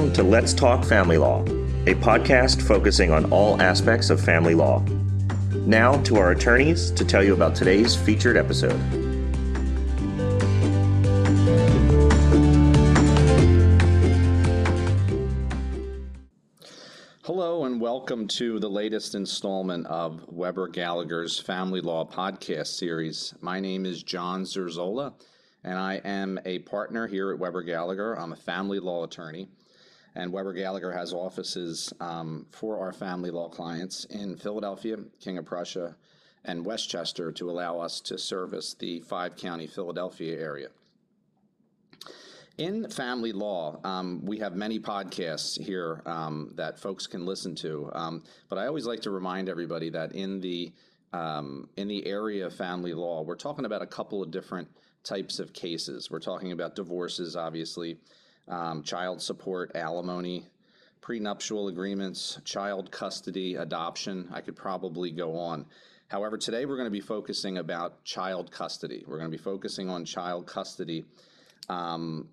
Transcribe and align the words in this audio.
Welcome 0.00 0.14
to 0.14 0.22
Let's 0.22 0.54
Talk 0.54 0.82
Family 0.82 1.18
Law, 1.18 1.42
a 1.42 1.94
podcast 1.94 2.62
focusing 2.62 3.12
on 3.12 3.30
all 3.30 3.60
aspects 3.60 4.08
of 4.08 4.18
family 4.18 4.54
law. 4.54 4.80
Now 5.66 6.00
to 6.04 6.16
our 6.16 6.30
attorneys 6.30 6.90
to 6.92 7.04
tell 7.04 7.22
you 7.22 7.34
about 7.34 7.54
today's 7.54 7.94
featured 7.94 8.38
episode. 8.38 8.80
Hello, 17.24 17.66
and 17.66 17.78
welcome 17.78 18.26
to 18.28 18.58
the 18.58 18.70
latest 18.70 19.14
installment 19.14 19.86
of 19.86 20.24
Weber 20.32 20.68
Gallagher's 20.68 21.38
Family 21.38 21.82
Law 21.82 22.06
Podcast 22.06 22.68
Series. 22.68 23.34
My 23.42 23.60
name 23.60 23.84
is 23.84 24.02
John 24.02 24.44
Zerzola, 24.44 25.12
and 25.62 25.78
I 25.78 25.96
am 25.96 26.40
a 26.46 26.60
partner 26.60 27.06
here 27.06 27.30
at 27.32 27.38
Weber 27.38 27.62
Gallagher. 27.64 28.18
I'm 28.18 28.32
a 28.32 28.36
family 28.36 28.78
law 28.80 29.04
attorney, 29.04 29.50
and 30.14 30.32
Weber 30.32 30.52
Gallagher 30.52 30.92
has 30.92 31.12
offices 31.12 31.92
um, 32.00 32.46
for 32.50 32.78
our 32.78 32.92
family 32.92 33.30
law 33.30 33.48
clients 33.48 34.04
in 34.06 34.36
Philadelphia, 34.36 34.96
King 35.20 35.38
of 35.38 35.44
Prussia, 35.44 35.96
and 36.44 36.64
West 36.64 36.88
Chester 36.88 37.30
to 37.32 37.50
allow 37.50 37.78
us 37.78 38.00
to 38.00 38.18
service 38.18 38.74
the 38.74 39.00
five 39.00 39.36
county 39.36 39.66
Philadelphia 39.66 40.38
area. 40.40 40.68
In 42.58 42.88
family 42.90 43.32
law, 43.32 43.80
um, 43.84 44.20
we 44.24 44.38
have 44.38 44.54
many 44.54 44.78
podcasts 44.78 45.58
here 45.58 46.02
um, 46.04 46.52
that 46.56 46.78
folks 46.78 47.06
can 47.06 47.24
listen 47.24 47.54
to. 47.56 47.90
Um, 47.94 48.22
but 48.48 48.58
I 48.58 48.66
always 48.66 48.86
like 48.86 49.00
to 49.02 49.10
remind 49.10 49.48
everybody 49.48 49.88
that 49.90 50.12
in 50.12 50.40
the 50.40 50.72
um, 51.12 51.68
in 51.76 51.88
the 51.88 52.06
area 52.06 52.46
of 52.46 52.54
family 52.54 52.94
law, 52.94 53.22
we're 53.22 53.34
talking 53.34 53.64
about 53.64 53.82
a 53.82 53.86
couple 53.86 54.22
of 54.22 54.30
different 54.30 54.68
types 55.02 55.38
of 55.38 55.52
cases. 55.52 56.10
We're 56.10 56.20
talking 56.20 56.52
about 56.52 56.76
divorces, 56.76 57.34
obviously, 57.34 57.96
um, 58.48 58.82
child 58.82 59.20
support, 59.22 59.72
alimony, 59.74 60.46
prenuptial 61.00 61.68
agreements, 61.68 62.40
child 62.44 62.90
custody, 62.90 63.54
adoption. 63.56 64.28
I 64.32 64.40
could 64.40 64.56
probably 64.56 65.10
go 65.10 65.36
on. 65.36 65.66
However, 66.08 66.36
today 66.36 66.66
we're 66.66 66.76
going 66.76 66.86
to 66.86 66.90
be 66.90 67.00
focusing 67.00 67.58
about 67.58 68.04
child 68.04 68.50
custody. 68.50 69.04
We're 69.06 69.18
going 69.18 69.30
to 69.30 69.36
be 69.36 69.42
focusing 69.42 69.88
on 69.88 70.04
child 70.04 70.46
custody. 70.46 71.04
Um, 71.68 72.28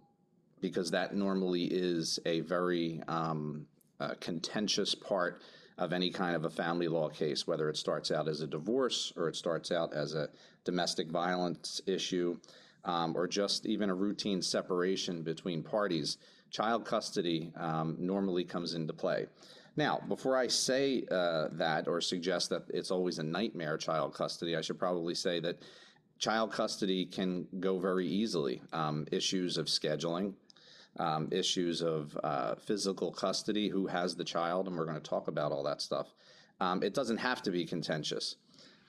because 0.61 0.91
that 0.91 1.15
normally 1.15 1.65
is 1.65 2.19
a 2.25 2.41
very 2.41 3.01
um, 3.07 3.65
uh, 3.99 4.13
contentious 4.19 4.95
part 4.95 5.41
of 5.77 5.93
any 5.93 6.09
kind 6.09 6.35
of 6.35 6.45
a 6.45 6.49
family 6.49 6.87
law 6.87 7.07
case, 7.07 7.45
whether 7.45 7.69
it 7.69 7.77
starts 7.77 8.09
out 8.11 8.27
as 8.27 8.41
a 8.41 8.47
divorce 8.47 9.13
or 9.15 9.27
it 9.27 9.35
starts 9.35 9.71
out 9.71 9.93
as 9.93 10.15
a 10.15 10.27
domestic 10.63 11.09
violence 11.09 11.81
issue 11.85 12.37
um, 12.87 13.15
or 13.15 13.27
just 13.27 13.65
even 13.65 13.89
a 13.89 13.93
routine 13.93 14.41
separation 14.41 15.21
between 15.21 15.61
parties. 15.61 16.17
Child 16.49 16.85
custody 16.85 17.51
um, 17.57 17.97
normally 17.99 18.43
comes 18.43 18.73
into 18.73 18.93
play. 18.93 19.27
Now, 19.75 20.01
before 20.07 20.35
I 20.35 20.47
say 20.47 21.03
uh, 21.11 21.49
that 21.51 21.87
or 21.87 22.01
suggest 22.01 22.49
that 22.49 22.63
it's 22.73 22.89
always 22.89 23.19
a 23.19 23.23
nightmare, 23.23 23.77
child 23.77 24.15
custody, 24.15 24.55
I 24.55 24.61
should 24.61 24.79
probably 24.79 25.13
say 25.13 25.39
that 25.41 25.61
child 26.17 26.51
custody 26.51 27.05
can 27.05 27.45
go 27.59 27.77
very 27.77 28.07
easily. 28.07 28.63
Um, 28.73 29.05
issues 29.11 29.57
of 29.57 29.67
scheduling, 29.67 30.33
um, 30.97 31.27
issues 31.31 31.83
of 31.83 32.17
uh, 32.23 32.55
physical 32.55 33.11
custody, 33.11 33.67
who 33.69 33.85
has 33.85 34.15
the 34.15 34.23
child, 34.23 34.67
and 34.67 34.75
we're 34.75 34.85
going 34.85 34.99
to 34.99 35.09
talk 35.09 35.27
about 35.27 35.51
all 35.51 35.63
that 35.63 35.81
stuff. 35.81 36.15
Um, 36.59 36.81
it 36.81 36.95
doesn't 36.95 37.17
have 37.17 37.43
to 37.43 37.51
be 37.51 37.65
contentious. 37.65 38.37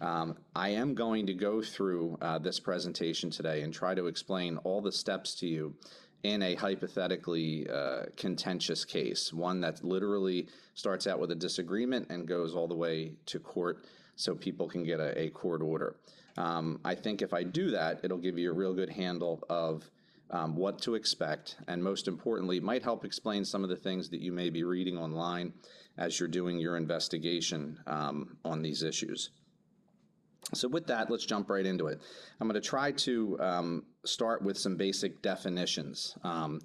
Um, 0.00 0.36
I 0.54 0.70
am 0.70 0.94
going 0.94 1.26
to 1.26 1.34
go 1.34 1.60
through 1.60 2.18
uh, 2.20 2.38
this 2.38 2.60
presentation 2.60 3.30
today 3.30 3.62
and 3.62 3.72
try 3.72 3.94
to 3.94 4.06
explain 4.06 4.56
all 4.58 4.80
the 4.80 4.92
steps 4.92 5.34
to 5.36 5.46
you 5.46 5.74
in 6.22 6.42
a 6.42 6.54
hypothetically 6.54 7.68
uh, 7.68 8.04
contentious 8.16 8.84
case, 8.84 9.32
one 9.32 9.60
that 9.60 9.84
literally 9.84 10.48
starts 10.74 11.06
out 11.06 11.18
with 11.18 11.30
a 11.30 11.34
disagreement 11.34 12.06
and 12.10 12.26
goes 12.26 12.54
all 12.54 12.68
the 12.68 12.74
way 12.74 13.12
to 13.26 13.38
court 13.38 13.84
so 14.16 14.34
people 14.34 14.68
can 14.68 14.84
get 14.84 15.00
a, 15.00 15.18
a 15.18 15.30
court 15.30 15.62
order. 15.62 15.96
Um, 16.36 16.80
I 16.84 16.94
think 16.94 17.22
if 17.22 17.32
I 17.32 17.42
do 17.42 17.70
that, 17.70 18.00
it'll 18.02 18.18
give 18.18 18.38
you 18.38 18.50
a 18.50 18.54
real 18.54 18.74
good 18.74 18.90
handle 18.90 19.42
of 19.48 19.88
um, 20.30 20.56
what 20.56 20.80
to 20.82 20.94
expect, 20.94 21.56
and 21.68 21.82
most 21.82 22.06
importantly, 22.06 22.60
might 22.60 22.82
help 22.82 23.04
explain 23.04 23.44
some 23.44 23.64
of 23.64 23.70
the 23.70 23.76
things 23.76 24.10
that 24.10 24.20
you 24.20 24.32
may 24.32 24.50
be 24.50 24.62
reading 24.62 24.98
online 24.98 25.52
as 25.96 26.20
you're 26.20 26.28
doing 26.28 26.58
your 26.58 26.76
investigation 26.76 27.78
um, 27.86 28.36
on 28.44 28.60
these 28.62 28.82
issues. 28.82 29.30
So, 30.54 30.66
with 30.66 30.86
that, 30.86 31.10
let's 31.10 31.26
jump 31.26 31.50
right 31.50 31.66
into 31.66 31.88
it. 31.88 32.00
I'm 32.40 32.48
going 32.48 32.60
to 32.60 32.66
try 32.66 32.92
to 32.92 33.38
um, 33.40 33.84
start 34.04 34.42
with 34.42 34.56
some 34.56 34.76
basic 34.76 35.20
definitions, 35.20 36.16
um, 36.24 36.60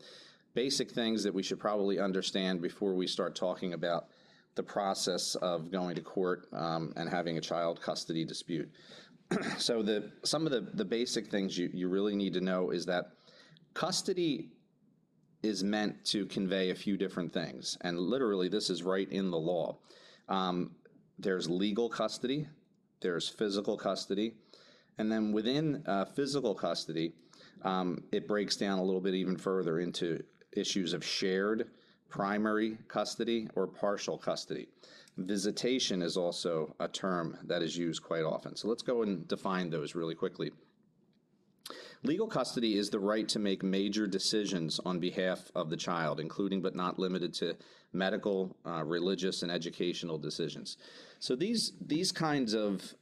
basic 0.54 0.92
things 0.92 1.24
that 1.24 1.34
we 1.34 1.44
should 1.44 1.60
probably 1.60 2.00
understand 2.00 2.62
before 2.62 2.94
we 2.94 3.08
start 3.08 3.36
talking 3.36 3.74
about 3.74 4.08
the 4.56 4.64
process 4.64 5.36
of 5.36 5.70
going 5.70 5.96
to 5.96 6.02
court 6.02 6.48
um, 6.54 6.94
and 6.96 7.10
having 7.10 7.38
a 7.38 7.42
child 7.42 7.82
custody 7.82 8.24
dispute. 8.24 8.72
so, 9.58 9.82
the 9.82 10.12
some 10.24 10.46
of 10.46 10.52
the, 10.54 10.62
the 10.76 10.86
basic 10.86 11.28
things 11.28 11.58
you, 11.58 11.70
you 11.74 11.90
really 11.90 12.16
need 12.16 12.34
to 12.34 12.42
know 12.42 12.70
is 12.70 12.86
that 12.86 13.12
custody 13.74 14.50
is 15.42 15.62
meant 15.62 16.06
to 16.06 16.26
convey 16.28 16.70
a 16.70 16.76
few 16.76 16.96
different 16.96 17.34
things, 17.34 17.78
and 17.82 18.00
literally, 18.00 18.48
this 18.48 18.70
is 18.70 18.82
right 18.82 19.12
in 19.12 19.30
the 19.30 19.38
law. 19.38 19.78
Um, 20.30 20.72
there's 21.20 21.50
legal 21.50 21.90
custody, 21.90 22.48
there's 23.04 23.30
physical 23.30 23.78
custody, 23.78 24.34
and 24.98 25.12
then 25.12 25.32
within 25.32 25.84
uh, 25.86 26.06
physical 26.06 26.56
custody, 26.56 27.14
um, 27.64 28.04
it 28.12 28.28
breaks 28.28 28.56
down 28.56 28.80
a 28.80 28.84
little 28.84 29.02
bit 29.02 29.14
even 29.14 29.38
further 29.38 29.80
into 29.80 30.24
issues 30.54 30.94
of 30.94 31.06
shared 31.06 31.68
primary 32.10 32.78
custody 32.88 33.48
or 33.56 33.68
partial 33.68 34.18
custody. 34.18 34.68
Visitation 35.18 36.02
is 36.02 36.18
also 36.18 36.76
a 36.80 36.88
term 36.88 37.38
that 37.44 37.62
is 37.62 37.78
used 37.78 38.02
quite 38.02 38.24
often. 38.24 38.56
So 38.56 38.68
let's 38.68 38.82
go 38.82 39.04
and 39.04 39.28
define 39.28 39.70
those 39.70 39.96
really 39.96 40.16
quickly. 40.16 40.52
Legal 42.06 42.28
custody 42.28 42.78
is 42.78 42.90
the 42.90 43.00
right 43.00 43.30
to 43.30 43.40
make 43.40 43.64
major 43.64 44.08
decisions 44.08 44.80
on 44.86 45.00
behalf 45.00 45.50
of 45.56 45.70
the 45.70 45.78
child, 45.78 46.20
including 46.20 46.62
but 46.62 46.76
not 46.76 47.00
limited 47.00 47.34
to 47.34 47.56
medical, 47.94 48.58
uh, 48.66 48.84
religious, 48.84 49.42
and 49.42 49.52
educational 49.52 50.18
decisions. 50.18 50.78
So 51.20 51.36
these 51.36 51.72
these 51.80 52.12
kinds 52.12 52.54
of 52.54 52.94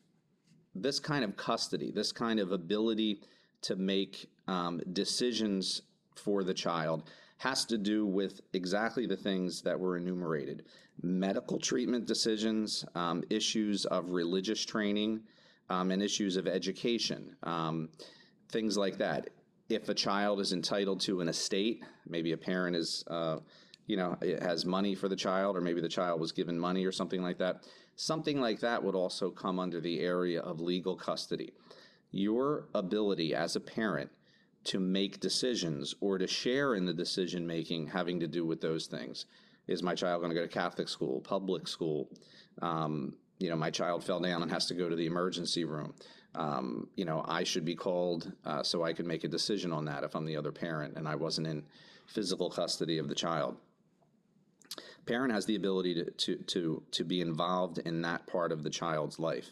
this 0.75 0.99
kind 0.99 1.23
of 1.23 1.35
custody, 1.35 1.91
this 1.91 2.11
kind 2.11 2.39
of 2.39 2.51
ability 2.51 3.21
to 3.61 3.75
make 3.75 4.29
um, 4.47 4.81
decisions 4.93 5.81
for 6.15 6.43
the 6.43 6.53
child 6.53 7.09
has 7.37 7.65
to 7.65 7.77
do 7.77 8.05
with 8.05 8.41
exactly 8.53 9.07
the 9.07 9.17
things 9.17 9.63
that 9.63 9.79
were 9.79 9.97
enumerated 9.97 10.63
medical 11.01 11.57
treatment 11.57 12.05
decisions, 12.05 12.85
um, 12.93 13.23
issues 13.31 13.85
of 13.85 14.11
religious 14.11 14.63
training, 14.63 15.21
um, 15.69 15.89
and 15.89 16.03
issues 16.03 16.37
of 16.37 16.45
education. 16.47 17.35
Um, 17.41 17.89
things 18.51 18.77
like 18.77 18.97
that. 18.97 19.29
If 19.69 19.89
a 19.89 19.93
child 19.93 20.39
is 20.39 20.53
entitled 20.53 20.99
to 21.01 21.21
an 21.21 21.29
estate, 21.29 21.83
maybe 22.07 22.33
a 22.33 22.37
parent 22.37 22.75
is, 22.75 23.03
uh, 23.07 23.37
you 23.87 23.97
know, 23.97 24.17
has 24.41 24.65
money 24.65 24.95
for 24.95 25.07
the 25.07 25.15
child, 25.15 25.55
or 25.55 25.61
maybe 25.61 25.81
the 25.81 25.89
child 25.89 26.19
was 26.19 26.31
given 26.31 26.59
money 26.59 26.85
or 26.85 26.91
something 26.91 27.21
like 27.21 27.37
that. 27.37 27.63
Something 27.95 28.39
like 28.41 28.59
that 28.59 28.83
would 28.83 28.95
also 28.95 29.29
come 29.29 29.59
under 29.59 29.79
the 29.79 29.99
area 29.99 30.41
of 30.41 30.59
legal 30.59 30.95
custody. 30.95 31.53
Your 32.11 32.65
ability 32.75 33.33
as 33.33 33.55
a 33.55 33.59
parent 33.59 34.09
to 34.65 34.79
make 34.79 35.19
decisions 35.19 35.95
or 36.01 36.17
to 36.17 36.27
share 36.27 36.75
in 36.75 36.85
the 36.85 36.93
decision 36.93 37.47
making 37.47 37.87
having 37.87 38.19
to 38.19 38.27
do 38.27 38.45
with 38.45 38.61
those 38.61 38.87
things. 38.87 39.25
Is 39.67 39.81
my 39.81 39.95
child 39.95 40.21
going 40.21 40.31
to 40.31 40.35
go 40.35 40.45
to 40.45 40.51
Catholic 40.51 40.89
school, 40.89 41.21
public 41.21 41.67
school? 41.67 42.09
Um, 42.61 43.15
you 43.39 43.49
know, 43.49 43.55
my 43.55 43.71
child 43.71 44.03
fell 44.03 44.19
down 44.19 44.41
and 44.41 44.51
has 44.51 44.65
to 44.67 44.73
go 44.73 44.89
to 44.89 44.95
the 44.95 45.05
emergency 45.05 45.63
room 45.63 45.93
um, 46.35 46.87
you 46.95 47.05
know, 47.05 47.23
I 47.27 47.43
should 47.43 47.65
be 47.65 47.75
called 47.75 48.31
uh, 48.45 48.63
so 48.63 48.83
I 48.83 48.93
could 48.93 49.05
make 49.05 49.23
a 49.23 49.27
decision 49.27 49.71
on 49.71 49.85
that 49.85 50.03
if 50.03 50.15
I'm 50.15 50.25
the 50.25 50.37
other 50.37 50.51
parent 50.51 50.95
and 50.95 51.07
I 51.07 51.15
wasn't 51.15 51.47
in 51.47 51.63
physical 52.07 52.49
custody 52.49 52.97
of 52.97 53.09
the 53.09 53.15
child. 53.15 53.57
Parent 55.05 55.33
has 55.33 55.45
the 55.45 55.55
ability 55.55 55.95
to, 55.95 56.11
to, 56.11 56.35
to, 56.35 56.83
to 56.91 57.03
be 57.03 57.21
involved 57.21 57.79
in 57.79 58.01
that 58.03 58.27
part 58.27 58.51
of 58.51 58.63
the 58.63 58.69
child's 58.69 59.19
life. 59.19 59.49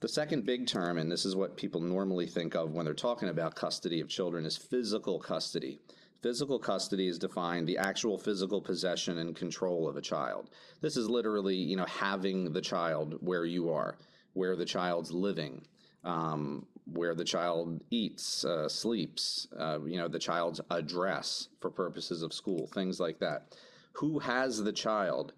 The 0.00 0.08
second 0.08 0.44
big 0.44 0.66
term, 0.66 0.98
and 0.98 1.10
this 1.10 1.24
is 1.24 1.34
what 1.34 1.56
people 1.56 1.80
normally 1.80 2.26
think 2.26 2.54
of 2.54 2.72
when 2.72 2.84
they're 2.84 2.94
talking 2.94 3.30
about 3.30 3.54
custody 3.54 4.00
of 4.00 4.08
children, 4.08 4.44
is 4.44 4.56
physical 4.56 5.18
custody. 5.18 5.80
Physical 6.20 6.58
custody 6.58 7.08
is 7.08 7.18
defined 7.18 7.66
the 7.66 7.78
actual 7.78 8.18
physical 8.18 8.60
possession 8.60 9.18
and 9.18 9.34
control 9.34 9.88
of 9.88 9.96
a 9.96 10.02
child. 10.02 10.50
This 10.80 10.96
is 10.96 11.08
literally, 11.08 11.56
you 11.56 11.76
know, 11.76 11.86
having 11.86 12.52
the 12.52 12.60
child 12.60 13.16
where 13.20 13.44
you 13.44 13.70
are 13.70 13.96
where 14.34 14.54
the 14.54 14.64
child's 14.64 15.10
living, 15.10 15.62
um, 16.04 16.66
where 16.92 17.14
the 17.14 17.24
child 17.24 17.82
eats, 17.90 18.44
uh, 18.44 18.68
sleeps, 18.68 19.48
uh, 19.58 19.78
you 19.84 19.96
know, 19.96 20.08
the 20.08 20.18
child's 20.18 20.60
address 20.70 21.48
for 21.60 21.70
purposes 21.70 22.22
of 22.22 22.32
school, 22.32 22.66
things 22.68 23.00
like 23.00 23.18
that. 23.18 23.56
Who 23.92 24.18
has 24.18 24.62
the 24.62 24.72
child 24.72 25.32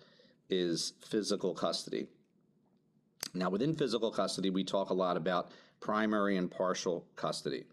is 0.51 0.95
physical 1.09 1.55
custody. 1.55 2.07
Now, 3.35 3.51
within 3.51 3.75
physical 3.75 4.11
custody, 4.11 4.51
we 4.51 4.65
talk 4.65 4.91
a 4.91 4.95
lot 4.95 5.17
about 5.17 5.51
primary 5.81 6.37
and 6.37 6.51
partial 6.51 7.07
custody. 7.17 7.65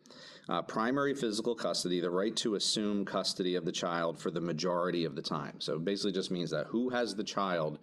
Uh, 0.49 0.61
primary 0.61 1.15
physical 1.15 1.55
custody, 1.55 2.01
the 2.01 2.09
right 2.09 2.35
to 2.35 2.55
assume 2.55 3.05
custody 3.05 3.55
of 3.55 3.63
the 3.63 3.71
child 3.71 4.19
for 4.19 4.29
the 4.29 4.41
majority 4.41 5.05
of 5.05 5.15
the 5.15 5.21
time. 5.21 5.59
So 5.59 5.75
it 5.75 5.85
basically 5.85 6.11
just 6.11 6.31
means 6.31 6.51
that 6.51 6.67
who 6.67 6.89
has 6.89 7.15
the 7.15 7.23
child 7.23 7.79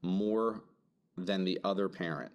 more 0.00 0.62
than 1.16 1.44
the 1.44 1.58
other 1.64 1.88
parent. 1.88 2.30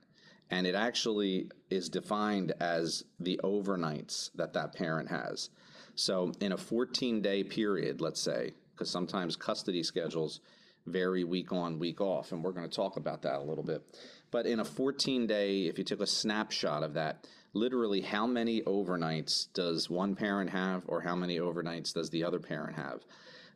And 0.49 0.65
it 0.65 0.75
actually 0.75 1.49
is 1.69 1.89
defined 1.89 2.53
as 2.59 3.03
the 3.19 3.39
overnights 3.43 4.31
that 4.35 4.53
that 4.53 4.73
parent 4.73 5.09
has. 5.09 5.49
So 5.95 6.31
in 6.39 6.51
a 6.51 6.57
14 6.57 7.21
day 7.21 7.43
period, 7.43 8.01
let's 8.01 8.21
say, 8.21 8.53
because 8.71 8.89
sometimes 8.89 9.35
custody 9.35 9.83
schedules 9.83 10.39
vary 10.85 11.23
week 11.23 11.51
on, 11.51 11.77
week 11.79 12.01
off, 12.01 12.31
and 12.31 12.43
we're 12.43 12.51
going 12.51 12.69
to 12.69 12.75
talk 12.75 12.97
about 12.97 13.21
that 13.23 13.39
a 13.39 13.43
little 13.43 13.63
bit. 13.63 13.83
But 14.31 14.45
in 14.45 14.59
a 14.59 14.65
14 14.65 15.27
day, 15.27 15.63
if 15.63 15.77
you 15.77 15.83
took 15.83 16.01
a 16.01 16.07
snapshot 16.07 16.83
of 16.83 16.93
that, 16.93 17.27
literally 17.53 18.01
how 18.01 18.27
many 18.27 18.61
overnights 18.61 19.47
does 19.53 19.89
one 19.89 20.15
parent 20.15 20.49
have, 20.51 20.83
or 20.87 21.01
how 21.01 21.15
many 21.15 21.37
overnights 21.37 21.93
does 21.93 22.09
the 22.09 22.23
other 22.23 22.39
parent 22.39 22.75
have? 22.75 23.01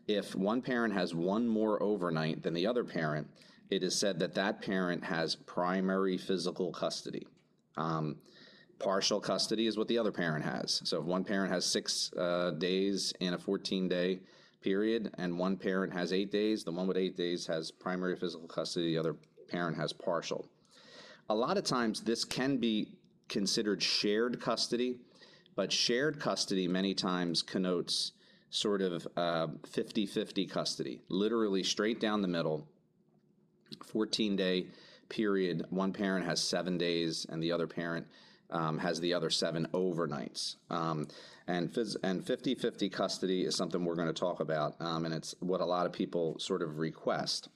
If 0.08 0.36
one 0.36 0.62
parent 0.62 0.94
has 0.94 1.16
one 1.16 1.48
more 1.48 1.82
overnight 1.82 2.44
than 2.44 2.54
the 2.54 2.68
other 2.68 2.84
parent, 2.84 3.28
it 3.76 3.84
is 3.84 3.96
said 3.96 4.20
that 4.20 4.36
that 4.36 4.62
parent 4.62 5.04
has 5.04 5.36
primary 5.36 6.18
physical 6.18 6.72
custody. 6.72 7.26
Um, 7.76 8.18
partial 8.80 9.20
custody 9.20 9.68
is 9.68 9.78
what 9.78 9.88
the 9.88 9.98
other 9.98 10.12
parent 10.12 10.46
has. 10.46 10.82
So 10.84 11.00
if 11.00 11.06
one 11.06 11.24
parent 11.24 11.52
has 11.52 11.66
six 11.66 12.12
uh, 12.14 12.52
days 12.52 13.14
in 13.20 13.34
a 13.34 13.38
14 13.38 13.88
day 13.88 14.22
period 14.62 15.14
and 15.18 15.38
one 15.38 15.58
parent 15.58 15.94
has 15.94 16.14
eight 16.14 16.32
days, 16.32 16.64
the 16.64 16.72
one 16.72 16.88
with 16.88 16.98
eight 16.98 17.18
days 17.18 17.48
has 17.48 17.72
primary 17.72 18.16
physical 18.16 18.48
custody, 18.48 18.88
the 18.88 18.98
other 18.98 19.16
parent 19.50 19.76
has 19.78 19.92
partial. 19.92 20.48
A 21.30 21.36
lot 21.36 21.58
of 21.58 21.64
times 21.64 22.02
this 22.02 22.24
can 22.24 22.58
be 22.58 22.90
considered 23.30 23.82
shared 23.82 24.40
custody, 24.40 25.00
but 25.56 25.72
shared 25.72 26.20
custody 26.20 26.68
many 26.68 26.94
times 26.94 27.42
connotes 27.42 28.12
sort 28.50 28.82
of 28.82 29.08
50 29.68 30.04
uh, 30.04 30.08
50 30.08 30.46
custody, 30.46 31.02
literally 31.10 31.64
straight 31.64 32.00
down 32.00 32.22
the 32.22 32.28
middle, 32.28 32.68
14 33.86 34.36
day 34.36 34.68
period. 35.10 35.66
One 35.70 35.94
parent 35.94 36.26
has 36.26 36.42
seven 36.42 36.78
days, 36.78 37.26
and 37.30 37.42
the 37.42 37.52
other 37.52 37.68
parent 37.68 38.08
um, 38.50 38.78
has 38.78 39.00
the 39.00 39.14
other 39.14 39.30
seven 39.30 39.68
overnights. 39.74 40.56
Um, 40.70 41.08
and 41.48 41.72
phys- 41.72 41.98
and 42.04 42.26
50 42.26 42.56
50 42.56 42.90
custody 42.90 43.44
is 43.44 43.56
something 43.56 43.84
we're 43.84 43.96
going 43.96 44.08
to 44.08 44.14
talk 44.14 44.40
about, 44.40 44.76
um, 44.80 45.06
and 45.06 45.14
it's 45.14 45.36
what 45.40 45.62
a 45.62 45.66
lot 45.66 45.86
of 45.86 45.92
people 45.92 46.40
sort 46.40 46.62
of 46.62 46.80
request. 46.80 47.50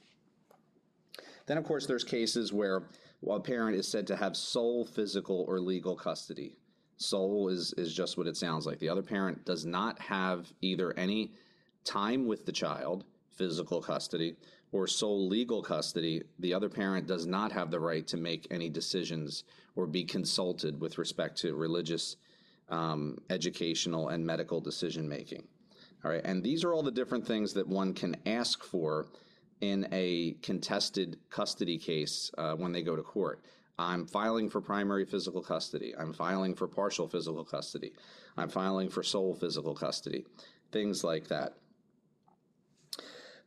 Then, 1.46 1.58
of 1.58 1.64
course, 1.64 1.86
there's 1.86 2.04
cases 2.04 2.52
where 2.52 2.84
a 3.28 3.40
parent 3.40 3.78
is 3.78 3.88
said 3.88 4.08
to 4.08 4.16
have 4.16 4.36
sole 4.36 4.86
physical 4.86 5.46
or 5.48 5.60
legal 5.60 5.96
custody. 5.96 6.58
Sole 6.98 7.50
is, 7.50 7.74
is 7.78 7.94
just 7.94 8.18
what 8.18 8.28
it 8.28 8.36
sounds 8.36 8.66
like. 8.66 8.80
The 8.80 8.90
other 8.90 9.04
parent 9.04 9.46
does 9.46 9.66
not 9.66 10.00
have 10.00 10.52
either 10.62 10.94
any 10.98 11.32
time 11.84 12.28
with 12.28 12.46
the 12.46 12.52
child, 12.52 13.06
physical 13.38 13.82
custody, 13.82 14.36
or 14.72 14.88
sole 14.88 15.28
legal 15.28 15.62
custody. 15.62 16.24
The 16.40 16.54
other 16.54 16.70
parent 16.70 17.08
does 17.08 17.26
not 17.26 17.52
have 17.52 17.72
the 17.72 17.80
right 17.80 18.06
to 18.08 18.18
make 18.18 18.48
any 18.52 18.70
decisions 18.70 19.44
or 19.76 19.88
be 19.88 20.04
consulted 20.04 20.82
with 20.82 20.98
respect 20.98 21.38
to 21.40 21.56
religious, 21.56 22.18
um, 22.70 23.18
educational, 23.30 24.10
and 24.10 24.26
medical 24.26 24.60
decision 24.60 25.08
making. 25.08 25.48
All 26.04 26.12
right, 26.12 26.22
and 26.24 26.44
these 26.44 26.64
are 26.64 26.74
all 26.74 26.84
the 26.84 26.92
different 26.92 27.26
things 27.26 27.54
that 27.54 27.68
one 27.68 27.94
can 27.94 28.16
ask 28.26 28.64
for 28.64 29.08
in 29.62 29.88
a 29.92 30.36
contested 30.42 31.18
custody 31.30 31.78
case 31.78 32.32
uh, 32.38 32.54
when 32.56 32.72
they 32.72 32.84
go 32.84 32.96
to 32.96 33.02
court. 33.02 33.42
I'm 33.80 34.06
filing 34.06 34.50
for 34.50 34.60
primary 34.60 35.06
physical 35.06 35.42
custody. 35.42 35.94
I'm 35.98 36.14
filing 36.14 36.56
for 36.56 36.68
partial 36.68 37.08
physical 37.08 37.44
custody. 37.44 37.94
I'm 38.36 38.50
filing 38.50 38.90
for 38.90 39.04
sole 39.04 39.36
physical 39.36 39.76
custody. 39.76 40.26
Things 40.72 41.04
like 41.04 41.28
that. 41.28 41.54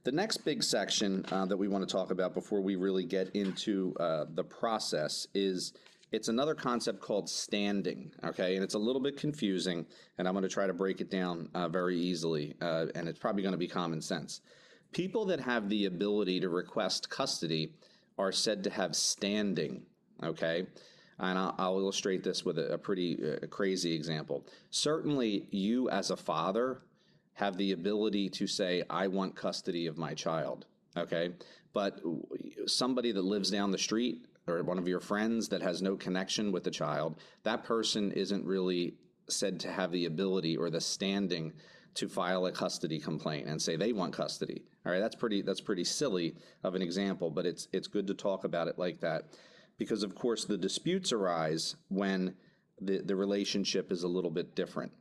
The 0.02 0.12
next 0.12 0.38
big 0.38 0.62
section 0.62 1.26
uh, 1.30 1.44
that 1.44 1.56
we 1.58 1.68
want 1.68 1.86
to 1.86 1.92
talk 1.92 2.10
about 2.10 2.32
before 2.32 2.62
we 2.62 2.74
really 2.76 3.04
get 3.04 3.28
into 3.34 3.94
uh, 4.00 4.24
the 4.34 4.42
process 4.42 5.26
is 5.34 5.74
it's 6.10 6.28
another 6.28 6.54
concept 6.54 7.00
called 7.00 7.28
standing, 7.28 8.10
okay? 8.24 8.54
And 8.54 8.64
it's 8.64 8.72
a 8.72 8.78
little 8.78 9.02
bit 9.02 9.18
confusing, 9.18 9.84
and 10.16 10.26
I'm 10.26 10.32
going 10.32 10.42
to 10.42 10.48
try 10.48 10.66
to 10.66 10.72
break 10.72 11.02
it 11.02 11.10
down 11.10 11.50
uh, 11.54 11.68
very 11.68 11.98
easily, 11.98 12.54
uh, 12.62 12.86
and 12.94 13.08
it's 13.08 13.18
probably 13.18 13.42
going 13.42 13.52
to 13.52 13.58
be 13.58 13.68
common 13.68 14.00
sense. 14.00 14.40
People 14.92 15.26
that 15.26 15.38
have 15.38 15.68
the 15.68 15.84
ability 15.84 16.40
to 16.40 16.48
request 16.48 17.10
custody 17.10 17.74
are 18.16 18.32
said 18.32 18.64
to 18.64 18.70
have 18.70 18.96
standing, 18.96 19.82
okay? 20.22 20.66
And 21.18 21.38
I'll, 21.38 21.54
I'll 21.58 21.78
illustrate 21.78 22.24
this 22.24 22.42
with 22.42 22.58
a, 22.58 22.72
a 22.72 22.78
pretty 22.78 23.22
uh, 23.22 23.46
crazy 23.48 23.94
example. 23.94 24.46
Certainly, 24.70 25.46
you 25.50 25.90
as 25.90 26.10
a 26.10 26.16
father 26.16 26.80
have 27.40 27.56
the 27.56 27.72
ability 27.72 28.28
to 28.28 28.46
say, 28.46 28.82
I 28.90 29.06
want 29.06 29.34
custody 29.34 29.86
of 29.86 29.96
my 29.96 30.12
child, 30.12 30.66
okay? 30.94 31.30
But 31.72 31.98
somebody 32.66 33.12
that 33.12 33.22
lives 33.22 33.50
down 33.50 33.70
the 33.70 33.78
street 33.78 34.26
or 34.46 34.62
one 34.62 34.78
of 34.78 34.86
your 34.86 35.00
friends 35.00 35.48
that 35.48 35.62
has 35.62 35.80
no 35.80 35.96
connection 35.96 36.52
with 36.52 36.64
the 36.64 36.70
child, 36.70 37.18
that 37.44 37.64
person 37.64 38.12
isn't 38.12 38.44
really 38.44 38.92
said 39.26 39.58
to 39.60 39.72
have 39.72 39.90
the 39.90 40.04
ability 40.04 40.54
or 40.54 40.68
the 40.68 40.82
standing 40.82 41.54
to 41.94 42.10
file 42.10 42.44
a 42.44 42.52
custody 42.52 42.98
complaint 42.98 43.48
and 43.48 43.60
say 43.60 43.74
they 43.74 43.94
want 43.94 44.12
custody. 44.12 44.62
All 44.84 44.92
right, 44.92 45.00
that's 45.00 45.16
pretty 45.16 45.40
that's 45.40 45.62
pretty 45.62 45.84
silly 45.84 46.36
of 46.62 46.74
an 46.74 46.82
example, 46.82 47.30
but 47.30 47.46
it's 47.46 47.68
it's 47.72 47.88
good 47.88 48.06
to 48.08 48.14
talk 48.14 48.44
about 48.44 48.68
it 48.68 48.78
like 48.78 49.00
that 49.00 49.24
because 49.78 50.02
of 50.02 50.14
course 50.14 50.44
the 50.44 50.58
disputes 50.58 51.10
arise 51.10 51.76
when 51.88 52.34
the, 52.82 52.98
the 52.98 53.16
relationship 53.16 53.90
is 53.90 54.02
a 54.02 54.08
little 54.08 54.30
bit 54.30 54.54
different. 54.54 54.92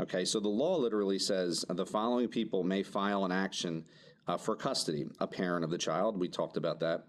Okay, 0.00 0.24
so 0.24 0.38
the 0.38 0.48
law 0.48 0.76
literally 0.76 1.18
says 1.18 1.64
the 1.68 1.84
following 1.84 2.28
people 2.28 2.62
may 2.62 2.82
file 2.82 3.24
an 3.24 3.32
action 3.32 3.84
uh, 4.28 4.36
for 4.36 4.54
custody 4.54 5.06
a 5.20 5.26
parent 5.26 5.64
of 5.64 5.70
the 5.70 5.78
child, 5.78 6.18
we 6.18 6.28
talked 6.28 6.56
about 6.56 6.78
that, 6.80 7.06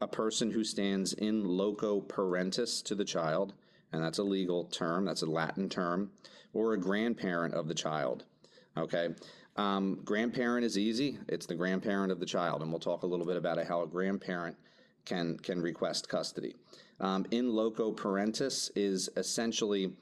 a 0.00 0.06
person 0.06 0.50
who 0.50 0.62
stands 0.62 1.14
in 1.14 1.44
loco 1.44 2.00
parentis 2.00 2.82
to 2.84 2.94
the 2.94 3.04
child, 3.04 3.54
and 3.92 4.02
that's 4.02 4.18
a 4.18 4.22
legal 4.22 4.64
term, 4.64 5.04
that's 5.04 5.22
a 5.22 5.26
Latin 5.26 5.68
term, 5.68 6.10
or 6.52 6.74
a 6.74 6.78
grandparent 6.78 7.54
of 7.54 7.66
the 7.66 7.74
child. 7.74 8.24
Okay. 8.76 9.08
Um, 9.56 9.98
grandparent 10.04 10.64
is 10.64 10.78
easy. 10.78 11.18
It's 11.26 11.46
the 11.46 11.54
grandparent 11.54 12.12
of 12.12 12.20
the 12.20 12.26
child, 12.26 12.62
and 12.62 12.70
we'll 12.70 12.78
talk 12.78 13.02
a 13.02 13.06
little 13.06 13.26
bit 13.26 13.36
about 13.36 13.64
how 13.66 13.82
a 13.82 13.88
grandparent 13.88 14.56
can 15.04 15.36
can 15.38 15.60
request 15.60 16.08
custody. 16.08 16.54
Um, 17.00 17.26
in 17.32 17.52
loco 17.52 17.90
parentis 17.92 18.70
is 18.76 19.08
essentially 19.16 19.94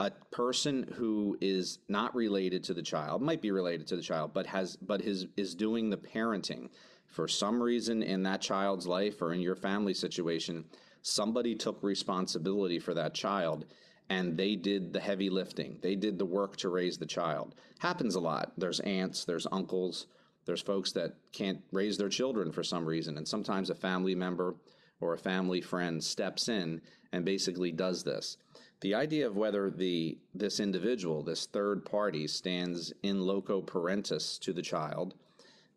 a 0.00 0.10
person 0.32 0.84
who 0.96 1.38
is 1.40 1.78
not 1.88 2.14
related 2.14 2.64
to 2.64 2.74
the 2.74 2.82
child, 2.82 3.22
might 3.22 3.40
be 3.40 3.50
related 3.50 3.86
to 3.88 3.96
the 3.96 4.02
child, 4.02 4.32
but 4.34 4.46
has 4.46 4.76
but 4.76 5.00
his 5.00 5.26
is 5.36 5.54
doing 5.54 5.90
the 5.90 5.96
parenting 5.96 6.68
for 7.06 7.28
some 7.28 7.62
reason 7.62 8.02
in 8.02 8.24
that 8.24 8.40
child's 8.40 8.86
life 8.86 9.22
or 9.22 9.32
in 9.32 9.40
your 9.40 9.54
family 9.54 9.94
situation. 9.94 10.64
Somebody 11.02 11.54
took 11.54 11.82
responsibility 11.82 12.78
for 12.78 12.94
that 12.94 13.14
child 13.14 13.66
and 14.10 14.36
they 14.36 14.56
did 14.56 14.92
the 14.92 15.00
heavy 15.00 15.30
lifting. 15.30 15.78
They 15.80 15.94
did 15.94 16.18
the 16.18 16.26
work 16.26 16.56
to 16.58 16.68
raise 16.68 16.98
the 16.98 17.06
child. 17.06 17.54
Happens 17.78 18.16
a 18.16 18.20
lot. 18.20 18.52
There's 18.58 18.80
aunts, 18.80 19.24
there's 19.24 19.46
uncles, 19.52 20.06
there's 20.44 20.60
folks 20.60 20.92
that 20.92 21.14
can't 21.32 21.60
raise 21.72 21.96
their 21.96 22.08
children 22.08 22.52
for 22.52 22.62
some 22.62 22.84
reason. 22.84 23.16
And 23.16 23.26
sometimes 23.26 23.70
a 23.70 23.74
family 23.74 24.14
member 24.14 24.56
or 25.00 25.14
a 25.14 25.18
family 25.18 25.60
friend 25.60 26.02
steps 26.02 26.48
in 26.48 26.80
and 27.12 27.24
basically 27.24 27.72
does 27.72 28.02
this. 28.02 28.36
The 28.80 28.94
idea 28.94 29.26
of 29.26 29.36
whether 29.36 29.70
the 29.70 30.18
this 30.34 30.60
individual, 30.60 31.22
this 31.22 31.46
third 31.46 31.84
party, 31.84 32.26
stands 32.26 32.92
in 33.02 33.20
loco 33.20 33.62
parentis 33.62 34.38
to 34.40 34.52
the 34.52 34.62
child 34.62 35.14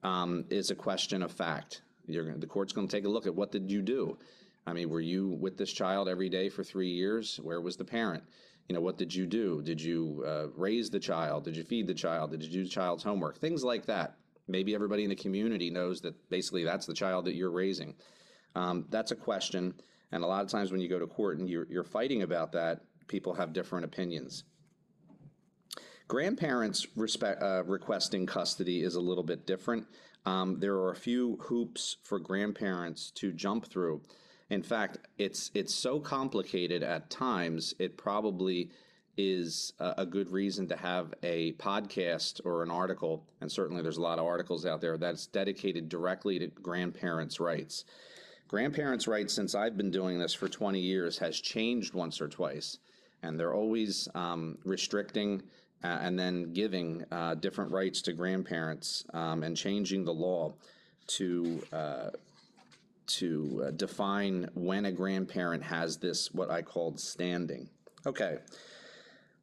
um, 0.04 0.46
is 0.50 0.72
a 0.72 0.76
question 0.76 1.22
of 1.24 1.32
fact. 1.32 1.82
You're, 2.08 2.38
the 2.38 2.48
court's 2.48 2.74
going 2.74 2.88
to 2.88 2.96
take 2.96 3.06
a 3.06 3.10
look 3.10 3.28
at 3.28 3.36
what 3.36 3.52
did 3.52 3.70
you 3.70 3.82
do. 3.82 4.18
I 4.66 4.74
mean, 4.74 4.90
were 4.90 5.02
you 5.02 5.30
with 5.30 5.58
this 5.58 5.72
child 5.72 6.10
every 6.10 6.30
day 6.30 6.50
for 6.50 6.64
three 6.64 6.90
years? 6.90 7.40
Where 7.42 7.62
was 7.62 7.78
the 7.78 7.86
parent? 7.86 8.24
You 8.68 8.76
know, 8.76 8.82
what 8.82 8.98
did 8.98 9.14
you 9.16 9.26
do? 9.26 9.62
Did 9.62 9.82
you 9.82 10.24
uh, 10.28 10.48
raise 10.56 10.90
the 10.90 11.00
child? 11.00 11.46
Did 11.46 11.56
you 11.56 11.64
feed 11.64 11.88
the 11.88 11.94
child? 11.94 12.32
Did 12.32 12.44
you 12.44 12.50
do 12.50 12.64
the 12.64 12.70
child's 12.70 13.04
homework? 13.04 13.38
Things 13.38 13.64
like 13.64 13.86
that. 13.86 14.18
Maybe 14.50 14.76
everybody 14.76 15.04
in 15.04 15.10
the 15.10 15.16
community 15.16 15.70
knows 15.70 16.02
that 16.02 16.30
basically 16.30 16.64
that's 16.64 16.86
the 16.86 16.94
child 16.94 17.26
that 17.26 17.36
you're 17.36 17.52
raising. 17.52 17.96
Um, 18.56 18.86
that's 18.90 19.12
a 19.12 19.16
question. 19.16 19.74
And 20.12 20.24
a 20.24 20.28
lot 20.28 20.44
of 20.44 20.50
times 20.50 20.72
when 20.72 20.82
you 20.82 20.88
go 20.88 21.00
to 21.00 21.08
court 21.08 21.38
and 21.38 21.50
you're, 21.50 21.68
you're 21.70 21.84
fighting 21.84 22.22
about 22.22 22.52
that, 22.54 22.82
people 23.08 23.34
have 23.34 23.54
different 23.54 23.86
opinions. 23.86 24.44
Grandparents 26.08 26.88
respect, 26.96 27.42
uh, 27.42 27.64
requesting 27.66 28.26
custody 28.26 28.82
is 28.82 28.96
a 28.96 29.02
little 29.02 29.24
bit 29.24 29.46
different. 29.46 29.86
Um, 30.26 30.60
there 30.60 30.76
are 30.76 30.92
a 30.92 30.96
few 30.96 31.38
hoops 31.42 31.98
for 32.04 32.20
grandparents 32.20 33.12
to 33.16 33.34
jump 33.34 33.66
through. 33.66 34.02
In 34.50 34.64
fact, 34.64 35.00
it's 35.18 35.52
it's 35.54 35.76
so 35.76 36.00
complicated 36.00 36.82
at 36.82 37.10
times. 37.10 37.74
It 37.80 37.98
probably 37.98 38.72
is 39.18 39.74
a, 39.80 39.96
a 40.00 40.06
good 40.06 40.30
reason 40.32 40.68
to 40.70 40.78
have 40.78 41.14
a 41.24 41.54
podcast 41.54 42.40
or 42.46 42.64
an 42.64 42.72
article, 42.72 43.26
and 43.42 43.52
certainly 43.52 43.82
there's 43.82 43.98
a 43.98 44.02
lot 44.02 44.20
of 44.20 44.26
articles 44.26 44.66
out 44.66 44.80
there 44.80 44.98
that's 44.98 45.28
dedicated 45.28 45.90
directly 45.90 46.40
to 46.40 46.48
grandparents' 46.48 47.40
rights. 47.40 47.84
Grandparents' 48.48 49.08
rights, 49.08 49.34
since 49.34 49.56
I've 49.56 49.76
been 49.76 49.92
doing 49.92 50.20
this 50.20 50.34
for 50.34 50.48
20 50.48 50.80
years, 50.80 51.18
has 51.18 51.40
changed 51.40 51.94
once 51.94 52.22
or 52.22 52.30
twice, 52.30 52.78
and 53.22 53.38
they're 53.38 53.54
always 53.54 54.08
um, 54.16 54.58
restricting 54.64 55.44
uh, 55.84 56.00
and 56.02 56.18
then 56.18 56.54
giving 56.54 57.04
uh, 57.12 57.36
different 57.36 57.72
rights 57.72 58.02
to 58.04 58.14
grandparents 58.14 59.04
um, 59.14 59.44
and 59.44 59.56
changing 59.58 60.06
the 60.06 60.14
law 60.14 60.54
to 61.08 61.62
uh, 61.74 62.10
to 63.06 63.64
uh, 63.66 63.72
define 63.72 64.50
when 64.54 64.86
a 64.86 64.92
grandparent 64.92 65.64
has 65.64 65.98
this 65.98 66.34
what 66.34 66.52
I 66.52 66.62
called 66.62 67.00
standing. 67.00 67.70
Okay. 68.06 68.40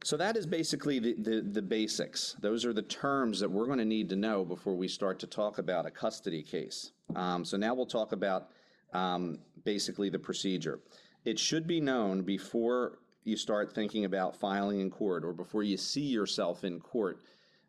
So 0.02 0.18
that 0.18 0.36
is 0.36 0.44
basically 0.44 0.98
the, 0.98 1.14
the, 1.14 1.40
the, 1.40 1.62
basics. 1.62 2.36
Those 2.40 2.66
are 2.66 2.74
the 2.74 2.82
terms 2.82 3.40
that 3.40 3.50
we're 3.50 3.64
going 3.64 3.78
to 3.78 3.86
need 3.86 4.10
to 4.10 4.16
know 4.16 4.44
before 4.44 4.74
we 4.74 4.86
start 4.86 5.18
to 5.20 5.26
talk 5.26 5.56
about 5.56 5.86
a 5.86 5.90
custody 5.90 6.42
case. 6.42 6.92
Um, 7.16 7.42
so 7.42 7.56
now 7.56 7.74
we'll 7.74 7.86
talk 7.86 8.12
about 8.12 8.50
um, 8.94 9.38
basically 9.64 10.08
the 10.08 10.18
procedure. 10.18 10.80
It 11.24 11.38
should 11.38 11.66
be 11.66 11.80
known 11.80 12.22
before 12.22 12.98
you 13.24 13.36
start 13.36 13.74
thinking 13.74 14.04
about 14.04 14.36
filing 14.36 14.80
in 14.80 14.90
court 14.90 15.24
or 15.24 15.32
before 15.32 15.62
you 15.62 15.76
see 15.76 16.02
yourself 16.02 16.64
in 16.64 16.80
court 16.80 17.20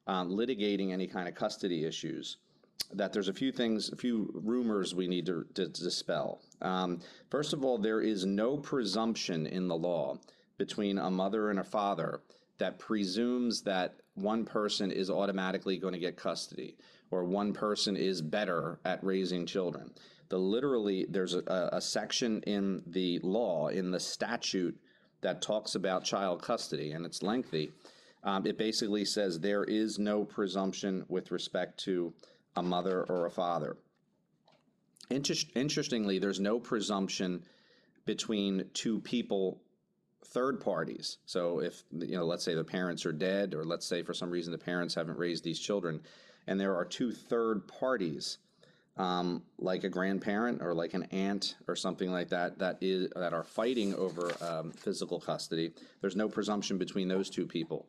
um, 0.08 0.30
litigating 0.30 0.92
any 0.92 1.08
kind 1.08 1.28
of 1.28 1.36
custody 1.36 1.86
issues 1.86 2.38
that 2.94 3.12
there's 3.12 3.30
a 3.30 3.34
few 3.34 3.52
things, 3.52 3.92
a 3.92 3.96
few 3.96 4.30
rumors 4.34 4.94
we 4.94 5.08
need 5.08 5.26
to, 5.26 5.46
to 5.56 5.68
dispel. 5.68 6.42
Um, 6.62 7.00
first 7.30 7.54
of 7.54 7.66
all, 7.66 7.78
there 7.78 8.02
is 8.02 8.26
no 8.26 8.58
presumption 8.58 9.48
in 9.48 9.68
the 9.68 9.76
law 9.76 10.20
between 10.58 10.98
a 10.98 11.10
mother 11.10 11.50
and 11.50 11.60
a 11.60 11.64
father 11.64 12.22
that 12.58 12.80
presumes 12.80 13.62
that 13.64 13.96
one 14.14 14.46
person 14.46 14.92
is 14.92 15.10
automatically 15.10 15.78
going 15.78 15.94
to 15.94 16.00
get 16.00 16.16
custody 16.16 16.78
or 17.12 17.24
one 17.24 17.54
person 17.54 17.98
is 17.98 18.22
better 18.22 18.80
at 18.86 19.04
raising 19.04 19.46
children. 19.46 19.92
The 20.30 20.38
literally, 20.38 21.06
there's 21.10 21.36
a, 21.36 21.70
a 21.74 21.82
section 21.82 22.42
in 22.44 22.84
the 22.88 23.20
law, 23.20 23.68
in 23.68 23.92
the 23.92 24.00
statute, 24.00 24.78
that 25.22 25.42
talks 25.42 25.76
about 25.76 26.04
child 26.04 26.42
custody, 26.42 26.92
and 26.92 27.06
it's 27.06 27.24
lengthy. 27.24 27.72
Um, 28.24 28.46
it 28.46 28.58
basically 28.58 29.06
says 29.06 29.40
there 29.40 29.64
is 29.64 30.00
no 30.00 30.24
presumption 30.24 31.06
with 31.08 31.32
respect 31.32 31.80
to 31.86 32.14
a 32.56 32.64
mother 32.64 33.04
or 33.04 33.26
a 33.26 33.32
father. 33.32 33.78
Inter- 35.10 35.36
interestingly, 35.56 36.20
there's 36.20 36.40
no 36.40 36.60
presumption 36.60 37.44
between 38.06 38.66
two 38.74 39.00
people 39.02 39.62
third 40.26 40.60
parties. 40.60 41.18
So 41.26 41.60
if 41.60 41.84
you 41.92 42.18
know, 42.18 42.26
let's 42.26 42.44
say 42.44 42.56
the 42.56 42.64
parents 42.64 43.06
are 43.06 43.14
dead, 43.14 43.54
or 43.54 43.64
let's 43.64 43.86
say 43.86 44.02
for 44.02 44.14
some 44.14 44.32
reason 44.32 44.52
the 44.52 44.58
parents 44.58 44.96
haven't 44.96 45.18
raised 45.18 45.44
these 45.44 45.60
children, 45.60 46.02
and 46.48 46.60
there 46.60 46.76
are 46.76 46.86
two 46.86 47.12
third 47.12 47.68
parties, 47.68 48.40
um, 48.98 49.44
like 49.58 49.84
a 49.84 49.90
grandparent 49.90 50.62
or 50.62 50.74
like 50.74 50.94
an 50.94 51.04
aunt 51.12 51.56
or 51.68 51.76
something 51.76 52.12
like 52.12 52.30
that, 52.30 52.60
that 52.60 52.78
is 52.82 53.10
that 53.16 53.34
are 53.34 53.44
fighting 53.44 53.94
over 53.96 54.32
um, 54.42 54.72
physical 54.72 55.20
custody. 55.20 55.72
There's 56.02 56.16
no 56.16 56.30
presumption 56.30 56.78
between 56.78 57.08
those 57.08 57.30
two 57.30 57.46
people. 57.46 57.86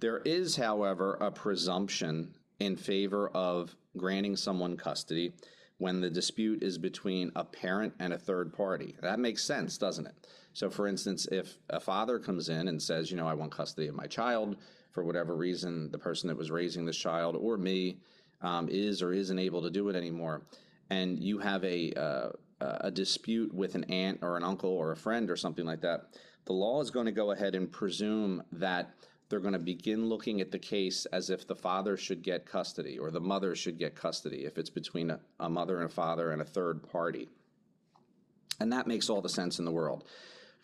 There 0.00 0.18
is, 0.18 0.56
however, 0.56 1.16
a 1.20 1.30
presumption 1.30 2.34
in 2.58 2.76
favor 2.76 3.28
of 3.28 3.74
granting 3.96 4.36
someone 4.36 4.76
custody 4.76 5.32
when 5.78 6.00
the 6.00 6.10
dispute 6.10 6.62
is 6.62 6.78
between 6.78 7.30
a 7.36 7.44
parent 7.44 7.94
and 8.00 8.12
a 8.12 8.18
third 8.18 8.52
party. 8.52 8.96
That 9.02 9.18
makes 9.18 9.44
sense, 9.44 9.78
doesn't 9.78 10.06
it? 10.06 10.14
So, 10.52 10.70
for 10.70 10.86
instance, 10.86 11.26
if 11.30 11.58
a 11.70 11.80
father 11.80 12.18
comes 12.18 12.48
in 12.48 12.68
and 12.68 12.80
says, 12.80 13.10
you 13.10 13.16
know, 13.16 13.26
I 13.26 13.34
want 13.34 13.52
custody 13.52 13.88
of 13.88 13.94
my 13.94 14.06
child 14.06 14.56
for 14.92 15.04
whatever 15.04 15.34
reason, 15.34 15.90
the 15.90 15.98
person 15.98 16.28
that 16.28 16.36
was 16.36 16.50
raising 16.50 16.84
this 16.84 16.96
child 16.96 17.36
or 17.36 17.56
me 17.56 17.98
um, 18.42 18.68
is 18.68 19.02
or 19.02 19.12
isn't 19.12 19.38
able 19.38 19.62
to 19.62 19.70
do 19.70 19.88
it 19.88 19.96
anymore, 19.96 20.42
and 20.90 21.22
you 21.22 21.38
have 21.38 21.64
a 21.64 21.92
uh, 21.94 22.28
a 22.60 22.90
dispute 22.90 23.52
with 23.52 23.74
an 23.74 23.84
aunt 23.84 24.18
or 24.22 24.36
an 24.36 24.44
uncle 24.44 24.70
or 24.70 24.92
a 24.92 24.96
friend 24.96 25.30
or 25.30 25.36
something 25.36 25.64
like 25.64 25.80
that, 25.80 26.06
the 26.44 26.52
law 26.52 26.80
is 26.80 26.90
going 26.90 27.06
to 27.06 27.12
go 27.12 27.32
ahead 27.32 27.54
and 27.54 27.70
presume 27.70 28.42
that 28.52 28.94
they're 29.28 29.40
going 29.40 29.54
to 29.54 29.58
begin 29.58 30.06
looking 30.06 30.40
at 30.40 30.50
the 30.50 30.58
case 30.58 31.06
as 31.06 31.30
if 31.30 31.46
the 31.46 31.54
father 31.54 31.96
should 31.96 32.22
get 32.22 32.46
custody 32.46 32.98
or 32.98 33.10
the 33.10 33.20
mother 33.20 33.54
should 33.54 33.78
get 33.78 33.94
custody 33.94 34.44
if 34.44 34.58
it's 34.58 34.70
between 34.70 35.10
a, 35.10 35.20
a 35.40 35.48
mother 35.48 35.80
and 35.80 35.90
a 35.90 35.94
father 35.94 36.30
and 36.32 36.42
a 36.42 36.44
third 36.44 36.82
party. 36.90 37.28
And 38.60 38.72
that 38.72 38.86
makes 38.86 39.10
all 39.10 39.20
the 39.20 39.28
sense 39.28 39.58
in 39.58 39.64
the 39.64 39.72
world. 39.72 40.04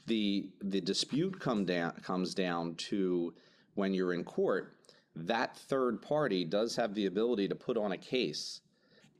The, 0.06 0.48
the 0.62 0.80
dispute 0.80 1.40
come 1.40 1.64
down, 1.64 1.92
comes 2.02 2.34
down 2.34 2.74
to 2.76 3.34
when 3.74 3.94
you're 3.94 4.12
in 4.12 4.24
court, 4.24 4.76
that 5.16 5.56
third 5.56 6.00
party 6.00 6.44
does 6.44 6.76
have 6.76 6.94
the 6.94 7.06
ability 7.06 7.48
to 7.48 7.54
put 7.54 7.76
on 7.76 7.92
a 7.92 7.96
case. 7.96 8.60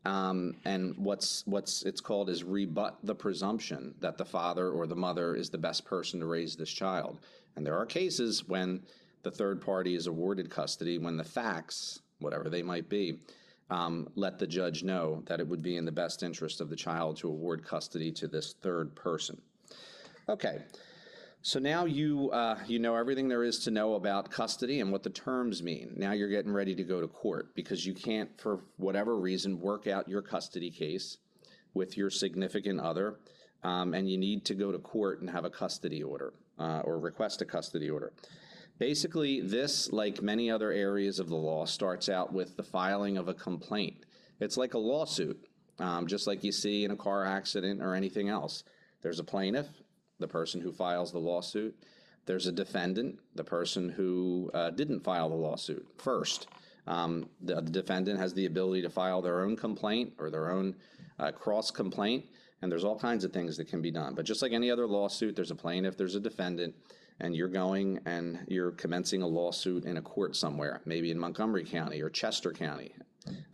Um, 0.06 0.56
and 0.64 0.96
what's 0.96 1.46
what's 1.46 1.82
it's 1.82 2.00
called 2.00 2.30
is 2.30 2.42
rebut 2.42 2.96
the 3.02 3.14
presumption 3.14 3.94
that 4.00 4.16
the 4.16 4.24
father 4.24 4.70
or 4.70 4.86
the 4.86 4.96
mother 4.96 5.34
is 5.34 5.50
the 5.50 5.58
best 5.58 5.84
person 5.84 6.20
to 6.20 6.26
raise 6.26 6.56
this 6.56 6.70
child. 6.70 7.18
And 7.56 7.66
there 7.66 7.76
are 7.76 7.84
cases 7.84 8.48
when 8.48 8.82
the 9.22 9.30
third 9.30 9.60
party 9.60 9.94
is 9.94 10.06
awarded 10.06 10.48
custody 10.48 10.96
when 10.96 11.18
the 11.18 11.24
facts, 11.24 12.00
whatever 12.20 12.48
they 12.48 12.62
might 12.62 12.88
be, 12.88 13.18
um, 13.68 14.08
let 14.14 14.38
the 14.38 14.46
judge 14.46 14.82
know 14.82 15.22
that 15.26 15.40
it 15.40 15.46
would 15.46 15.62
be 15.62 15.76
in 15.76 15.84
the 15.84 15.92
best 15.92 16.22
interest 16.22 16.60
of 16.60 16.70
the 16.70 16.76
child 16.76 17.16
to 17.18 17.28
award 17.28 17.62
custody 17.62 18.10
to 18.12 18.26
this 18.26 18.54
third 18.62 18.94
person. 18.94 19.40
Okay, 20.28 20.62
so 21.42 21.58
now 21.58 21.86
you 21.86 22.30
uh, 22.32 22.58
you 22.66 22.78
know 22.78 22.96
everything 22.96 23.28
there 23.28 23.44
is 23.44 23.60
to 23.60 23.70
know 23.70 23.94
about 23.94 24.30
custody 24.30 24.80
and 24.80 24.92
what 24.92 25.02
the 25.02 25.10
terms 25.10 25.62
mean. 25.62 25.94
Now 25.96 26.12
you're 26.12 26.28
getting 26.28 26.52
ready 26.52 26.74
to 26.74 26.82
go 26.82 27.00
to 27.00 27.08
court 27.08 27.54
because 27.54 27.86
you 27.86 27.94
can't, 27.94 28.30
for 28.38 28.60
whatever 28.76 29.16
reason, 29.16 29.60
work 29.60 29.86
out 29.86 30.08
your 30.08 30.22
custody 30.22 30.70
case 30.70 31.18
with 31.72 31.96
your 31.96 32.10
significant 32.10 32.80
other, 32.80 33.20
um, 33.62 33.94
and 33.94 34.10
you 34.10 34.18
need 34.18 34.44
to 34.46 34.54
go 34.54 34.70
to 34.70 34.78
court 34.78 35.20
and 35.20 35.30
have 35.30 35.44
a 35.44 35.50
custody 35.50 36.02
order 36.02 36.34
uh, 36.58 36.80
or 36.84 36.98
request 36.98 37.40
a 37.42 37.44
custody 37.44 37.88
order. 37.88 38.12
Basically, 38.78 39.40
this, 39.40 39.92
like 39.92 40.22
many 40.22 40.50
other 40.50 40.72
areas 40.72 41.18
of 41.18 41.28
the 41.28 41.36
law, 41.36 41.64
starts 41.66 42.08
out 42.08 42.32
with 42.32 42.56
the 42.56 42.62
filing 42.62 43.18
of 43.18 43.28
a 43.28 43.34
complaint. 43.34 44.04
It's 44.40 44.56
like 44.56 44.74
a 44.74 44.78
lawsuit, 44.78 45.38
um, 45.78 46.06
just 46.06 46.26
like 46.26 46.42
you 46.42 46.52
see 46.52 46.84
in 46.84 46.90
a 46.90 46.96
car 46.96 47.26
accident 47.26 47.82
or 47.82 47.94
anything 47.94 48.28
else. 48.28 48.64
There's 49.02 49.18
a 49.18 49.24
plaintiff, 49.24 49.66
the 50.20 50.28
person 50.28 50.60
who 50.60 50.72
files 50.72 51.10
the 51.10 51.18
lawsuit. 51.18 51.76
There's 52.26 52.46
a 52.46 52.52
defendant, 52.52 53.18
the 53.34 53.44
person 53.44 53.88
who 53.88 54.50
uh, 54.54 54.70
didn't 54.70 55.00
file 55.00 55.28
the 55.28 55.34
lawsuit 55.34 55.86
first. 55.98 56.46
Um, 56.86 57.28
the, 57.40 57.56
the, 57.56 57.70
defendant 57.70 58.18
has 58.18 58.34
the 58.34 58.46
ability 58.46 58.82
to 58.82 58.90
file 58.90 59.20
their 59.22 59.40
own 59.40 59.56
complaint 59.56 60.12
or 60.18 60.30
their 60.30 60.50
own 60.50 60.74
uh, 61.18 61.30
cross 61.32 61.70
complaint, 61.70 62.24
and 62.62 62.70
there's 62.70 62.84
all 62.84 62.98
kinds 62.98 63.24
of 63.24 63.32
things 63.32 63.56
that 63.56 63.68
can 63.68 63.82
be 63.82 63.90
done. 63.90 64.14
But 64.14 64.24
just 64.24 64.42
like 64.42 64.52
any 64.52 64.70
other 64.70 64.86
lawsuit, 64.86 65.36
there's 65.36 65.50
a 65.50 65.56
plaintiff, 65.56 65.96
there's 65.96 66.14
a 66.14 66.20
defendant, 66.20 66.74
and 67.20 67.36
you're 67.36 67.48
going 67.48 68.00
and 68.06 68.40
you're 68.48 68.72
commencing 68.72 69.22
a 69.22 69.26
lawsuit 69.26 69.84
in 69.84 69.98
a 69.98 70.02
court 70.02 70.34
somewhere, 70.36 70.80
maybe 70.84 71.10
in 71.10 71.18
Montgomery 71.18 71.64
County 71.64 72.00
or 72.00 72.10
Chester 72.10 72.52
County 72.52 72.92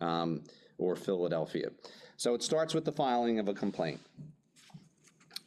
um, 0.01 0.43
or 0.77 0.95
Philadelphia. 0.95 1.69
So 2.15 2.33
it 2.33 2.41
starts 2.41 2.73
with 2.73 2.85
the 2.85 2.91
filing 2.91 3.39
of 3.39 3.47
a 3.47 3.53
complaint. 3.53 3.99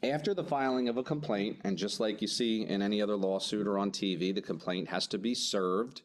After 0.03 0.33
the 0.33 0.45
filing 0.45 0.89
of 0.89 0.97
a 0.97 1.03
complaint, 1.03 1.59
and 1.63 1.77
just 1.77 2.01
like 2.01 2.23
you 2.23 2.29
see 2.29 2.63
in 2.63 2.81
any 2.81 3.03
other 3.03 3.17
lawsuit 3.17 3.67
or 3.67 3.79
on 3.79 3.91
TV, 3.91 4.35
the 4.35 4.41
complaint 4.41 4.89
has 4.89 5.07
to 5.09 5.19
be 5.19 5.35
served 5.35 6.01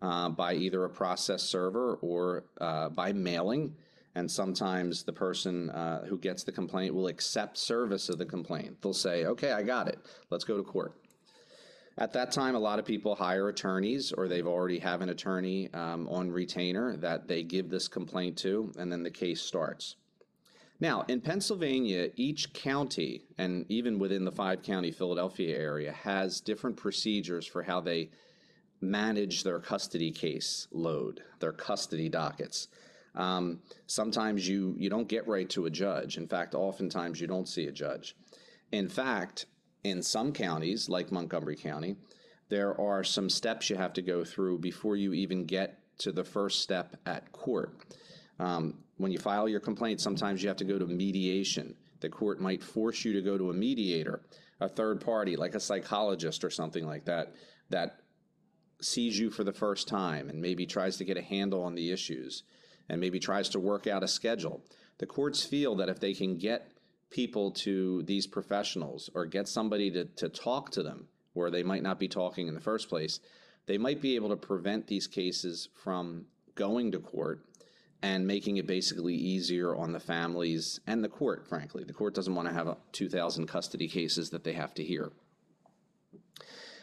uh, 0.00 0.30
by 0.30 0.54
either 0.54 0.84
a 0.84 0.88
process 0.88 1.42
server 1.42 1.96
or 1.96 2.44
uh, 2.62 2.88
by 2.88 3.12
mailing. 3.12 3.76
And 4.14 4.28
sometimes 4.30 5.02
the 5.02 5.12
person 5.12 5.68
uh, 5.68 6.06
who 6.06 6.16
gets 6.16 6.44
the 6.44 6.52
complaint 6.52 6.94
will 6.94 7.08
accept 7.08 7.58
service 7.58 8.08
of 8.08 8.16
the 8.16 8.24
complaint. 8.24 8.80
They'll 8.80 8.94
say, 8.94 9.26
okay, 9.26 9.52
I 9.52 9.62
got 9.64 9.86
it. 9.86 9.98
Let's 10.30 10.44
go 10.44 10.56
to 10.56 10.62
court. 10.62 10.94
At 11.98 12.14
that 12.14 12.32
time, 12.32 12.54
a 12.54 12.58
lot 12.58 12.78
of 12.78 12.86
people 12.86 13.14
hire 13.14 13.48
attorneys 13.48 14.12
or 14.12 14.28
they've 14.28 14.46
already 14.46 14.78
have 14.78 15.02
an 15.02 15.10
attorney 15.10 15.68
um, 15.74 16.08
on 16.08 16.30
retainer 16.30 16.96
that 16.96 17.28
they 17.28 17.42
give 17.42 17.68
this 17.68 17.86
complaint 17.86 18.38
to, 18.38 18.72
and 18.78 18.90
then 18.90 19.02
the 19.02 19.10
case 19.10 19.42
starts. 19.42 19.96
Now, 20.80 21.04
in 21.08 21.20
Pennsylvania, 21.20 22.08
each 22.16 22.54
county, 22.54 23.22
and 23.36 23.66
even 23.68 23.98
within 23.98 24.24
the 24.24 24.32
five 24.32 24.62
county 24.62 24.90
Philadelphia 24.90 25.56
area, 25.56 25.92
has 25.92 26.40
different 26.40 26.78
procedures 26.78 27.46
for 27.46 27.62
how 27.62 27.80
they 27.80 28.10
manage 28.80 29.44
their 29.44 29.58
custody 29.58 30.10
case 30.10 30.66
load, 30.72 31.22
their 31.38 31.52
custody 31.52 32.08
dockets. 32.08 32.68
Um, 33.14 33.60
sometimes 33.86 34.48
you, 34.48 34.74
you 34.78 34.88
don't 34.88 35.08
get 35.08 35.28
right 35.28 35.48
to 35.50 35.66
a 35.66 35.70
judge. 35.70 36.16
In 36.16 36.26
fact, 36.26 36.54
oftentimes 36.54 37.20
you 37.20 37.26
don't 37.26 37.48
see 37.48 37.66
a 37.66 37.72
judge. 37.72 38.16
In 38.72 38.88
fact, 38.88 39.46
in 39.84 40.02
some 40.02 40.32
counties, 40.32 40.88
like 40.88 41.12
Montgomery 41.12 41.56
County, 41.56 41.96
there 42.48 42.80
are 42.80 43.04
some 43.04 43.28
steps 43.28 43.68
you 43.68 43.76
have 43.76 43.92
to 43.94 44.02
go 44.02 44.24
through 44.24 44.58
before 44.58 44.96
you 44.96 45.12
even 45.12 45.44
get 45.44 45.78
to 45.98 46.12
the 46.12 46.24
first 46.24 46.62
step 46.62 46.96
at 47.04 47.30
court. 47.32 47.74
Um, 48.40 48.78
when 48.96 49.12
you 49.12 49.18
file 49.18 49.48
your 49.48 49.60
complaint, 49.60 50.00
sometimes 50.00 50.42
you 50.42 50.48
have 50.48 50.56
to 50.56 50.64
go 50.64 50.78
to 50.78 50.86
mediation. 50.86 51.74
The 52.00 52.08
court 52.08 52.40
might 52.40 52.62
force 52.62 53.04
you 53.04 53.12
to 53.12 53.20
go 53.20 53.36
to 53.36 53.50
a 53.50 53.54
mediator, 53.54 54.22
a 54.60 54.68
third 54.68 55.02
party, 55.02 55.36
like 55.36 55.54
a 55.54 55.60
psychologist 55.60 56.42
or 56.42 56.50
something 56.50 56.86
like 56.86 57.04
that, 57.04 57.34
that 57.68 58.00
sees 58.80 59.18
you 59.18 59.30
for 59.30 59.44
the 59.44 59.52
first 59.52 59.88
time 59.88 60.30
and 60.30 60.40
maybe 60.40 60.64
tries 60.64 60.96
to 60.96 61.04
get 61.04 61.18
a 61.18 61.22
handle 61.22 61.62
on 61.62 61.74
the 61.74 61.92
issues 61.92 62.42
and 62.88 62.98
maybe 62.98 63.20
tries 63.20 63.50
to 63.50 63.60
work 63.60 63.86
out 63.86 64.02
a 64.02 64.08
schedule. 64.08 64.62
The 64.98 65.06
courts 65.06 65.44
feel 65.44 65.76
that 65.76 65.90
if 65.90 66.00
they 66.00 66.14
can 66.14 66.38
get 66.38 66.72
people 67.10 67.50
to 67.50 68.02
these 68.04 68.26
professionals 68.26 69.10
or 69.14 69.26
get 69.26 69.48
somebody 69.48 69.90
to, 69.90 70.06
to 70.16 70.30
talk 70.30 70.70
to 70.70 70.82
them 70.82 71.08
where 71.34 71.50
they 71.50 71.62
might 71.62 71.82
not 71.82 71.98
be 71.98 72.08
talking 72.08 72.48
in 72.48 72.54
the 72.54 72.60
first 72.60 72.88
place, 72.88 73.20
they 73.66 73.76
might 73.76 74.00
be 74.00 74.14
able 74.16 74.30
to 74.30 74.36
prevent 74.36 74.86
these 74.86 75.06
cases 75.06 75.68
from 75.74 76.24
going 76.54 76.90
to 76.92 76.98
court 76.98 77.44
and 78.02 78.26
making 78.26 78.56
it 78.56 78.66
basically 78.66 79.14
easier 79.14 79.74
on 79.74 79.92
the 79.92 80.00
families 80.00 80.80
and 80.86 81.04
the 81.04 81.08
court, 81.08 81.46
frankly. 81.48 81.84
The 81.84 81.92
court 81.92 82.14
doesn't 82.14 82.34
want 82.34 82.48
to 82.48 82.54
have 82.54 82.76
2,000 82.92 83.46
custody 83.46 83.88
cases 83.88 84.30
that 84.30 84.44
they 84.44 84.54
have 84.54 84.74
to 84.74 84.84
hear. 84.84 85.10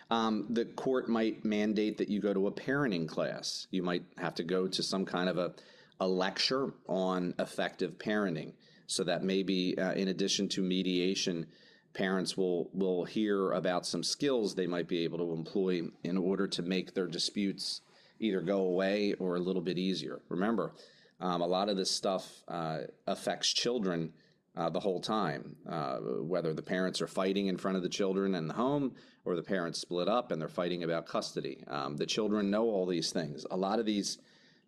Um, 0.10 0.46
the 0.50 0.66
court 0.66 1.10
might 1.10 1.44
mandate 1.44 1.98
that 1.98 2.10
you 2.10 2.22
go 2.22 2.34
to 2.34 2.48
a 2.48 2.52
parenting 2.52 3.08
class. 3.08 3.68
You 3.72 3.84
might 3.84 4.04
have 4.18 4.36
to 4.36 4.44
go 4.44 4.68
to 4.68 4.84
some 4.84 5.06
kind 5.06 5.28
of 5.28 5.38
a, 5.38 5.54
a 6.00 6.08
lecture 6.08 6.72
on 6.88 7.34
effective 7.40 7.98
parenting 7.98 8.54
so 8.86 9.04
that 9.04 9.24
maybe 9.24 9.78
uh, 9.78 9.94
in 9.94 10.08
addition 10.08 10.48
to 10.50 10.62
mediation, 10.62 11.48
parents 11.94 12.38
will 12.38 12.70
will 12.74 13.04
hear 13.04 13.52
about 13.52 13.86
some 13.86 14.04
skills 14.04 14.56
they 14.56 14.68
might 14.68 14.88
be 14.88 15.04
able 15.04 15.18
to 15.18 15.34
employ 15.34 15.82
in 16.04 16.18
order 16.18 16.48
to 16.48 16.62
make 16.62 16.94
their 16.94 17.08
disputes 17.08 17.82
either 18.20 18.40
go 18.40 18.62
away 18.62 19.14
or 19.20 19.36
a 19.36 19.40
little 19.40 19.62
bit 19.62 19.78
easier. 19.78 20.22
Remember, 20.30 20.74
um, 21.20 21.42
a 21.42 21.48
lot 21.48 21.70
of 21.70 21.78
this 21.78 21.92
stuff 21.92 22.44
uh, 22.48 22.80
affects 23.08 23.52
children 23.52 24.14
uh, 24.56 24.70
the 24.70 24.80
whole 24.80 25.00
time, 25.00 25.56
uh, 25.70 25.98
whether 25.98 26.54
the 26.54 26.62
parents 26.62 27.02
are 27.02 27.08
fighting 27.08 27.48
in 27.48 27.58
front 27.58 27.78
of 27.78 27.84
the 27.84 27.90
children 27.90 28.34
in 28.34 28.48
the 28.48 28.54
home 28.54 28.96
or 29.24 29.36
the 29.36 29.44
parents 29.44 29.80
split 29.80 30.08
up 30.08 30.32
and 30.32 30.42
they're 30.42 30.48
fighting 30.48 30.84
about 30.84 31.06
custody. 31.06 31.64
Um, 31.68 31.98
the 31.98 32.06
children 32.06 32.50
know 32.50 32.64
all 32.64 32.86
these 32.86 33.12
things. 33.12 33.46
A 33.52 33.58
lot 33.58 33.80
of 33.80 33.86
these 33.86 34.18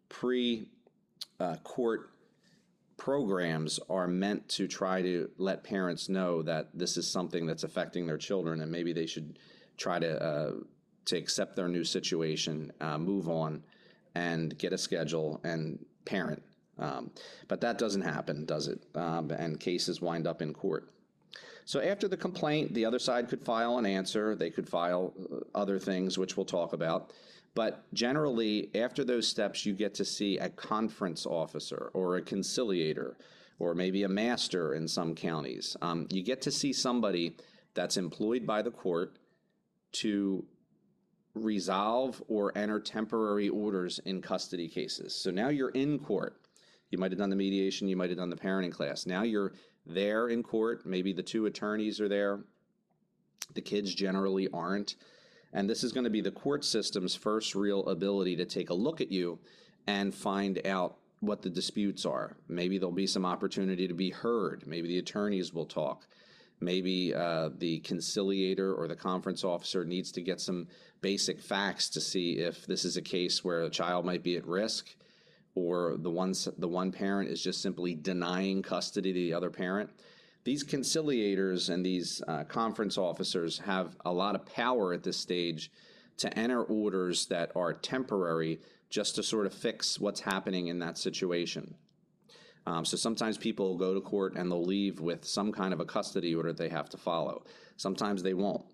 pre 0.08 0.68
uh, 1.40 1.56
court 1.64 2.12
programs 2.98 3.80
are 3.90 4.08
meant 4.08 4.48
to 4.50 4.68
try 4.68 5.02
to 5.02 5.30
let 5.38 5.64
parents 5.64 6.10
know 6.10 6.44
that 6.44 6.70
this 6.74 6.98
is 6.98 7.08
something 7.08 7.46
that's 7.46 7.64
affecting 7.64 8.06
their 8.06 8.18
children 8.18 8.62
and 8.62 8.72
maybe 8.72 8.94
they 8.94 9.06
should 9.06 9.40
try 9.78 9.98
to 9.98 10.22
uh, 10.22 10.52
to 11.06 11.18
accept 11.18 11.56
their 11.56 11.68
new 11.68 11.84
situation, 11.84 12.72
uh, 12.82 12.98
move 12.98 13.30
on, 13.30 13.64
and 14.14 14.56
get 14.60 14.74
a 14.74 14.78
schedule 14.78 15.40
and 15.44 15.84
parent. 16.10 16.42
Um, 16.80 17.12
but 17.48 17.62
that 17.62 17.78
doesn't 17.78 18.02
happen, 18.02 18.46
does 18.46 18.68
it? 18.68 18.82
Um, 18.96 19.32
and 19.32 19.60
cases 19.60 20.02
wind 20.02 20.26
up 20.26 20.42
in 20.42 20.54
court. 20.54 20.90
So 21.66 21.82
after 21.82 22.08
the 22.08 22.18
complaint, 22.18 22.74
the 22.74 22.86
other 22.86 23.00
side 23.00 23.30
could 23.30 23.44
file 23.44 23.78
an 23.78 23.86
answer. 23.86 24.36
They 24.36 24.50
could 24.50 24.68
file 24.68 25.14
uh, 25.20 25.38
other 25.54 25.78
things, 25.78 26.18
which 26.18 26.36
we'll 26.36 26.46
talk 26.46 26.74
about. 26.74 27.12
But 27.54 27.84
generally, 27.94 28.70
after 28.76 29.04
those 29.04 29.28
steps, 29.28 29.66
you 29.66 29.74
get 29.74 29.94
to 29.96 30.06
see 30.06 30.38
a 30.38 30.50
conference 30.50 31.26
officer 31.26 31.92
or 31.94 32.16
a 32.16 32.22
conciliator 32.22 33.18
or 33.60 33.76
maybe 33.76 34.04
a 34.04 34.10
master 34.10 34.74
in 34.74 34.88
some 34.88 35.14
counties. 35.14 35.76
Um, 35.82 36.08
you 36.10 36.24
get 36.24 36.42
to 36.44 36.52
see 36.52 36.72
somebody 36.74 37.36
that's 37.74 37.98
employed 37.98 38.48
by 38.48 38.62
the 38.62 38.72
court 38.72 39.18
to 39.92 40.46
resolve 41.36 42.22
or 42.28 42.58
enter 42.58 42.80
temporary 42.80 43.50
orders 43.50 44.00
in 44.06 44.22
custody 44.22 44.68
cases. 44.68 45.16
So 45.16 45.32
now 45.32 45.50
you're 45.50 45.70
in 45.70 46.00
court. 46.00 46.42
You 46.92 46.98
might 46.98 47.12
have 47.12 47.20
done 47.20 47.30
the 47.30 47.36
mediation, 47.36 47.88
you 47.88 47.96
might 47.96 48.10
have 48.10 48.18
done 48.18 48.30
the 48.30 48.36
parenting 48.36 48.72
class. 48.72 49.06
Now 49.06 49.24
you're 49.24 49.54
there 49.86 50.30
in 50.30 50.44
court. 50.44 50.86
Maybe 50.86 51.14
the 51.14 51.24
two 51.24 51.46
attorneys 51.46 52.02
are 52.02 52.10
there. 52.10 52.40
The 53.54 53.62
kids 53.62 53.94
generally 53.94 54.48
aren't. 54.54 54.96
And 55.54 55.70
this 55.70 55.84
is 55.84 55.92
going 55.92 56.04
to 56.04 56.10
be 56.10 56.22
the 56.22 56.32
court 56.32 56.64
system's 56.64 57.16
first 57.16 57.56
real 57.56 57.86
ability 57.88 58.36
to 58.38 58.46
take 58.46 58.70
a 58.70 58.74
look 58.74 59.02
at 59.02 59.12
you 59.12 59.40
and 59.88 60.14
find 60.14 60.66
out 60.68 60.98
what 61.22 61.42
the 61.42 61.50
disputes 61.50 62.06
are. 62.06 62.38
Maybe 62.48 62.78
there'll 62.78 62.92
be 62.92 63.08
some 63.08 63.26
opportunity 63.26 63.88
to 63.88 63.94
be 63.94 64.12
heard. 64.12 64.66
Maybe 64.68 64.88
the 64.88 65.00
attorneys 65.00 65.54
will 65.54 65.66
talk. 65.66 66.06
Maybe 66.62 67.14
uh, 67.14 67.50
the 67.58 67.80
conciliator 67.80 68.74
or 68.74 68.88
the 68.88 68.96
conference 68.96 69.44
officer 69.44 69.86
needs 69.86 70.12
to 70.14 70.22
get 70.22 70.42
some 70.42 70.68
basic 71.02 71.40
facts 71.40 71.90
to 71.92 72.02
see 72.02 72.34
if 72.34 72.66
this 72.68 72.84
is 72.84 72.98
a 72.98 73.02
case 73.02 73.44
where 73.44 73.62
a 73.62 73.70
child 73.70 74.06
might 74.06 74.24
be 74.24 74.36
at 74.36 74.46
risk 74.46 74.96
or 75.56 75.98
the 75.98 76.10
one, 76.10 76.34
the 76.58 76.68
one 76.68 76.92
parent 76.92 77.30
is 77.30 77.42
just 77.42 77.62
simply 77.62 77.96
denying 77.96 78.62
custody 78.62 79.14
to 79.14 79.20
the 79.20 79.34
other 79.34 79.50
parent. 79.50 79.90
These 80.44 80.64
conciliators 80.64 81.70
and 81.70 81.86
these 81.86 82.22
uh, 82.28 82.44
conference 82.46 82.98
officers 82.98 83.60
have 83.60 83.96
a 84.06 84.12
lot 84.12 84.36
of 84.36 84.46
power 84.46 84.94
at 84.94 85.04
this 85.04 85.18
stage 85.18 85.72
to 86.18 86.38
enter 86.38 86.64
orders 86.64 87.26
that 87.28 87.52
are 87.56 87.74
temporary 87.74 88.60
just 88.90 89.16
to 89.16 89.24
sort 89.24 89.46
of 89.46 89.54
fix 89.54 90.00
what's 90.00 90.22
happening 90.22 90.68
in 90.68 90.80
that 90.80 90.98
situation. 90.98 91.76
Um, 92.66 92.86
so 92.86 92.98
sometimes 92.98 93.38
people 93.38 93.78
go 93.78 93.94
to 93.94 94.02
court 94.02 94.36
and 94.36 94.52
they'll 94.52 94.64
leave 94.64 95.00
with 95.00 95.26
some 95.26 95.52
kind 95.52 95.74
of 95.74 95.80
a 95.80 95.86
custody 95.86 96.36
order 96.36 96.54
they 96.54 96.70
have 96.70 96.90
to 96.90 96.98
follow. 96.98 97.44
Sometimes 97.78 98.22
they 98.22 98.34
won't. 98.34 98.66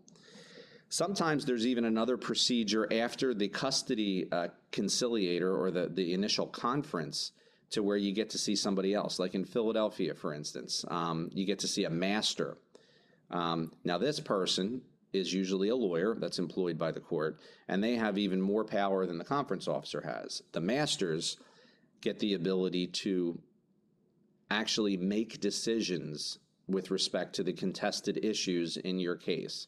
Sometimes 0.90 1.46
there's 1.46 1.66
even 1.66 1.86
another 1.86 2.18
procedure 2.18 2.92
after 2.92 3.34
the 3.34 3.48
custody 3.48 4.28
uh, 4.32 4.50
conciliator 4.72 5.56
or 5.56 5.72
the, 5.72 5.88
the 5.88 6.14
initial 6.14 6.48
conference 6.48 7.32
to 7.72 7.82
where 7.84 7.98
you 7.98 8.14
get 8.14 8.30
to 8.32 8.38
see 8.38 8.56
somebody 8.56 8.94
else. 8.94 9.20
Like 9.20 9.36
in 9.36 9.46
Philadelphia, 9.46 10.14
for 10.14 10.34
instance, 10.34 10.86
um, 10.90 11.30
you 11.34 11.46
get 11.46 11.60
to 11.60 11.68
see 11.68 11.86
a 11.86 11.90
master. 11.90 12.58
Um, 13.32 13.72
now, 13.84 13.98
this 13.98 14.20
person 14.20 14.82
is 15.12 15.34
usually 15.34 15.70
a 15.70 15.76
lawyer 15.76 16.16
that's 16.16 16.40
employed 16.40 16.78
by 16.78 16.92
the 16.92 17.00
court, 17.00 17.40
and 17.68 17.84
they 17.84 17.96
have 17.96 18.18
even 18.18 18.42
more 18.42 18.64
power 18.64 19.06
than 19.06 19.18
the 19.18 19.24
conference 19.24 19.68
officer 19.68 20.02
has. 20.02 20.44
The 20.52 20.62
masters 20.62 21.38
get 22.02 22.20
the 22.20 22.34
ability 22.36 22.88
to 22.88 23.40
actually 24.50 24.98
make 24.98 25.40
decisions 25.40 26.40
with 26.68 26.92
respect 26.92 27.36
to 27.36 27.44
the 27.44 27.54
contested 27.54 28.24
issues 28.24 28.78
in 28.78 29.00
your 29.00 29.16
case. 29.16 29.68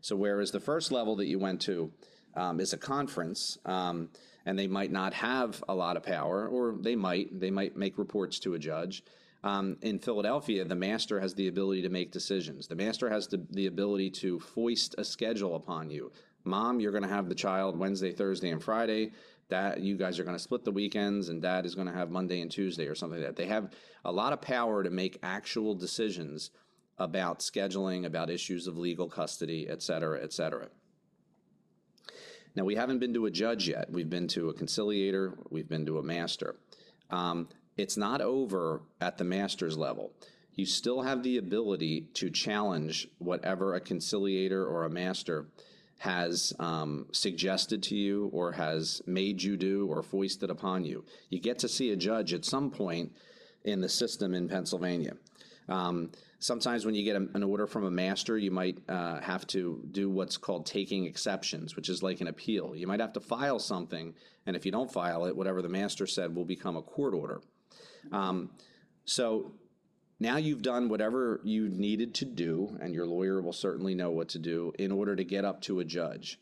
So, 0.00 0.16
whereas 0.16 0.50
the 0.50 0.60
first 0.60 0.92
level 0.92 1.16
that 1.16 1.26
you 1.26 1.38
went 1.38 1.60
to 1.62 1.90
um, 2.34 2.60
is 2.60 2.72
a 2.72 2.78
conference, 2.78 3.58
um, 3.64 4.10
and 4.44 4.58
they 4.58 4.66
might 4.66 4.92
not 4.92 5.14
have 5.14 5.64
a 5.68 5.74
lot 5.74 5.96
of 5.96 6.02
power, 6.02 6.46
or 6.46 6.76
they 6.78 6.94
might, 6.94 7.40
they 7.40 7.50
might 7.50 7.76
make 7.76 7.98
reports 7.98 8.38
to 8.40 8.54
a 8.54 8.58
judge. 8.58 9.02
Um, 9.42 9.76
in 9.82 9.98
Philadelphia, 9.98 10.64
the 10.64 10.74
master 10.74 11.20
has 11.20 11.34
the 11.34 11.48
ability 11.48 11.82
to 11.82 11.88
make 11.88 12.10
decisions. 12.10 12.66
The 12.66 12.74
master 12.74 13.08
has 13.10 13.28
the, 13.28 13.44
the 13.50 13.66
ability 13.66 14.10
to 14.10 14.40
foist 14.40 14.94
a 14.98 15.04
schedule 15.04 15.56
upon 15.56 15.90
you. 15.90 16.10
Mom, 16.44 16.80
you're 16.80 16.92
going 16.92 17.02
to 17.02 17.08
have 17.08 17.28
the 17.28 17.34
child 17.34 17.78
Wednesday, 17.78 18.12
Thursday, 18.12 18.50
and 18.50 18.62
Friday. 18.62 19.12
That 19.48 19.80
you 19.80 19.96
guys 19.96 20.18
are 20.18 20.24
going 20.24 20.36
to 20.36 20.42
split 20.42 20.64
the 20.64 20.72
weekends, 20.72 21.28
and 21.28 21.40
Dad 21.40 21.66
is 21.66 21.76
going 21.76 21.86
to 21.86 21.94
have 21.94 22.10
Monday 22.10 22.40
and 22.40 22.50
Tuesday 22.50 22.86
or 22.88 22.96
something 22.96 23.20
like 23.20 23.28
that. 23.28 23.36
They 23.36 23.46
have 23.46 23.70
a 24.04 24.10
lot 24.10 24.32
of 24.32 24.40
power 24.40 24.82
to 24.82 24.90
make 24.90 25.20
actual 25.22 25.74
decisions 25.74 26.50
about 26.98 27.38
scheduling, 27.40 28.06
about 28.06 28.28
issues 28.30 28.66
of 28.66 28.76
legal 28.76 29.08
custody, 29.08 29.68
et 29.68 29.82
cetera, 29.82 30.20
et 30.22 30.32
cetera. 30.32 30.68
Now, 32.56 32.64
we 32.64 32.74
haven't 32.74 32.98
been 32.98 33.14
to 33.14 33.26
a 33.26 33.30
judge 33.30 33.68
yet. 33.68 33.90
We've 33.90 34.10
been 34.10 34.28
to 34.28 34.48
a 34.48 34.54
conciliator, 34.54 35.38
we've 35.50 35.68
been 35.68 35.86
to 35.86 35.98
a 35.98 36.02
master. 36.02 36.56
Um, 37.10 37.48
it's 37.76 37.98
not 37.98 38.22
over 38.22 38.82
at 39.00 39.18
the 39.18 39.24
master's 39.24 39.76
level. 39.76 40.12
You 40.54 40.64
still 40.64 41.02
have 41.02 41.22
the 41.22 41.36
ability 41.36 42.08
to 42.14 42.30
challenge 42.30 43.08
whatever 43.18 43.74
a 43.74 43.80
conciliator 43.80 44.66
or 44.66 44.86
a 44.86 44.90
master 44.90 45.48
has 45.98 46.52
um, 46.58 47.06
suggested 47.12 47.82
to 47.84 47.96
you 47.96 48.30
or 48.32 48.52
has 48.52 49.00
made 49.06 49.42
you 49.42 49.56
do 49.56 49.86
or 49.86 50.02
foisted 50.02 50.50
upon 50.50 50.84
you. 50.84 51.04
You 51.30 51.40
get 51.40 51.58
to 51.60 51.68
see 51.68 51.90
a 51.90 51.96
judge 51.96 52.34
at 52.34 52.44
some 52.44 52.70
point 52.70 53.12
in 53.64 53.80
the 53.80 53.88
system 53.88 54.34
in 54.34 54.48
Pennsylvania. 54.48 55.14
Um, 55.68 56.10
sometimes 56.38 56.84
when 56.84 56.94
you 56.94 57.02
get 57.02 57.16
a, 57.16 57.26
an 57.34 57.42
order 57.42 57.66
from 57.66 57.84
a 57.84 57.90
master, 57.90 58.38
you 58.38 58.50
might 58.50 58.78
uh, 58.88 59.20
have 59.20 59.46
to 59.48 59.82
do 59.90 60.08
what's 60.10 60.36
called 60.36 60.66
taking 60.66 61.06
exceptions, 61.06 61.74
which 61.76 61.88
is 61.88 62.02
like 62.02 62.20
an 62.20 62.28
appeal. 62.28 62.76
You 62.76 62.86
might 62.86 63.00
have 63.00 63.12
to 63.14 63.20
file 63.20 63.58
something, 63.58 64.14
and 64.46 64.54
if 64.54 64.64
you 64.64 64.72
don't 64.72 64.90
file 64.90 65.24
it, 65.26 65.36
whatever 65.36 65.62
the 65.62 65.68
master 65.68 66.06
said 66.06 66.34
will 66.34 66.44
become 66.44 66.76
a 66.76 66.82
court 66.82 67.14
order. 67.14 67.40
Um, 68.12 68.50
so 69.04 69.52
now 70.18 70.36
you've 70.36 70.62
done 70.62 70.88
whatever 70.88 71.40
you 71.44 71.68
needed 71.68 72.14
to 72.14 72.24
do, 72.24 72.76
and 72.80 72.94
your 72.94 73.06
lawyer 73.06 73.42
will 73.42 73.52
certainly 73.52 73.94
know 73.94 74.10
what 74.10 74.28
to 74.30 74.38
do 74.38 74.72
in 74.78 74.90
order 74.90 75.14
to 75.14 75.24
get 75.24 75.44
up 75.44 75.60
to 75.62 75.80
a 75.80 75.84
judge. 75.84 76.38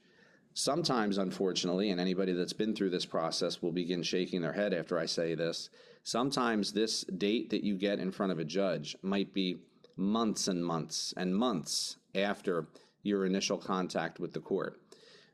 Sometimes, 0.52 1.18
unfortunately, 1.18 1.90
and 1.90 2.00
anybody 2.00 2.32
that's 2.32 2.52
been 2.52 2.76
through 2.76 2.90
this 2.90 3.04
process 3.04 3.60
will 3.60 3.72
begin 3.72 4.04
shaking 4.04 4.40
their 4.40 4.52
head 4.52 4.72
after 4.72 4.96
I 4.96 5.06
say 5.06 5.34
this. 5.34 5.68
Sometimes 6.04 6.72
this 6.72 7.02
date 7.02 7.50
that 7.50 7.64
you 7.64 7.74
get 7.76 7.98
in 7.98 8.12
front 8.12 8.30
of 8.30 8.38
a 8.38 8.44
judge 8.44 8.96
might 9.02 9.34
be 9.34 9.56
months 9.96 10.46
and 10.46 10.64
months 10.64 11.12
and 11.16 11.34
months 11.34 11.96
after 12.14 12.68
your 13.02 13.26
initial 13.26 13.58
contact 13.58 14.20
with 14.20 14.32
the 14.32 14.40
court. 14.40 14.80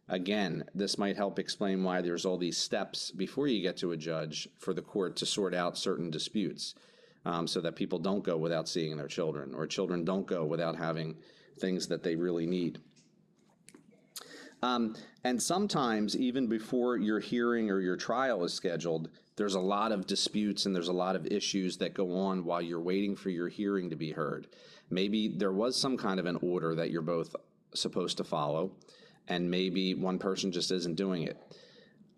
Again, 0.09 0.65
this 0.75 0.97
might 0.97 1.17
help 1.17 1.39
explain 1.39 1.85
why 1.85 2.01
there's 2.01 2.25
all 2.25 2.39
these 2.39 2.57
steps 2.57 3.11
before 3.11 3.47
you 3.47 3.61
get 3.61 3.77
to 3.79 3.93
a 3.93 3.97
judge 3.97 4.49
for 4.59 4.73
the 4.73 4.83
court 4.83 5.17
to 5.17 5.27
sort 5.27 5.55
out 5.55 5.77
certain 5.77 6.11
disputes 6.11 6.75
um, 7.25 7.47
so 7.47 7.61
that 7.61 7.77
people 7.77 7.99
don't 7.99 8.25
go 8.25 8.37
without 8.37 8.69
seeing 8.69 8.97
their 8.97 9.09
children 9.09 9.55
or 9.55 9.67
children 9.67 10.05
don't 10.05 10.27
go 10.27 10.45
without 10.45 10.77
having 10.77 11.17
things 11.59 11.89
that 11.89 12.03
they 12.03 12.17
really 12.17 12.47
need. 12.47 12.79
Um, 14.63 14.97
and 15.25 15.43
sometimes, 15.43 16.17
even 16.17 16.47
before 16.47 16.97
your 16.97 17.19
hearing 17.19 17.71
or 17.71 17.81
your 17.81 17.97
trial 17.97 18.45
is 18.45 18.53
scheduled, 18.53 19.09
there's 19.37 19.55
a 19.55 19.61
lot 19.61 19.91
of 19.91 20.07
disputes 20.07 20.67
and 20.67 20.75
there's 20.75 20.89
a 20.89 20.93
lot 20.93 21.17
of 21.17 21.27
issues 21.27 21.79
that 21.79 21.95
go 21.95 22.15
on 22.19 22.45
while 22.45 22.61
you're 22.61 22.81
waiting 22.81 23.17
for 23.17 23.31
your 23.31 23.49
hearing 23.49 23.89
to 23.89 23.97
be 23.97 24.13
heard. 24.13 24.49
Maybe 24.91 25.29
there 25.29 25.53
was 25.53 25.81
some 25.81 25.97
kind 25.97 26.21
of 26.21 26.27
an 26.27 26.37
order 26.43 26.75
that 26.75 26.91
you're 26.91 27.01
both 27.01 27.35
supposed 27.75 28.19
to 28.19 28.25
follow, 28.25 28.73
and 29.29 29.51
maybe 29.51 29.95
one 29.95 30.19
person 30.19 30.53
just 30.53 30.71
isn't 30.71 30.97
doing 30.97 31.23
it. 31.23 31.39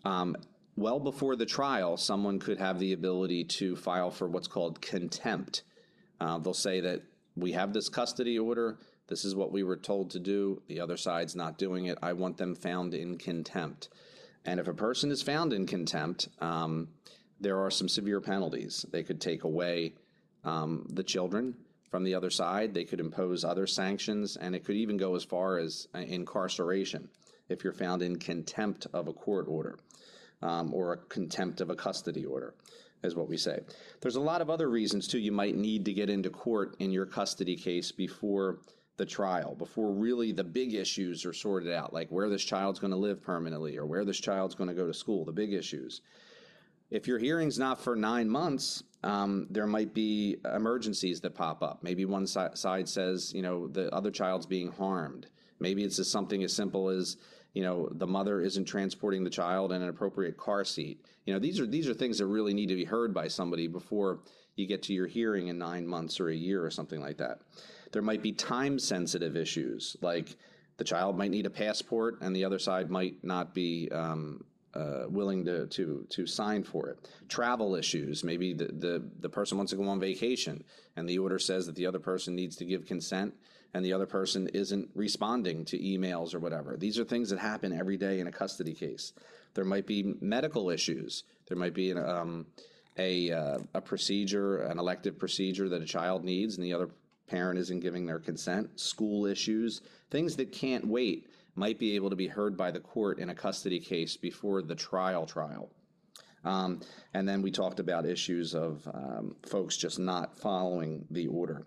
Um, 0.05 0.37
well 0.77 1.01
before 1.01 1.37
the 1.37 1.47
trial, 1.47 1.97
someone 1.97 2.39
could 2.39 2.59
have 2.59 2.79
the 2.79 2.93
ability 2.93 3.45
to 3.45 3.77
file 3.77 4.11
for 4.11 4.29
what's 4.29 4.49
called 4.49 4.81
contempt. 4.81 5.63
Uh, 6.21 6.39
they'll 6.39 6.55
say 6.55 6.81
that 6.81 7.03
we 7.37 7.53
have 7.53 7.73
this 7.73 7.89
custody 7.89 8.39
order. 8.39 8.79
This 9.09 9.25
is 9.25 9.35
what 9.35 9.53
we 9.53 9.63
were 9.63 9.77
told 9.77 10.11
to 10.11 10.19
do. 10.19 10.63
The 10.69 10.81
other 10.81 10.97
side's 10.97 11.37
not 11.37 11.59
doing 11.59 11.87
it. 11.87 11.99
I 12.03 12.13
want 12.13 12.37
them 12.37 12.55
found 12.55 12.95
in 12.95 13.19
contempt. 13.19 13.89
And 14.45 14.59
if 14.59 14.69
a 14.69 14.75
person 14.75 15.11
is 15.11 15.23
found 15.23 15.53
in 15.53 15.67
contempt, 15.67 16.29
um, 16.41 16.89
there 17.41 17.59
are 17.59 17.71
some 17.71 17.89
severe 17.89 18.21
penalties. 18.21 18.87
They 18.91 19.03
could 19.03 19.21
take 19.21 19.45
away 19.45 19.95
um, 20.45 20.87
the 20.91 21.03
children 21.03 21.55
from 21.93 22.05
the 22.05 22.15
other 22.15 22.31
side, 22.31 22.73
they 22.73 22.85
could 22.85 23.01
impose 23.01 23.45
other 23.45 23.67
sanctions, 23.67 24.39
and 24.39 24.57
it 24.57 24.65
could 24.65 24.77
even 24.77 24.97
go 24.97 25.15
as 25.15 25.25
far 25.25 25.59
as 25.59 25.89
uh, 25.95 25.99
incarceration 25.99 27.07
if 27.51 27.63
you're 27.63 27.75
found 27.75 28.01
in 28.01 28.19
contempt 28.19 28.87
of 28.95 29.09
a 29.09 29.13
court 29.13 29.45
order 29.47 29.79
um, 30.43 30.73
or 30.75 30.93
a 30.93 30.97
contempt 30.97 31.61
of 31.61 31.71
a 31.71 31.77
custody 31.77 32.25
order, 32.25 32.55
is 33.03 33.15
what 33.15 33.29
we 33.29 33.37
say. 33.37 33.61
There's 34.01 34.17
a 34.17 34.21
lot 34.21 34.41
of 34.41 34.51
other 34.51 34.69
reasons, 34.69 35.09
too, 35.09 35.19
you 35.19 35.33
might 35.33 35.57
need 35.57 35.85
to 35.87 35.93
get 35.93 36.11
into 36.11 36.31
court 36.31 36.77
in 36.79 36.91
your 36.91 37.07
custody 37.07 37.57
case 37.57 37.93
before 37.93 38.59
the 38.99 39.07
trial 39.07 39.55
before 39.55 39.91
really 39.91 40.33
the 40.33 40.45
big 40.45 40.75
issues 40.75 41.25
are 41.25 41.33
sorted 41.33 41.73
out, 41.73 41.93
like 41.93 42.09
where 42.11 42.29
this 42.29 42.45
child's 42.45 42.79
going 42.79 42.91
to 42.91 42.97
live 42.97 43.23
permanently 43.23 43.77
or 43.79 43.87
where 43.87 44.05
this 44.05 44.21
child's 44.21 44.55
going 44.55 44.69
to 44.69 44.75
go 44.75 44.87
to 44.87 44.95
school, 44.95 45.25
the 45.25 45.33
big 45.33 45.53
issues. 45.53 46.03
If 46.91 47.07
your 47.07 47.19
hearing's 47.19 47.59
not 47.59 47.81
for 47.81 47.97
nine 47.97 48.29
months, 48.29 48.85
um, 49.03 49.47
there 49.51 49.67
might 49.67 49.95
be 49.95 50.37
emergencies 50.55 51.21
that 51.23 51.35
pop 51.35 51.63
up. 51.63 51.83
Maybe 51.83 52.05
one 52.05 52.27
si- 52.27 52.55
side 52.55 52.89
says, 52.89 53.33
you 53.35 53.41
know, 53.41 53.67
the 53.67 53.93
other 53.95 54.11
child's 54.11 54.47
being 54.47 54.71
harmed. 54.71 55.27
Maybe 55.59 55.85
it's 55.85 55.97
just 55.97 56.13
something 56.13 56.43
as 56.45 56.53
simple 56.53 56.91
as, 56.91 57.17
you 57.53 57.63
know, 57.63 57.89
the 57.93 58.07
mother 58.07 58.41
isn't 58.41 58.65
transporting 58.65 59.25
the 59.25 59.31
child 59.31 59.73
in 59.73 59.83
an 59.83 59.89
appropriate 59.89 60.37
car 60.37 60.65
seat. 60.65 61.05
You 61.27 61.35
know, 61.35 61.39
these 61.39 61.61
are 61.61 61.67
these 61.67 61.89
are 61.89 61.95
things 61.95 62.19
that 62.19 62.27
really 62.27 62.55
need 62.55 62.69
to 62.69 62.75
be 62.75 62.85
heard 62.85 63.13
by 63.13 63.29
somebody 63.29 63.69
before 63.69 64.21
you 64.57 64.67
get 64.67 64.83
to 64.85 64.93
your 64.93 65.07
hearing 65.07 65.49
in 65.49 65.59
nine 65.59 65.87
months 65.87 66.21
or 66.21 66.29
a 66.29 66.35
year 66.35 66.65
or 66.65 66.71
something 66.71 67.01
like 67.01 67.19
that. 67.19 67.41
There 67.93 68.03
might 68.03 68.23
be 68.23 68.33
time 68.33 68.79
sensitive 68.79 69.37
issues, 69.37 69.97
like 70.01 70.37
the 70.79 70.85
child 70.85 71.17
might 71.17 71.31
need 71.31 71.47
a 71.47 71.51
passport 71.51 72.19
and 72.23 72.35
the 72.35 72.45
other 72.45 72.59
side 72.59 72.91
might 72.91 73.23
not 73.23 73.55
be 73.55 73.89
um, 73.93 74.45
uh, 74.75 75.05
willing 75.09 75.45
to, 75.45 75.67
to, 75.67 76.07
to 76.09 76.27
sign 76.27 76.63
for 76.63 76.89
it. 76.89 76.99
Travel 77.29 77.75
issues, 77.75 78.25
maybe 78.25 78.53
the, 78.53 78.67
the, 78.67 79.03
the 79.21 79.29
person 79.29 79.57
wants 79.57 79.71
to 79.71 79.77
go 79.77 79.89
on 79.89 80.01
vacation 80.01 80.65
and 80.97 81.09
the 81.09 81.19
order 81.19 81.39
says 81.39 81.67
that 81.67 81.75
the 81.75 81.87
other 81.87 81.99
person 81.99 82.35
needs 82.35 82.57
to 82.57 82.65
give 82.65 82.87
consent 82.87 83.35
and 83.75 83.85
the 83.85 83.93
other 83.93 84.07
person 84.07 84.49
isn't 84.49 84.89
responding 84.95 85.65
to 85.65 85.79
emails 85.79 86.35
or 86.35 86.39
whatever. 86.39 86.77
These 86.77 86.99
are 86.99 87.05
things 87.05 87.31
that 87.31 87.39
happen 87.39 87.73
every 87.73 87.97
day 87.97 88.21
in 88.21 88.27
a 88.27 88.33
custody 88.33 88.75
case. 88.75 89.13
There 89.55 89.65
might 89.65 89.87
be 89.87 90.15
medical 90.21 90.71
issues. 90.71 91.25
There 91.47 91.57
might 91.57 91.75
be 91.75 91.91
an, 91.91 91.99
um, 91.99 92.47
a, 92.99 93.31
uh, 93.31 93.59
a 93.75 93.81
procedure, 93.81 94.63
an 94.63 94.79
elective 94.79 95.19
procedure 95.19 95.69
that 95.69 95.83
a 95.83 95.87
child 95.87 96.25
needs 96.25 96.57
and 96.57 96.65
the 96.65 96.75
other 96.75 96.89
parent 97.29 97.59
isn't 97.59 97.81
giving 97.81 98.05
their 98.05 98.19
consent, 98.19 98.79
school 98.79 99.25
issues, 99.25 99.81
things 100.11 100.37
that 100.37 100.53
can't 100.53 100.87
wait 100.87 101.29
might 101.55 101.79
be 101.79 101.95
able 101.95 102.11
to 102.11 102.17
be 102.17 102.27
heard 102.27 102.57
by 102.57 102.71
the 102.71 102.81
court 102.81 103.19
in 103.19 103.31
a 103.31 103.35
custody 103.35 103.81
case 103.81 104.17
before 104.17 104.63
the 104.63 104.75
trial 104.75 105.27
trial. 105.27 105.71
Um, 106.45 106.81
and 107.15 107.29
then 107.29 107.43
we 107.43 107.51
talked 107.51 107.79
about 107.79 108.07
issues 108.07 108.55
of 108.55 108.87
um, 108.93 109.37
folks 109.47 109.77
just 109.77 109.99
not 109.99 110.37
following 110.37 111.05
the 111.11 111.27
order. 111.29 111.67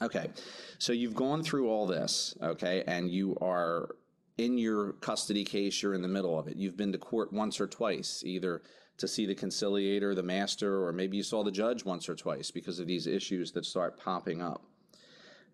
Okay, 0.00 0.30
so 0.78 0.92
you've 0.92 1.14
gone 1.14 1.42
through 1.42 1.68
all 1.68 1.86
this, 1.86 2.36
okay, 2.42 2.84
and 2.86 3.10
you 3.10 3.36
are 3.40 3.88
in 4.36 4.56
your 4.56 4.92
custody 4.94 5.42
case, 5.42 5.82
you're 5.82 5.94
in 5.94 6.02
the 6.02 6.08
middle 6.08 6.38
of 6.38 6.46
it. 6.46 6.56
You've 6.56 6.76
been 6.76 6.92
to 6.92 6.98
court 6.98 7.32
once 7.32 7.60
or 7.60 7.66
twice, 7.66 8.22
either 8.24 8.62
to 8.98 9.08
see 9.08 9.26
the 9.26 9.34
conciliator, 9.34 10.14
the 10.14 10.22
master, 10.22 10.84
or 10.84 10.92
maybe 10.92 11.16
you 11.16 11.22
saw 11.22 11.42
the 11.42 11.50
judge 11.50 11.84
once 11.84 12.08
or 12.08 12.14
twice 12.14 12.50
because 12.50 12.78
of 12.78 12.86
these 12.86 13.06
issues 13.06 13.50
that 13.52 13.64
start 13.64 13.98
popping 13.98 14.40
up. 14.40 14.62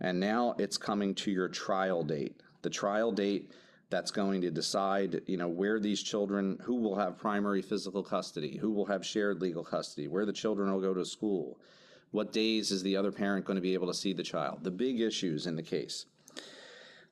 And 0.01 0.21
now 0.21 0.55
it's 0.59 0.77
coming 0.77 1.15
to 1.17 1.31
your 1.31 1.49
trial 1.49 2.03
date. 2.03 2.41
The 2.65 2.71
trial 2.71 3.13
date 3.13 3.53
that's 3.91 4.11
going 4.11 4.41
to 4.41 4.51
decide, 4.51 5.21
you 5.27 5.37
know, 5.37 5.49
where 5.49 5.79
these 5.79 6.03
children, 6.03 6.59
who 6.63 6.77
will 6.77 6.97
have 6.97 7.19
primary 7.19 7.61
physical 7.61 8.03
custody, 8.03 8.57
who 8.57 8.73
will 8.73 8.87
have 8.87 9.05
shared 9.05 9.43
legal 9.43 9.63
custody, 9.63 10.09
where 10.09 10.25
the 10.25 10.33
children 10.33 10.73
will 10.73 10.81
go 10.81 10.95
to 10.95 11.05
school, 11.05 11.61
what 12.11 12.33
days 12.33 12.71
is 12.71 12.83
the 12.83 12.97
other 12.97 13.13
parent 13.13 13.45
going 13.45 13.57
to 13.57 13.61
be 13.61 13.75
able 13.75 13.89
to 13.89 13.93
see 13.93 14.15
the 14.15 14.23
child, 14.23 14.65
the 14.65 14.71
big 14.71 14.99
issues 14.99 15.47
in 15.47 15.57
the 15.57 15.63
case. 15.63 16.07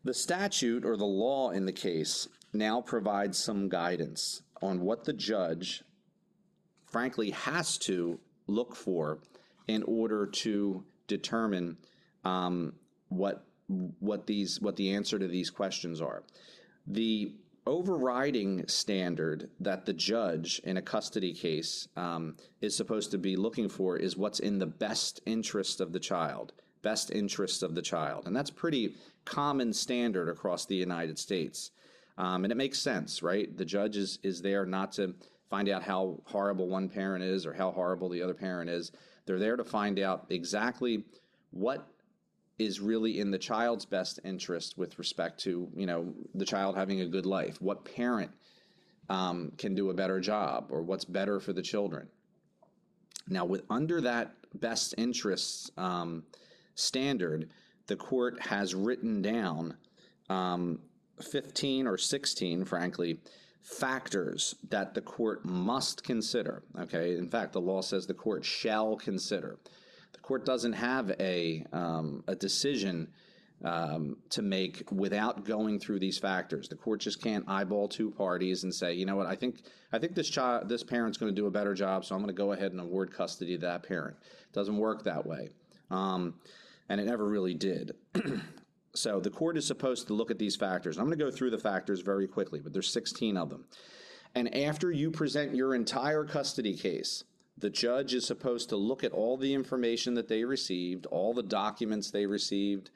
The 0.05 0.15
statute 0.15 0.87
or 0.87 0.97
the 0.97 1.05
law 1.05 1.51
in 1.51 1.67
the 1.67 1.73
case 1.73 2.29
now 2.55 2.81
provides 2.81 3.37
some 3.37 3.69
guidance 3.69 4.41
on 4.63 4.81
what 4.81 5.05
the 5.05 5.13
judge 5.13 5.85
frankly 6.87 7.31
has 7.33 7.77
to 7.79 8.19
look 8.47 8.75
for 8.75 9.19
in 9.69 9.83
order 9.83 10.27
to 10.27 10.83
determine 11.09 11.77
um, 12.25 12.73
what 13.11 13.45
what 14.01 14.27
these 14.27 14.61
what 14.61 14.77
the 14.77 14.95
answer 14.95 15.19
to 15.19 15.29
these 15.29 15.51
questions 15.51 16.01
are. 16.01 16.23
The 16.87 17.33
overriding 17.67 18.67
standard 18.67 19.49
that 19.61 19.87
the 19.87 19.93
judge 19.93 20.61
in 20.65 20.77
a 20.77 20.83
custody 20.83 21.33
case 21.33 21.87
um, 21.97 22.37
is 22.61 22.77
supposed 22.77 23.11
to 23.13 23.19
be 23.19 23.37
looking 23.37 23.69
for 23.69 23.97
is 23.97 24.17
what's 24.17 24.41
in 24.41 24.59
the 24.59 24.67
best 24.67 25.21
interest 25.27 25.81
of 25.81 25.93
the 25.93 26.01
child 26.01 26.53
best 26.83 27.13
interest 27.13 27.63
of 27.63 27.77
the 27.77 27.83
child 27.83 28.27
and 28.27 28.35
that's 28.35 28.51
pretty 28.51 28.93
common 29.25 29.73
standard 29.73 30.29
across 30.29 30.67
the 30.67 30.75
united 30.75 31.17
states 31.17 31.71
um, 32.19 32.43
and 32.43 32.51
it 32.51 32.57
makes 32.57 32.81
sense 32.81 33.23
right 33.23 33.57
the 33.57 33.65
judge 33.65 33.97
is, 33.97 34.19
is 34.25 34.43
there 34.43 34.67
not 34.67 34.91
to 34.91 35.15
find 35.53 35.69
out 35.69 35.83
how 35.83 36.19
horrible 36.25 36.67
one 36.67 36.89
parent 36.89 37.23
is 37.23 37.45
or 37.45 37.53
how 37.53 37.71
horrible 37.71 38.09
the 38.09 38.23
other 38.23 38.33
parent 38.33 38.71
is. 38.71 38.91
They're 39.27 39.39
there 39.39 39.57
to 39.57 39.65
find 39.65 39.99
out 39.99 40.25
exactly 40.31 41.05
what 41.51 41.87
is 42.59 42.81
really 42.81 43.19
in 43.19 43.31
the 43.31 43.39
child's 43.39 43.85
best 43.85 44.21
interest 44.25 44.77
with 44.79 44.99
respect 44.99 45.41
to 45.41 45.69
you 45.75 45.87
know 45.87 46.13
the 46.35 46.45
child 46.45 46.77
having 46.77 47.01
a 47.01 47.07
good 47.07 47.27
life. 47.27 47.61
What 47.61 47.85
parent 47.85 48.31
um, 49.09 49.53
can 49.59 49.75
do 49.75 49.91
a 49.91 49.95
better 49.95 50.21
job, 50.21 50.69
or 50.71 50.83
what's 50.83 51.05
better 51.05 51.41
for 51.41 51.53
the 51.53 51.63
children. 51.63 52.09
Now, 53.29 53.45
with 53.45 53.63
under 53.71 54.01
that 54.01 54.35
best 54.55 54.95
interests 54.99 55.71
um, 55.77 56.25
standard, 56.75 57.51
the 57.87 57.97
court 57.97 58.41
has 58.41 58.75
written 58.75 59.23
down 59.23 59.77
um, 60.29 60.81
15 61.21 61.87
or 61.87 61.99
16, 61.99 62.65
frankly, 62.65 63.21
factors 63.61 64.57
that 64.71 64.95
the 64.95 65.01
court 65.01 65.45
must 65.45 66.03
consider. 66.03 66.63
Okay, 66.79 67.17
in 67.17 67.29
fact, 67.29 67.53
the 67.53 67.61
law 67.61 67.81
says 67.81 68.07
the 68.07 68.15
court 68.15 68.45
shall 68.45 68.97
consider. 68.97 69.59
The 70.13 70.21
court 70.21 70.45
doesn't 70.45 70.75
have 70.75 71.11
a 71.21 71.65
um, 71.73 72.25
a 72.27 72.35
decision 72.35 73.09
um, 73.65 74.17
to 74.31 74.43
make 74.43 74.91
without 74.91 75.45
going 75.45 75.79
through 75.79 76.01
these 76.01 76.19
factors. 76.19 76.69
The 76.69 76.77
court 76.77 77.01
just 77.01 77.23
can't 77.23 77.45
eyeball 77.49 77.89
two 77.89 78.11
parties 78.11 78.65
and 78.65 78.75
say, 78.75 78.95
you 78.95 79.07
know 79.07 79.17
what, 79.17 79.27
I 79.27 79.37
think 79.37 79.63
I 79.93 79.99
think 79.99 80.15
this 80.15 80.29
child, 80.29 80.69
this 80.69 80.83
parent's 80.83 81.19
going 81.19 81.35
to 81.35 81.41
do 81.41 81.47
a 81.47 81.51
better 81.51 81.75
job, 81.75 82.05
so 82.05 82.15
I'm 82.15 82.21
going 82.21 82.35
to 82.35 82.41
go 82.41 82.53
ahead 82.53 82.73
and 82.73 82.81
award 82.81 83.13
custody 83.13 83.57
to 83.57 83.67
that 83.67 83.83
parent. 83.83 84.17
It 84.21 84.53
doesn't 84.53 84.77
work 84.77 85.05
that 85.05 85.27
way, 85.27 85.51
um, 85.91 86.35
and 86.89 87.01
it 87.01 87.05
never 87.05 87.25
really 87.25 87.55
did. 87.55 87.93
So 88.95 89.21
the 89.21 89.31
court 89.31 89.57
is 89.57 89.67
supposed 89.67 90.07
to 90.09 90.15
look 90.15 90.31
at 90.31 90.39
these 90.39 90.57
factors. 90.57 90.99
I'm 90.99 91.07
going 91.07 91.19
to 91.19 91.25
go 91.25 91.31
through 91.31 91.51
the 91.51 91.59
factors 91.59 92.01
very 92.03 92.27
quickly, 92.27 92.61
but 92.61 92.73
there's 92.73 92.93
16 92.93 93.37
of 93.37 93.49
them. 93.49 93.65
And 94.35 94.55
after 94.55 94.91
you 94.91 95.11
present 95.11 95.55
your 95.55 95.75
entire 95.75 96.25
custody 96.25 96.77
case, 96.77 97.25
the 97.63 97.71
judge 97.71 98.13
is 98.13 98.27
supposed 98.27 98.69
to 98.69 98.77
look 98.77 99.05
at 99.05 99.13
all 99.13 99.37
the 99.37 99.55
information 99.55 100.15
that 100.15 100.27
they 100.27 100.45
received, 100.45 101.07
all 101.07 101.33
the 101.33 101.45
documents 101.45 102.11
they 102.11 102.27
received, 102.27 102.91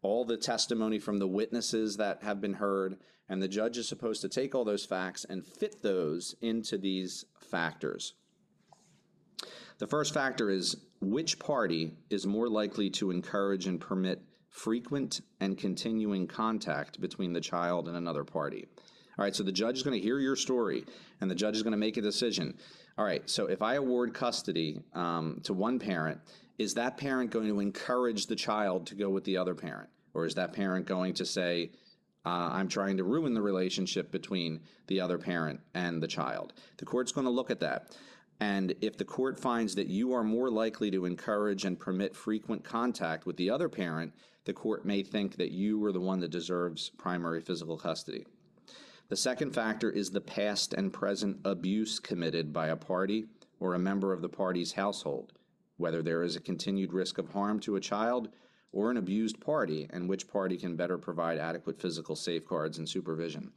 all 0.00 0.24
the 0.24 0.38
testimony 0.38 0.98
from 0.98 1.18
the 1.18 1.26
witnesses 1.26 1.98
that 1.98 2.22
have 2.22 2.40
been 2.40 2.54
heard, 2.54 2.96
and 3.28 3.42
the 3.42 3.48
judge 3.48 3.76
is 3.76 3.86
supposed 3.86 4.22
to 4.22 4.28
take 4.28 4.54
all 4.54 4.64
those 4.64 4.86
facts 4.86 5.26
and 5.28 5.46
fit 5.46 5.82
those 5.82 6.34
into 6.40 6.78
these 6.78 7.26
factors. 7.38 8.14
The 9.78 9.86
first 9.86 10.14
factor 10.14 10.48
is 10.48 10.76
which 11.02 11.38
party 11.38 11.92
is 12.08 12.26
more 12.26 12.48
likely 12.48 12.88
to 12.90 13.10
encourage 13.10 13.66
and 13.66 13.78
permit 13.78 14.22
frequent 14.48 15.20
and 15.40 15.58
continuing 15.58 16.26
contact 16.26 17.02
between 17.02 17.34
the 17.34 17.40
child 17.42 17.86
and 17.86 17.98
another 17.98 18.24
party. 18.24 18.66
All 19.18 19.24
right, 19.24 19.36
so 19.36 19.42
the 19.42 19.52
judge 19.52 19.76
is 19.76 19.82
going 19.82 19.98
to 19.98 20.02
hear 20.02 20.18
your 20.18 20.36
story 20.36 20.86
and 21.20 21.30
the 21.30 21.34
judge 21.34 21.56
is 21.56 21.62
going 21.62 21.72
to 21.72 21.78
make 21.78 21.98
a 21.98 22.02
decision. 22.02 22.56
All 22.98 23.04
right, 23.04 23.28
so 23.28 23.46
if 23.46 23.60
I 23.60 23.74
award 23.74 24.14
custody 24.14 24.80
um, 24.94 25.40
to 25.44 25.52
one 25.52 25.78
parent, 25.78 26.18
is 26.56 26.74
that 26.74 26.96
parent 26.96 27.30
going 27.30 27.48
to 27.48 27.60
encourage 27.60 28.26
the 28.26 28.36
child 28.36 28.86
to 28.86 28.94
go 28.94 29.10
with 29.10 29.24
the 29.24 29.36
other 29.36 29.54
parent? 29.54 29.90
Or 30.14 30.24
is 30.24 30.34
that 30.36 30.54
parent 30.54 30.86
going 30.86 31.12
to 31.14 31.26
say, 31.26 31.72
Uh, 32.24 32.50
I'm 32.52 32.68
trying 32.68 32.96
to 32.96 33.04
ruin 33.04 33.34
the 33.34 33.42
relationship 33.42 34.10
between 34.10 34.60
the 34.88 35.00
other 35.00 35.18
parent 35.18 35.60
and 35.74 36.02
the 36.02 36.08
child. 36.08 36.54
The 36.78 36.84
court's 36.84 37.12
going 37.12 37.26
to 37.26 37.30
look 37.30 37.50
at 37.50 37.60
that. 37.60 37.96
And 38.40 38.74
if 38.80 38.96
the 38.96 39.04
court 39.04 39.38
finds 39.38 39.74
that 39.76 39.86
you 39.86 40.12
are 40.12 40.24
more 40.24 40.50
likely 40.50 40.90
to 40.90 41.06
encourage 41.06 41.64
and 41.64 41.78
permit 41.78 42.16
frequent 42.16 42.64
contact 42.64 43.26
with 43.26 43.36
the 43.36 43.50
other 43.50 43.68
parent, 43.68 44.12
the 44.44 44.52
court 44.52 44.84
may 44.84 45.02
think 45.02 45.36
that 45.36 45.52
you 45.52 45.84
are 45.84 45.92
the 45.92 46.00
one 46.00 46.20
that 46.20 46.30
deserves 46.30 46.90
primary 46.90 47.40
physical 47.40 47.78
custody. 47.78 48.26
The 49.08 49.16
second 49.16 49.52
factor 49.52 49.88
is 49.88 50.10
the 50.10 50.20
past 50.20 50.74
and 50.74 50.92
present 50.92 51.38
abuse 51.44 52.00
committed 52.00 52.52
by 52.52 52.68
a 52.68 52.76
party 52.76 53.26
or 53.60 53.74
a 53.74 53.78
member 53.78 54.12
of 54.12 54.20
the 54.20 54.28
party's 54.28 54.72
household, 54.72 55.32
whether 55.76 56.02
there 56.02 56.24
is 56.24 56.34
a 56.34 56.40
continued 56.40 56.92
risk 56.92 57.18
of 57.18 57.28
harm 57.28 57.60
to 57.60 57.76
a 57.76 57.80
child 57.80 58.30
or 58.72 58.90
an 58.90 58.96
abused 58.96 59.40
party, 59.40 59.86
and 59.90 60.08
which 60.08 60.28
party 60.28 60.56
can 60.56 60.74
better 60.74 60.98
provide 60.98 61.38
adequate 61.38 61.80
physical 61.80 62.16
safeguards 62.16 62.78
and 62.78 62.88
supervision. 62.88 63.52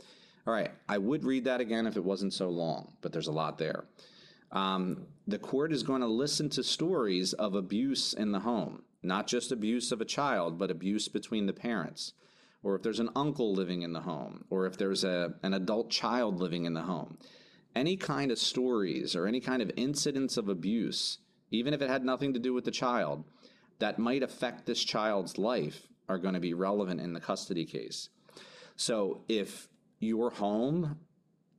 All 0.46 0.54
right, 0.54 0.72
I 0.88 1.00
would 1.00 1.24
read 1.24 1.46
that 1.46 1.62
again 1.62 1.88
if 1.88 1.98
it 1.98 2.04
wasn't 2.04 2.34
so 2.34 2.50
long, 2.50 2.94
but 3.02 3.12
there's 3.12 3.28
a 3.28 3.32
lot 3.32 3.58
there. 3.58 3.86
Um, 4.52 5.08
the 5.28 5.40
court 5.40 5.74
is 5.74 5.82
going 5.82 6.02
to 6.02 6.08
listen 6.08 6.50
to 6.50 6.64
stories 6.64 7.34
of 7.34 7.56
abuse 7.56 8.14
in 8.14 8.32
the 8.32 8.40
home, 8.40 8.84
not 9.02 9.26
just 9.26 9.52
abuse 9.52 9.92
of 9.92 10.00
a 10.00 10.06
child, 10.06 10.60
but 10.60 10.72
abuse 10.72 11.08
between 11.08 11.48
the 11.48 11.54
parents 11.54 12.14
or 12.64 12.76
if 12.76 12.84
there's 12.84 13.00
an 13.00 13.10
uncle 13.16 13.54
living 13.54 13.82
in 13.82 13.94
the 13.94 14.02
home, 14.02 14.46
or 14.50 14.66
if 14.66 14.78
there's 14.78 15.04
a, 15.04 15.34
an 15.44 15.54
adult 15.54 15.90
child 15.90 16.40
living 16.40 16.66
in 16.66 16.74
the 16.74 16.82
home. 16.82 17.18
Any 17.76 17.96
kind 17.96 18.32
of 18.32 18.38
stories 18.38 19.16
or 19.16 19.28
any 19.28 19.40
kind 19.40 19.62
of 19.62 19.72
incidents 19.78 20.38
of 20.38 20.50
abuse, 20.50 21.20
even 21.52 21.74
if 21.74 21.82
it 21.82 21.90
had 21.90 22.04
nothing 22.04 22.34
to 22.34 22.40
do 22.40 22.54
with 22.54 22.66
the 22.66 22.72
child, 22.72 23.24
that 23.80 24.00
might 24.00 24.24
affect 24.24 24.66
this 24.66 24.84
child's 24.84 25.38
life 25.38 25.88
are 26.10 26.18
going 26.18 26.34
to 26.34 26.40
be 26.40 26.54
relevant 26.54 27.00
in 27.00 27.14
the 27.14 27.20
custody 27.20 27.66
case. 27.66 28.10
So 28.76 29.22
if 29.30 29.68
your 30.00 30.32
home 30.32 30.98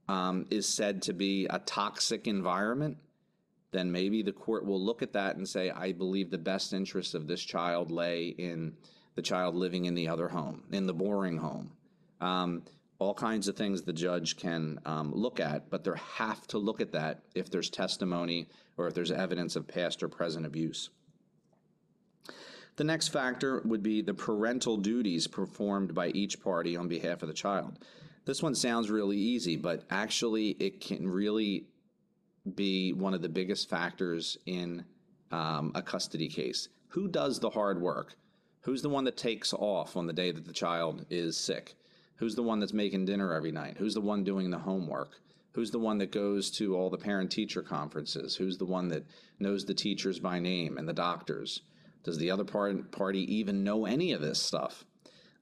um, 0.08 0.46
is 0.50 0.66
said 0.66 1.02
to 1.02 1.12
be 1.12 1.46
a 1.48 1.60
toxic 1.60 2.26
environment, 2.26 2.98
then 3.72 3.92
maybe 3.92 4.22
the 4.22 4.32
court 4.32 4.66
will 4.66 4.84
look 4.84 5.02
at 5.02 5.12
that 5.12 5.36
and 5.36 5.48
say, 5.48 5.70
I 5.70 5.92
believe 5.92 6.30
the 6.30 6.38
best 6.38 6.72
interest 6.72 7.14
of 7.14 7.26
this 7.26 7.40
child 7.40 7.90
lay 7.90 8.28
in 8.28 8.74
the 9.14 9.22
child 9.22 9.54
living 9.54 9.84
in 9.84 9.94
the 9.94 10.08
other 10.08 10.28
home, 10.28 10.62
in 10.72 10.86
the 10.86 10.94
boring 10.94 11.38
home. 11.38 11.72
Um, 12.20 12.62
all 12.98 13.14
kinds 13.14 13.48
of 13.48 13.56
things 13.56 13.82
the 13.82 13.92
judge 13.92 14.36
can 14.36 14.78
um, 14.84 15.12
look 15.14 15.40
at, 15.40 15.70
but 15.70 15.84
they 15.84 15.90
have 16.16 16.46
to 16.48 16.58
look 16.58 16.80
at 16.80 16.92
that 16.92 17.22
if 17.34 17.50
there's 17.50 17.70
testimony 17.70 18.46
or 18.76 18.86
if 18.86 18.94
there's 18.94 19.10
evidence 19.10 19.56
of 19.56 19.66
past 19.66 20.02
or 20.02 20.08
present 20.08 20.44
abuse. 20.44 20.90
The 22.76 22.84
next 22.84 23.08
factor 23.08 23.62
would 23.64 23.82
be 23.82 24.02
the 24.02 24.14
parental 24.14 24.76
duties 24.76 25.26
performed 25.26 25.94
by 25.94 26.08
each 26.08 26.40
party 26.42 26.76
on 26.76 26.88
behalf 26.88 27.22
of 27.22 27.28
the 27.28 27.34
child. 27.34 27.78
This 28.26 28.42
one 28.42 28.54
sounds 28.54 28.90
really 28.90 29.18
easy, 29.18 29.56
but 29.56 29.84
actually, 29.90 30.50
it 30.50 30.80
can 30.80 31.08
really 31.08 31.66
be 32.54 32.92
one 32.92 33.14
of 33.14 33.22
the 33.22 33.28
biggest 33.28 33.68
factors 33.68 34.38
in 34.46 34.84
um, 35.30 35.72
a 35.74 35.82
custody 35.82 36.28
case. 36.28 36.68
Who 36.88 37.08
does 37.08 37.40
the 37.40 37.50
hard 37.50 37.80
work? 37.80 38.14
Who's 38.62 38.82
the 38.82 38.90
one 38.90 39.04
that 39.04 39.16
takes 39.16 39.54
off 39.54 39.96
on 39.96 40.06
the 40.06 40.12
day 40.12 40.32
that 40.32 40.44
the 40.44 40.52
child 40.52 41.06
is 41.08 41.36
sick? 41.36 41.74
Who's 42.16 42.34
the 42.34 42.42
one 42.42 42.60
that's 42.60 42.74
making 42.74 43.06
dinner 43.06 43.32
every 43.32 43.52
night? 43.52 43.78
Who's 43.78 43.94
the 43.94 44.02
one 44.02 44.22
doing 44.22 44.50
the 44.50 44.58
homework? 44.58 45.12
Who's 45.52 45.70
the 45.70 45.78
one 45.78 45.98
that 45.98 46.12
goes 46.12 46.50
to 46.52 46.76
all 46.76 46.90
the 46.90 46.98
parent 46.98 47.30
teacher 47.30 47.62
conferences? 47.62 48.36
Who's 48.36 48.58
the 48.58 48.66
one 48.66 48.88
that 48.88 49.06
knows 49.38 49.64
the 49.64 49.74
teachers 49.74 50.20
by 50.20 50.38
name 50.38 50.76
and 50.76 50.86
the 50.86 50.92
doctors? 50.92 51.62
Does 52.04 52.18
the 52.18 52.30
other 52.30 52.44
part, 52.44 52.92
party 52.92 53.20
even 53.34 53.64
know 53.64 53.86
any 53.86 54.12
of 54.12 54.20
this 54.20 54.40
stuff? 54.40 54.84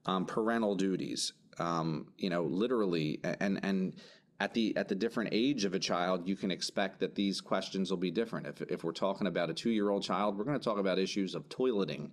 Um, 0.05 0.25
parental 0.25 0.75
duties, 0.75 1.33
um, 1.59 2.07
you 2.17 2.29
know, 2.29 2.43
literally, 2.43 3.19
and 3.23 3.59
and 3.63 3.93
at 4.39 4.53
the 4.53 4.75
at 4.77 4.87
the 4.87 4.95
different 4.95 5.31
age 5.33 5.65
of 5.65 5.73
a 5.73 5.79
child, 5.79 6.27
you 6.27 6.37
can 6.37 6.51
expect 6.51 7.01
that 7.01 7.15
these 7.15 7.41
questions 7.41 7.91
will 7.91 7.97
be 7.97 8.11
different. 8.11 8.47
If 8.47 8.61
if 8.61 8.83
we're 8.83 8.93
talking 8.93 9.27
about 9.27 9.49
a 9.49 9.53
two 9.53 9.69
year 9.69 9.89
old 9.89 10.03
child, 10.03 10.37
we're 10.37 10.45
going 10.45 10.57
to 10.57 10.63
talk 10.63 10.79
about 10.79 10.97
issues 10.97 11.35
of 11.35 11.47
toileting 11.49 12.11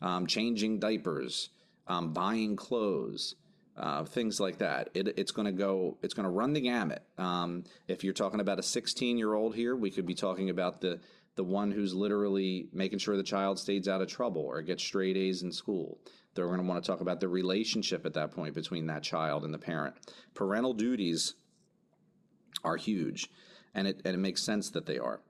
um, 0.00 0.26
changing 0.26 0.78
diapers, 0.78 1.50
um, 1.86 2.12
buying 2.12 2.56
clothes, 2.56 3.34
uh, 3.76 4.04
things 4.04 4.40
like 4.40 4.58
that. 4.58 4.90
It, 4.94 5.08
it's 5.16 5.32
going 5.32 5.46
to 5.46 5.52
go. 5.52 5.98
It's 6.02 6.14
going 6.14 6.24
to 6.24 6.30
run 6.30 6.52
the 6.52 6.60
gamut. 6.60 7.02
Um, 7.18 7.64
if 7.88 8.04
you're 8.04 8.12
talking 8.12 8.40
about 8.40 8.58
a 8.58 8.62
16 8.62 9.16
year 9.16 9.34
old 9.34 9.54
here, 9.54 9.74
we 9.76 9.90
could 9.90 10.06
be 10.06 10.14
talking 10.14 10.50
about 10.50 10.80
the 10.80 11.00
the 11.36 11.44
one 11.44 11.70
who's 11.70 11.94
literally 11.94 12.68
making 12.72 12.98
sure 12.98 13.16
the 13.16 13.22
child 13.22 13.58
stays 13.58 13.88
out 13.88 14.02
of 14.02 14.08
trouble 14.08 14.42
or 14.42 14.60
gets 14.62 14.82
straight 14.82 15.16
A's 15.16 15.42
in 15.42 15.52
school. 15.52 15.98
They're 16.34 16.46
going 16.46 16.60
to 16.60 16.66
want 16.66 16.82
to 16.82 16.90
talk 16.90 17.00
about 17.00 17.20
the 17.20 17.28
relationship 17.28 18.04
at 18.04 18.14
that 18.14 18.32
point 18.32 18.54
between 18.54 18.86
that 18.86 19.02
child 19.02 19.44
and 19.44 19.54
the 19.54 19.58
parent. 19.58 19.94
Parental 20.34 20.74
duties 20.74 21.34
are 22.62 22.76
huge, 22.76 23.28
and 23.74 23.86
it 23.86 24.02
and 24.04 24.14
it 24.14 24.18
makes 24.18 24.42
sense 24.42 24.70
that 24.70 24.86
they 24.86 24.98
are. 24.98 25.20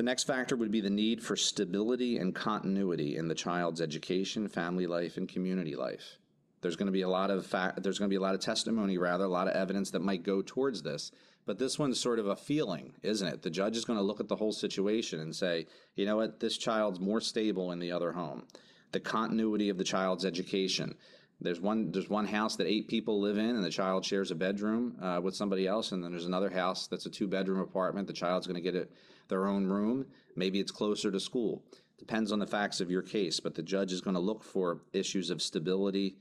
The 0.00 0.04
next 0.04 0.24
factor 0.24 0.56
would 0.56 0.70
be 0.70 0.80
the 0.80 0.88
need 0.88 1.22
for 1.22 1.36
stability 1.36 2.16
and 2.16 2.34
continuity 2.34 3.18
in 3.18 3.28
the 3.28 3.34
child's 3.34 3.82
education, 3.82 4.48
family 4.48 4.86
life, 4.86 5.18
and 5.18 5.28
community 5.28 5.76
life. 5.76 6.16
There's 6.62 6.74
going 6.74 6.86
to 6.86 6.90
be 6.90 7.02
a 7.02 7.08
lot 7.10 7.30
of 7.30 7.44
fa- 7.44 7.74
there's 7.76 7.98
going 7.98 8.08
to 8.08 8.12
be 8.14 8.16
a 8.16 8.22
lot 8.22 8.34
of 8.34 8.40
testimony, 8.40 8.96
rather, 8.96 9.24
a 9.24 9.28
lot 9.28 9.46
of 9.46 9.52
evidence 9.52 9.90
that 9.90 10.00
might 10.00 10.22
go 10.22 10.40
towards 10.40 10.82
this. 10.82 11.12
But 11.44 11.58
this 11.58 11.78
one's 11.78 12.00
sort 12.00 12.18
of 12.18 12.28
a 12.28 12.34
feeling, 12.34 12.94
isn't 13.02 13.28
it? 13.28 13.42
The 13.42 13.50
judge 13.50 13.76
is 13.76 13.84
going 13.84 13.98
to 13.98 14.02
look 14.02 14.20
at 14.20 14.28
the 14.28 14.36
whole 14.36 14.52
situation 14.52 15.20
and 15.20 15.36
say, 15.36 15.66
you 15.96 16.06
know 16.06 16.16
what, 16.16 16.40
this 16.40 16.56
child's 16.56 16.98
more 16.98 17.20
stable 17.20 17.70
in 17.70 17.78
the 17.78 17.92
other 17.92 18.12
home. 18.12 18.44
The 18.92 19.00
continuity 19.00 19.68
of 19.68 19.76
the 19.76 19.84
child's 19.84 20.24
education. 20.24 20.94
There's 21.42 21.60
one 21.60 21.92
there's 21.92 22.08
one 22.08 22.26
house 22.26 22.56
that 22.56 22.66
eight 22.66 22.88
people 22.88 23.20
live 23.20 23.36
in, 23.36 23.54
and 23.54 23.62
the 23.62 23.68
child 23.68 24.06
shares 24.06 24.30
a 24.30 24.34
bedroom 24.34 24.96
uh, 25.02 25.20
with 25.22 25.36
somebody 25.36 25.66
else, 25.66 25.92
and 25.92 26.02
then 26.02 26.10
there's 26.10 26.24
another 26.24 26.48
house 26.48 26.86
that's 26.86 27.04
a 27.04 27.10
two 27.10 27.28
bedroom 27.28 27.60
apartment. 27.60 28.06
The 28.06 28.14
child's 28.14 28.46
going 28.46 28.62
to 28.62 28.62
get 28.62 28.74
it 28.74 28.90
their 29.30 29.46
own 29.46 29.66
room. 29.66 30.06
Maybe 30.36 30.60
it's 30.60 30.70
closer 30.70 31.10
to 31.10 31.18
school. 31.18 31.64
Depends 31.98 32.32
on 32.32 32.38
the 32.38 32.46
facts 32.46 32.80
of 32.80 32.90
your 32.90 33.02
case, 33.02 33.40
but 33.40 33.54
the 33.54 33.62
judge 33.62 33.92
is 33.92 34.00
going 34.00 34.14
to 34.14 34.20
look 34.20 34.44
for 34.44 34.82
issues 34.92 35.30
of 35.30 35.40
stability 35.40 36.16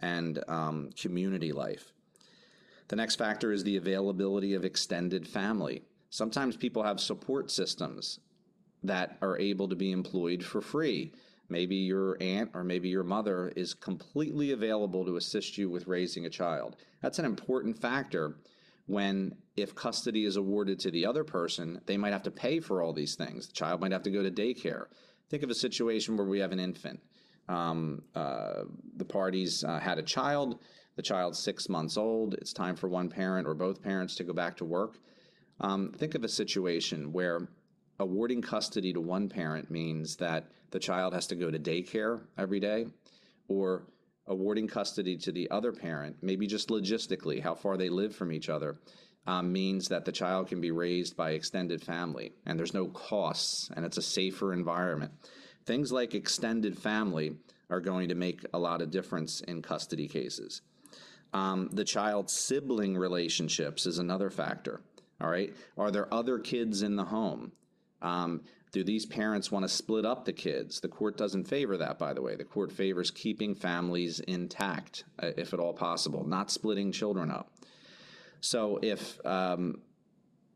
and 0.00 0.42
um, 0.48 0.90
community 1.00 1.52
life. 1.52 1.92
The 2.88 2.96
next 2.96 3.16
factor 3.16 3.52
is 3.52 3.64
the 3.64 3.76
availability 3.76 4.54
of 4.54 4.64
extended 4.64 5.26
family. 5.26 5.82
Sometimes 6.10 6.56
people 6.56 6.82
have 6.82 7.00
support 7.00 7.50
systems 7.50 8.20
that 8.82 9.16
are 9.22 9.38
able 9.38 9.68
to 9.68 9.76
be 9.76 9.90
employed 9.90 10.44
for 10.44 10.60
free. 10.60 11.12
Maybe 11.48 11.76
your 11.76 12.16
aunt 12.20 12.50
or 12.54 12.62
maybe 12.62 12.88
your 12.88 13.02
mother 13.02 13.52
is 13.56 13.74
completely 13.74 14.52
available 14.52 15.04
to 15.04 15.16
assist 15.16 15.58
you 15.58 15.68
with 15.68 15.88
raising 15.88 16.26
a 16.26 16.30
child. 16.30 16.76
That's 17.02 17.18
an 17.18 17.24
important 17.24 17.78
factor 17.78 18.36
when 18.86 19.34
if 19.56 19.74
custody 19.74 20.24
is 20.24 20.36
awarded 20.36 20.78
to 20.80 20.90
the 20.90 21.06
other 21.06 21.24
person, 21.24 21.80
they 21.86 21.96
might 21.96 22.12
have 22.12 22.22
to 22.24 22.30
pay 22.30 22.60
for 22.60 22.82
all 22.82 22.92
these 22.92 23.14
things. 23.14 23.46
The 23.46 23.52
child 23.52 23.80
might 23.80 23.92
have 23.92 24.02
to 24.02 24.10
go 24.10 24.22
to 24.22 24.30
daycare. 24.30 24.86
Think 25.30 25.42
of 25.42 25.50
a 25.50 25.54
situation 25.54 26.16
where 26.16 26.26
we 26.26 26.40
have 26.40 26.52
an 26.52 26.60
infant. 26.60 27.00
Um, 27.48 28.02
uh, 28.14 28.64
the 28.96 29.04
parties 29.04 29.64
uh, 29.64 29.78
had 29.78 29.98
a 29.98 30.02
child. 30.02 30.60
The 30.96 31.02
child's 31.02 31.38
six 31.38 31.68
months 31.68 31.96
old. 31.96 32.34
It's 32.34 32.52
time 32.52 32.76
for 32.76 32.88
one 32.88 33.08
parent 33.08 33.46
or 33.46 33.54
both 33.54 33.82
parents 33.82 34.14
to 34.16 34.24
go 34.24 34.32
back 34.32 34.56
to 34.58 34.64
work. 34.64 34.98
Um, 35.60 35.92
think 35.96 36.14
of 36.14 36.24
a 36.24 36.28
situation 36.28 37.12
where 37.12 37.48
awarding 38.00 38.42
custody 38.42 38.92
to 38.92 39.00
one 39.00 39.28
parent 39.28 39.70
means 39.70 40.16
that 40.16 40.50
the 40.70 40.78
child 40.78 41.14
has 41.14 41.26
to 41.28 41.36
go 41.36 41.50
to 41.50 41.58
daycare 41.58 42.20
every 42.36 42.60
day, 42.60 42.86
or 43.48 43.84
awarding 44.26 44.66
custody 44.66 45.16
to 45.18 45.32
the 45.32 45.50
other 45.50 45.72
parent, 45.72 46.16
maybe 46.22 46.46
just 46.46 46.68
logistically, 46.68 47.42
how 47.42 47.54
far 47.54 47.76
they 47.76 47.88
live 47.88 48.14
from 48.14 48.32
each 48.32 48.48
other, 48.48 48.76
um, 49.26 49.52
means 49.52 49.88
that 49.88 50.04
the 50.04 50.12
child 50.12 50.48
can 50.48 50.60
be 50.60 50.70
raised 50.70 51.16
by 51.16 51.30
extended 51.30 51.82
family 51.82 52.32
and 52.46 52.58
there's 52.58 52.74
no 52.74 52.86
costs 52.88 53.70
and 53.74 53.84
it's 53.84 53.96
a 53.96 54.02
safer 54.02 54.52
environment. 54.52 55.12
Things 55.66 55.90
like 55.90 56.14
extended 56.14 56.78
family 56.78 57.36
are 57.70 57.80
going 57.80 58.08
to 58.08 58.14
make 58.14 58.44
a 58.52 58.58
lot 58.58 58.82
of 58.82 58.90
difference 58.90 59.40
in 59.42 59.62
custody 59.62 60.08
cases. 60.08 60.60
Um, 61.32 61.68
the 61.72 61.84
child 61.84 62.30
sibling 62.30 62.96
relationships 62.96 63.86
is 63.86 63.98
another 63.98 64.30
factor. 64.30 64.80
All 65.20 65.30
right. 65.30 65.54
Are 65.78 65.90
there 65.90 66.12
other 66.12 66.38
kids 66.38 66.82
in 66.82 66.96
the 66.96 67.04
home? 67.04 67.52
Um, 68.02 68.42
do 68.74 68.82
these 68.82 69.06
parents 69.06 69.52
want 69.52 69.62
to 69.62 69.68
split 69.68 70.04
up 70.04 70.24
the 70.24 70.32
kids? 70.32 70.80
The 70.80 70.88
court 70.88 71.16
doesn't 71.16 71.44
favor 71.44 71.76
that, 71.76 71.96
by 71.96 72.12
the 72.12 72.20
way. 72.20 72.34
The 72.34 72.44
court 72.44 72.72
favors 72.72 73.12
keeping 73.12 73.54
families 73.54 74.18
intact, 74.18 75.04
uh, 75.22 75.30
if 75.36 75.54
at 75.54 75.60
all 75.60 75.72
possible, 75.72 76.26
not 76.26 76.50
splitting 76.50 76.90
children 76.90 77.30
up. 77.30 77.52
So 78.40 78.80
if 78.82 79.24
um, 79.24 79.80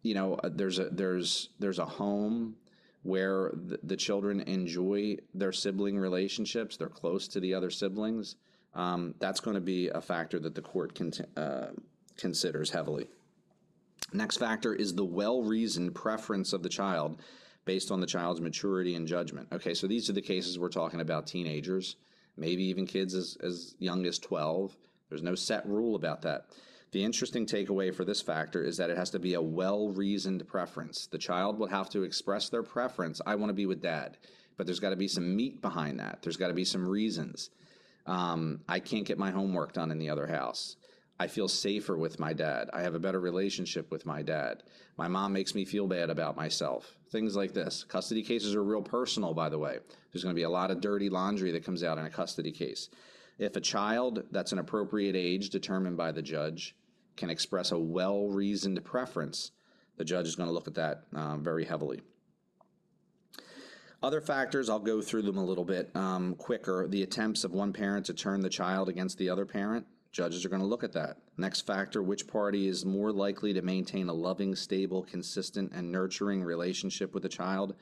you 0.03 0.15
know 0.15 0.35
uh, 0.35 0.51
there's 0.53 0.81
a 0.81 0.89
there's 0.91 1.51
there's 1.61 1.79
a 1.79 1.87
home 1.87 2.57
where 3.05 3.53
the, 3.55 3.97
children 3.97 4.41
enjoy 4.41 5.17
their 5.33 5.53
sibling 5.53 5.97
relationships, 5.97 6.77
they're 6.77 6.89
close 6.89 7.29
to 7.29 7.41
the 7.41 7.55
other 7.55 7.71
siblings. 7.71 8.35
Um, 8.75 9.15
that's 9.21 9.39
going 9.39 9.55
to 9.55 9.63
be 9.63 9.89
a 9.89 10.01
factor 10.01 10.39
that 10.41 10.57
the 10.57 10.61
court 10.61 10.95
can, 10.97 11.13
uh, 11.37 11.69
considers 12.17 12.71
heavily. 12.71 13.07
Next 14.13 14.39
factor 14.39 14.75
is 14.75 14.95
the 14.95 15.05
well 15.05 15.43
reasoned 15.43 15.95
preference 15.95 16.53
of 16.53 16.65
the 16.65 16.69
child 16.69 17.23
based 17.69 17.91
on 17.91 18.01
the 18.01 18.07
child's 18.07 18.41
maturity 18.41 18.95
and 18.95 19.07
judgment. 19.07 19.47
Okay, 19.53 19.75
so 19.75 19.87
these 19.87 20.09
are 20.09 20.15
the 20.15 20.23
cases 20.23 20.59
we're 20.59 20.71
talking 20.71 21.03
about 21.03 21.27
teenagers, 21.27 21.97
maybe 22.39 22.65
even 22.65 22.87
kids 22.87 23.13
as, 23.13 23.37
as 23.43 23.75
young 23.79 24.07
as 24.07 24.19
12. 24.19 24.75
There's 25.11 25.23
no 25.23 25.35
set 25.35 25.69
rule 25.69 25.95
about 25.95 26.23
that. 26.23 26.47
The 26.93 27.05
interesting 27.05 27.45
takeaway 27.45 27.95
for 27.95 28.07
this 28.07 28.23
factor 28.23 28.65
is 28.65 28.79
that 28.79 28.89
it 28.89 28.97
has 28.97 29.11
to 29.11 29.19
be 29.19 29.35
a 29.35 29.43
well 29.43 29.91
reasoned 29.91 30.49
preference. 30.49 31.09
The 31.09 31.19
child 31.19 31.59
will 31.59 31.67
have 31.67 31.91
to 31.91 32.05
express 32.05 32.49
their 32.49 32.63
preference 32.63 33.21
I 33.27 33.35
want 33.35 33.51
to 33.51 33.55
be 33.55 33.67
with 33.67 33.83
dad, 33.83 34.17
but 34.57 34.65
there's 34.65 34.81
got 34.81 34.91
to 34.91 34.97
be 34.97 35.07
some 35.07 35.37
meat 35.37 35.61
behind 35.61 36.01
that. 36.01 36.21
There's 36.23 36.39
got 36.39 36.49
to 36.49 36.55
be 36.55 36.65
some 36.65 36.89
reasons. 36.89 37.51
Um, 38.07 38.61
I 38.67 38.81
can't 38.81 39.05
get 39.05 39.19
my 39.19 39.31
homework 39.31 39.75
done 39.75 39.91
in 39.91 39.99
the 39.99 40.09
other 40.09 40.27
house. 40.27 40.77
I 41.21 41.27
feel 41.27 41.49
safer 41.49 41.97
with 41.97 42.21
my 42.21 42.33
dad. 42.33 42.71
I 42.73 42.83
have 42.83 42.95
a 42.95 43.01
better 43.01 43.19
relationship 43.19 43.91
with 43.91 44.07
my 44.07 44.23
dad. 44.23 44.63
My 44.97 45.09
mom 45.09 45.33
makes 45.33 45.55
me 45.55 45.65
feel 45.65 45.89
bad 45.89 46.11
about 46.11 46.37
myself. 46.37 46.97
Things 47.11 47.35
like 47.35 47.53
this. 47.53 47.83
Custody 47.83 48.23
cases 48.23 48.55
are 48.55 48.63
real 48.63 48.83
personal, 48.83 49.35
by 49.35 49.49
the 49.49 49.59
way. 49.59 49.79
There's 50.13 50.23
going 50.23 50.35
to 50.35 50.39
be 50.39 50.45
a 50.45 50.51
lot 50.51 50.71
of 50.71 50.81
dirty 50.81 51.11
laundry 51.11 51.51
that 51.53 51.65
comes 51.65 51.83
out 51.83 51.99
in 51.99 52.07
a 52.07 52.11
custody 52.11 52.53
case. 52.53 52.89
If 53.39 53.57
a 53.57 53.61
child 53.61 54.25
that's 54.31 54.53
an 54.53 54.61
appropriate 54.61 55.17
age 55.17 55.51
determined 55.51 55.97
by 55.97 56.13
the 56.13 56.23
judge 56.23 56.77
can 57.17 57.31
express 57.31 57.73
a 57.73 57.79
well 57.79 58.29
reasoned 58.29 58.85
preference, 58.85 59.51
the 59.97 60.05
judge 60.05 60.27
is 60.27 60.37
going 60.37 60.49
to 60.49 60.53
look 60.55 60.69
at 60.69 60.75
that 60.75 61.05
um, 61.15 61.43
very 61.43 61.65
heavily. 61.65 62.01
Other 64.01 64.21
factors, 64.21 64.71
I'll 64.71 64.79
go 64.79 65.03
through 65.03 65.23
them 65.23 65.39
a 65.39 65.45
little 65.45 65.65
bit 65.65 65.91
um, 65.97 66.37
quicker. 66.37 66.87
The 66.87 67.03
attempts 67.03 67.43
of 67.43 67.53
one 67.53 67.73
parent 67.73 68.07
to 68.07 68.15
turn 68.15 68.41
the 68.41 68.49
child 68.49 68.89
against 68.89 69.19
the 69.19 69.29
other 69.29 69.45
parent. 69.45 69.87
Judges 70.11 70.45
are 70.45 70.49
going 70.49 70.63
to 70.63 70.67
look 70.67 70.85
at 70.85 70.93
that. 70.95 71.19
Next 71.37 71.63
factor 71.63 72.03
which 72.03 72.27
party 72.27 72.67
is 72.67 72.85
more 72.85 73.13
likely 73.13 73.53
to 73.53 73.63
maintain 73.63 74.09
a 74.09 74.13
loving, 74.13 74.57
stable, 74.57 75.03
consistent, 75.03 75.73
and 75.73 75.93
nurturing 75.93 76.43
relationship 76.43 77.15
with 77.15 77.23
the 77.23 77.29
child, 77.29 77.75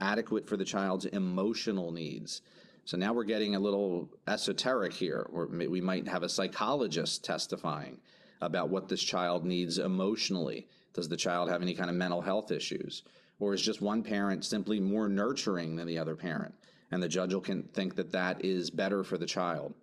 adequate 0.00 0.48
for 0.48 0.56
the 0.56 0.64
child's 0.64 1.06
emotional 1.06 1.92
needs. 1.92 2.42
So 2.84 2.96
now 2.96 3.12
we're 3.12 3.24
getting 3.24 3.54
a 3.54 3.60
little 3.60 4.08
esoteric 4.26 4.92
here, 4.92 5.26
or 5.30 5.46
we 5.46 5.80
might 5.80 6.08
have 6.08 6.22
a 6.22 6.28
psychologist 6.28 7.24
testifying 7.24 7.98
about 8.40 8.70
what 8.70 8.88
this 8.88 9.02
child 9.02 9.44
needs 9.44 9.78
emotionally. 9.78 10.66
Does 10.94 11.08
the 11.08 11.16
child 11.16 11.48
have 11.48 11.62
any 11.62 11.74
kind 11.74 11.90
of 11.90 11.96
mental 11.96 12.22
health 12.22 12.50
issues? 12.50 13.02
Or 13.40 13.54
is 13.54 13.62
just 13.62 13.80
one 13.80 14.02
parent 14.02 14.44
simply 14.44 14.80
more 14.80 15.08
nurturing 15.08 15.76
than 15.76 15.86
the 15.86 15.98
other 15.98 16.16
parent? 16.16 16.54
And 16.90 17.02
the 17.02 17.08
judge 17.08 17.34
will 17.34 17.40
can 17.40 17.62
think 17.62 17.94
that 17.96 18.12
that 18.12 18.44
is 18.44 18.70
better 18.70 19.04
for 19.04 19.18
the 19.18 19.26
child. 19.26 19.74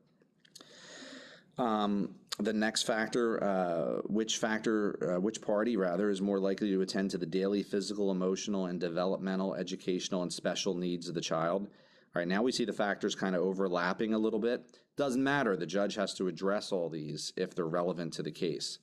Um, 1.58 2.16
the 2.40 2.54
next 2.54 2.84
factor, 2.84 3.42
uh, 3.42 4.02
which 4.08 4.38
factor, 4.38 5.16
uh, 5.16 5.20
which 5.20 5.42
party 5.42 5.78
rather, 5.78 6.10
is 6.10 6.22
more 6.22 6.40
likely 6.40 6.70
to 6.72 6.82
attend 6.82 7.12
to 7.12 7.18
the 7.18 7.26
daily 7.26 7.64
physical, 7.64 8.12
emotional, 8.12 8.66
and 8.66 8.80
developmental, 8.80 9.56
educational, 9.56 10.22
and 10.22 10.34
special 10.34 10.76
needs 10.76 11.08
of 11.08 11.16
the 11.16 11.22
child? 11.22 11.64
All 11.64 12.22
right, 12.22 12.28
now 12.28 12.44
we 12.44 12.52
see 12.52 12.66
the 12.66 12.74
factors 12.74 13.16
kind 13.16 13.36
of 13.36 13.42
overlapping 13.42 14.14
a 14.14 14.20
little 14.20 14.40
bit. 14.40 14.66
Doesn't 14.98 15.24
matter. 15.24 15.56
The 15.56 15.66
judge 15.66 15.96
has 15.96 16.14
to 16.16 16.28
address 16.28 16.72
all 16.72 16.90
these 16.90 17.32
if 17.38 17.56
they're 17.56 17.66
relevant 17.66 18.14
to 18.14 18.24
the 18.24 18.32
case. 18.32 18.80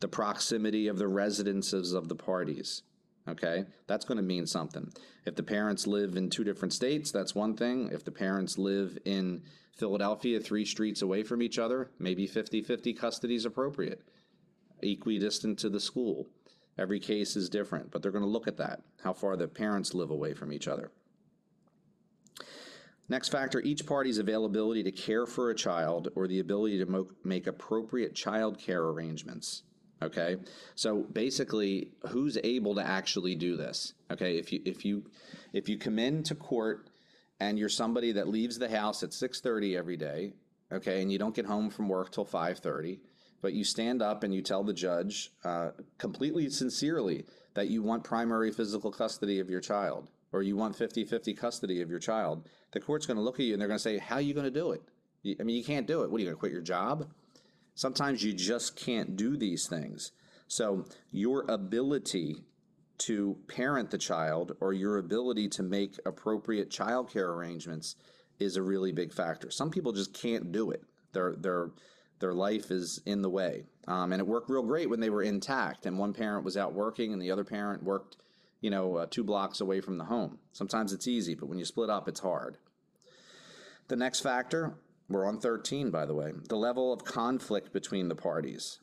The 0.00 0.08
proximity 0.08 0.88
of 0.88 0.98
the 0.98 1.08
residences 1.08 1.92
of 1.92 2.08
the 2.08 2.16
parties. 2.16 2.82
Okay, 3.28 3.64
that's 3.86 4.04
going 4.04 4.16
to 4.16 4.22
mean 4.22 4.46
something. 4.46 4.92
If 5.24 5.36
the 5.36 5.44
parents 5.44 5.86
live 5.86 6.16
in 6.16 6.28
two 6.28 6.42
different 6.42 6.72
states, 6.72 7.12
that's 7.12 7.34
one 7.34 7.56
thing. 7.56 7.88
If 7.92 8.04
the 8.04 8.10
parents 8.10 8.58
live 8.58 8.98
in 9.04 9.42
Philadelphia, 9.76 10.38
three 10.38 10.64
streets 10.64 11.02
away 11.02 11.22
from 11.22 11.42
each 11.42 11.58
other, 11.58 11.90
maybe 11.98 12.26
50 12.26 12.62
50 12.62 12.92
custody 12.92 13.34
is 13.34 13.44
appropriate, 13.44 14.02
equidistant 14.82 15.58
to 15.58 15.68
the 15.68 15.80
school. 15.80 16.26
Every 16.78 17.00
case 17.00 17.36
is 17.36 17.48
different, 17.48 17.90
but 17.90 18.02
they're 18.02 18.12
going 18.12 18.24
to 18.24 18.30
look 18.30 18.48
at 18.48 18.56
that, 18.58 18.82
how 19.02 19.12
far 19.12 19.36
the 19.36 19.48
parents 19.48 19.94
live 19.94 20.10
away 20.10 20.34
from 20.34 20.52
each 20.52 20.68
other. 20.68 20.90
Next 23.08 23.28
factor 23.28 23.60
each 23.60 23.84
party's 23.84 24.18
availability 24.18 24.82
to 24.84 24.92
care 24.92 25.26
for 25.26 25.50
a 25.50 25.54
child 25.54 26.08
or 26.14 26.26
the 26.26 26.38
ability 26.38 26.78
to 26.78 26.86
mo- 26.86 27.10
make 27.24 27.46
appropriate 27.46 28.14
child 28.14 28.58
care 28.58 28.84
arrangements. 28.84 29.64
Okay, 30.02 30.36
so 30.74 31.02
basically, 31.12 31.92
who's 32.08 32.36
able 32.42 32.74
to 32.74 32.84
actually 32.84 33.34
do 33.34 33.56
this? 33.56 33.94
Okay, 34.10 34.36
if 34.36 34.52
you 34.52 34.60
if 34.64 34.84
you 34.84 35.04
if 35.52 35.68
you 35.68 35.78
come 35.78 35.98
into 35.98 36.34
court 36.34 36.88
and 37.42 37.58
you're 37.58 37.68
somebody 37.68 38.12
that 38.12 38.28
leaves 38.28 38.58
the 38.58 38.68
house 38.68 39.02
at 39.02 39.10
6:30 39.10 39.76
every 39.76 39.96
day, 39.96 40.32
okay, 40.70 41.02
and 41.02 41.10
you 41.10 41.18
don't 41.18 41.34
get 41.34 41.46
home 41.46 41.70
from 41.70 41.88
work 41.88 42.12
till 42.12 42.24
5:30, 42.24 43.00
but 43.40 43.52
you 43.52 43.64
stand 43.64 44.00
up 44.00 44.22
and 44.22 44.32
you 44.32 44.42
tell 44.42 44.62
the 44.62 44.72
judge 44.72 45.32
uh, 45.42 45.70
completely 45.98 46.48
sincerely 46.48 47.26
that 47.54 47.68
you 47.68 47.82
want 47.82 48.04
primary 48.04 48.52
physical 48.52 48.92
custody 48.92 49.40
of 49.40 49.50
your 49.50 49.60
child 49.60 50.08
or 50.30 50.42
you 50.42 50.56
want 50.56 50.78
50-50 50.78 51.36
custody 51.36 51.82
of 51.82 51.90
your 51.90 51.98
child, 51.98 52.48
the 52.70 52.80
court's 52.80 53.04
going 53.06 53.18
to 53.18 53.22
look 53.22 53.38
at 53.38 53.44
you 53.44 53.52
and 53.52 53.60
they're 53.60 53.68
going 53.68 53.84
to 53.84 53.88
say, 53.90 53.98
"How 53.98 54.16
are 54.16 54.28
you 54.28 54.34
going 54.34 54.52
to 54.52 54.60
do 54.62 54.70
it?" 54.70 54.82
I 55.40 55.42
mean, 55.42 55.56
you 55.56 55.64
can't 55.64 55.86
do 55.86 56.02
it. 56.02 56.10
What 56.10 56.18
are 56.18 56.20
you 56.20 56.26
going 56.26 56.36
to 56.36 56.40
quit 56.40 56.52
your 56.52 56.62
job? 56.76 57.10
Sometimes 57.74 58.22
you 58.22 58.32
just 58.32 58.76
can't 58.76 59.16
do 59.16 59.36
these 59.36 59.66
things. 59.66 60.12
So 60.46 60.84
your 61.10 61.44
ability 61.48 62.44
to 63.06 63.36
parent 63.48 63.90
the 63.90 63.98
child 63.98 64.52
or 64.60 64.72
your 64.72 64.98
ability 64.98 65.48
to 65.48 65.62
make 65.62 65.98
appropriate 66.06 66.70
childcare 66.70 67.28
arrangements 67.28 67.96
is 68.38 68.56
a 68.56 68.62
really 68.62 68.92
big 68.92 69.12
factor. 69.12 69.50
Some 69.50 69.70
people 69.70 69.92
just 69.92 70.12
can't 70.12 70.52
do 70.52 70.70
it. 70.70 70.82
Their 71.12 71.34
their 71.36 71.70
their 72.20 72.32
life 72.32 72.70
is 72.70 73.00
in 73.04 73.20
the 73.22 73.28
way, 73.28 73.64
um, 73.88 74.12
and 74.12 74.20
it 74.20 74.26
worked 74.26 74.48
real 74.48 74.62
great 74.62 74.88
when 74.88 75.00
they 75.00 75.10
were 75.10 75.22
intact. 75.22 75.86
And 75.86 75.98
one 75.98 76.12
parent 76.12 76.44
was 76.44 76.56
out 76.56 76.72
working, 76.72 77.12
and 77.12 77.20
the 77.20 77.32
other 77.32 77.44
parent 77.44 77.82
worked, 77.82 78.16
you 78.60 78.70
know, 78.70 78.96
uh, 78.96 79.06
two 79.10 79.24
blocks 79.24 79.60
away 79.60 79.80
from 79.80 79.98
the 79.98 80.04
home. 80.04 80.38
Sometimes 80.52 80.92
it's 80.92 81.08
easy, 81.08 81.34
but 81.34 81.48
when 81.48 81.58
you 81.58 81.64
split 81.64 81.90
up, 81.90 82.06
it's 82.06 82.20
hard. 82.20 82.58
The 83.88 83.96
next 83.96 84.20
factor, 84.20 84.74
we're 85.08 85.26
on 85.26 85.40
13, 85.40 85.90
by 85.90 86.06
the 86.06 86.14
way, 86.14 86.32
the 86.48 86.56
level 86.56 86.92
of 86.92 87.04
conflict 87.04 87.72
between 87.72 88.08
the 88.08 88.14
parties. 88.14 88.78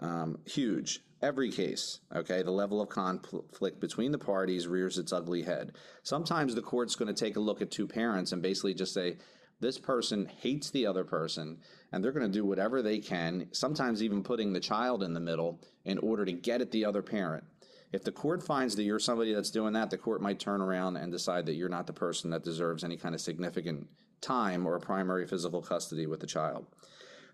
Um, 0.00 0.38
huge 0.44 1.00
every 1.22 1.50
case, 1.50 2.00
okay, 2.14 2.42
the 2.42 2.50
level 2.50 2.80
of 2.80 2.88
conflict 2.88 3.80
between 3.80 4.12
the 4.12 4.18
parties 4.18 4.68
rears 4.68 4.98
its 4.98 5.12
ugly 5.12 5.42
head. 5.42 5.72
Sometimes 6.02 6.54
the 6.54 6.62
court's 6.62 6.94
going 6.94 7.12
to 7.12 7.24
take 7.24 7.36
a 7.36 7.40
look 7.40 7.62
at 7.62 7.70
two 7.70 7.86
parents 7.86 8.32
and 8.32 8.42
basically 8.42 8.74
just 8.74 8.94
say, 8.94 9.16
this 9.58 9.78
person 9.78 10.26
hates 10.26 10.70
the 10.70 10.86
other 10.86 11.02
person, 11.04 11.58
and 11.90 12.04
they're 12.04 12.12
going 12.12 12.30
to 12.30 12.38
do 12.38 12.44
whatever 12.44 12.82
they 12.82 12.98
can, 12.98 13.48
sometimes 13.52 14.02
even 14.02 14.22
putting 14.22 14.52
the 14.52 14.60
child 14.60 15.02
in 15.02 15.14
the 15.14 15.20
middle 15.20 15.60
in 15.86 15.96
order 15.98 16.26
to 16.26 16.32
get 16.32 16.60
at 16.60 16.70
the 16.72 16.84
other 16.84 17.00
parent. 17.00 17.44
If 17.90 18.04
the 18.04 18.12
court 18.12 18.42
finds 18.42 18.76
that 18.76 18.82
you're 18.82 18.98
somebody 18.98 19.32
that's 19.32 19.50
doing 19.50 19.72
that, 19.72 19.88
the 19.88 19.96
court 19.96 20.20
might 20.20 20.38
turn 20.38 20.60
around 20.60 20.96
and 20.96 21.10
decide 21.10 21.46
that 21.46 21.54
you're 21.54 21.70
not 21.70 21.86
the 21.86 21.94
person 21.94 22.30
that 22.30 22.44
deserves 22.44 22.84
any 22.84 22.98
kind 22.98 23.14
of 23.14 23.20
significant 23.22 23.88
time 24.20 24.66
or 24.66 24.78
primary 24.78 25.26
physical 25.26 25.62
custody 25.62 26.06
with 26.06 26.20
the 26.20 26.26
child. 26.26 26.66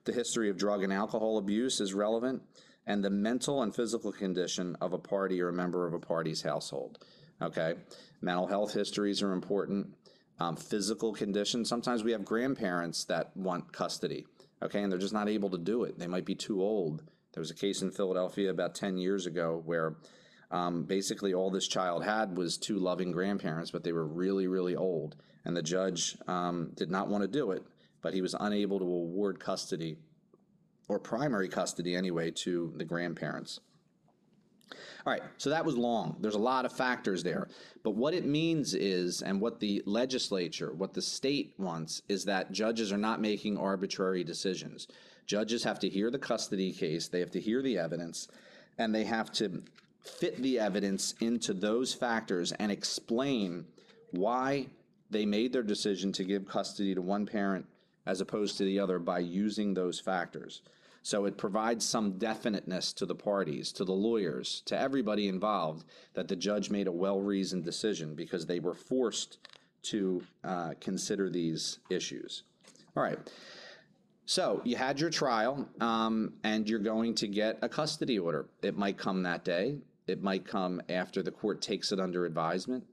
The 0.05 0.13
history 0.13 0.51
of 0.51 0.57
drug 0.57 0.83
and 0.83 0.93
alcohol 0.93 1.39
abuse 1.39 1.81
is 1.81 1.95
relevant 1.95 2.43
and 2.87 3.05
the 3.05 3.11
mental 3.11 3.63
and 3.63 3.75
physical 3.75 4.13
condition 4.13 4.77
of 4.81 4.93
a 4.93 4.99
party 4.99 5.41
or 5.41 5.49
a 5.49 5.53
member 5.53 5.87
of 5.87 5.95
a 5.95 5.99
party's 5.99 6.43
household. 6.43 6.99
Okay, 7.41 7.75
mental 8.21 8.47
health 8.47 8.73
histories 8.73 9.23
are 9.23 9.33
important. 9.33 9.95
Um, 10.39 10.57
physical 10.57 11.13
condition. 11.13 11.65
Sometimes 11.65 12.03
we 12.03 12.13
have 12.13 12.25
grandparents 12.25 13.05
that 13.05 13.37
want 13.37 13.73
custody. 13.73 14.27
Okay, 14.63 14.83
and 14.83 14.91
they're 14.91 14.99
just 14.99 15.13
not 15.13 15.29
able 15.29 15.51
to 15.51 15.59
do 15.59 15.85
it. 15.85 15.99
They 15.99 16.07
might 16.07 16.25
be 16.25 16.35
too 16.35 16.63
old. 16.63 17.03
There 17.33 17.41
was 17.41 17.51
a 17.51 17.55
case 17.55 17.83
in 17.83 17.91
Philadelphia 17.91 18.51
about 18.51 18.75
10 18.75 18.97
years 18.97 19.27
ago 19.27 19.63
where 19.65 19.97
um, 20.51 20.85
basically 20.85 21.35
all 21.35 21.51
this 21.51 21.67
child 21.67 22.05
had 22.05 22.37
was 22.37 22.59
two 22.59 22.79
loving 22.79 23.13
grandparents, 23.13 23.71
but 23.71 23.85
they 23.85 23.93
were 23.93 24.07
really, 24.07 24.47
really 24.47 24.77
old. 24.77 25.17
And 25.45 25.57
the 25.57 25.63
judge 25.63 26.17
um, 26.29 26.73
did 26.77 26.91
not 26.91 27.09
want 27.09 27.23
to 27.23 27.29
do 27.29 27.53
it, 27.53 27.65
but 28.03 28.13
he 28.13 28.21
was 28.21 28.35
unable 28.39 28.79
to 28.79 28.85
award 28.85 29.41
custody 29.41 29.97
or 30.89 30.99
primary 30.99 31.49
custody 31.49 31.97
anyway, 31.97 32.31
to 32.31 32.73
the 32.77 32.85
grandparents. 32.85 33.61
All 35.07 35.13
right, 35.13 35.23
so 35.37 35.51
that 35.51 35.65
was 35.65 35.77
long. 35.77 36.17
There's 36.21 36.35
a 36.35 36.39
lot 36.39 36.65
of 36.65 36.73
factors 36.73 37.23
there. 37.23 37.49
But 37.83 37.93
what 37.93 38.15
it 38.15 38.25
means 38.25 38.75
is, 38.75 39.23
and 39.23 39.41
what 39.41 39.61
the 39.61 39.83
legislature, 39.87 40.73
what 40.73 40.95
the 40.95 41.03
state 41.03 41.55
wants, 41.59 42.03
is 42.09 42.25
that 42.25 42.53
judges 42.53 42.93
are 42.93 42.99
not 42.99 43.21
making 43.21 43.59
arbitrary 43.59 44.25
decisions. 44.25 44.89
Judges 45.27 45.65
have 45.65 45.79
to 45.81 45.89
hear 45.89 46.11
the 46.11 46.19
custody 46.19 46.73
case, 46.73 47.09
they 47.09 47.21
have 47.21 47.31
to 47.33 47.41
hear 47.41 47.63
the 47.63 47.79
evidence, 47.79 48.29
and 48.79 48.95
they 48.95 49.05
have 49.05 49.33
to 49.33 49.63
fit 50.03 50.41
the 50.43 50.59
evidence 50.59 51.15
into 51.21 51.53
those 51.53 51.95
factors 51.95 52.53
and 52.53 52.73
explain 52.73 53.65
why 54.11 54.67
they 55.11 55.25
made 55.25 55.53
their 55.53 55.63
decision 55.63 56.13
to 56.13 56.25
give 56.25 56.47
custody 56.47 56.95
to 56.95 57.03
one 57.03 57.27
parent 57.27 57.67
as 58.07 58.21
opposed 58.21 58.57
to 58.59 58.65
the 58.65 58.79
other 58.79 58.99
by 58.99 59.19
using 59.19 59.75
those 59.75 60.01
factors. 60.01 60.63
So 61.03 61.25
it 61.25 61.37
provides 61.37 61.85
some 61.85 62.19
definiteness 62.19 62.93
to 62.95 63.07
the 63.07 63.15
parties, 63.15 63.73
to 63.73 63.85
the 63.85 63.93
lawyers, 63.93 64.63
to 64.67 64.79
everybody 64.79 65.27
involved 65.27 65.85
that 66.15 66.29
the 66.29 66.37
judge 66.37 66.71
made 66.71 66.87
a 66.87 66.93
well 66.93 67.21
reasoned 67.21 67.65
decision 67.65 68.15
because 68.15 68.47
they 68.47 68.61
were 68.61 68.75
forced 68.75 69.39
to 69.83 70.23
uh, 70.45 70.75
consider 70.81 71.29
these 71.29 71.81
issues. 71.91 72.45
All 72.97 73.03
right. 73.03 73.19
So 74.27 74.61
you 74.65 74.77
had 74.77 75.01
your 75.01 75.11
trial, 75.11 75.69
um, 75.81 76.35
and 76.45 76.69
you're 76.69 76.79
going 76.79 77.15
to 77.17 77.27
get 77.27 77.59
a 77.63 77.69
custody 77.69 78.19
order. 78.19 78.47
It 78.63 78.79
might 78.79 78.97
come 78.97 79.25
that 79.25 79.45
day. 79.45 79.79
It 80.07 80.23
might 80.23 80.47
come 80.47 80.81
after 80.89 81.23
the 81.23 81.33
court 81.33 81.61
takes 81.61 81.91
it 81.91 81.99
under 81.99 82.25
advisement. 82.25 82.85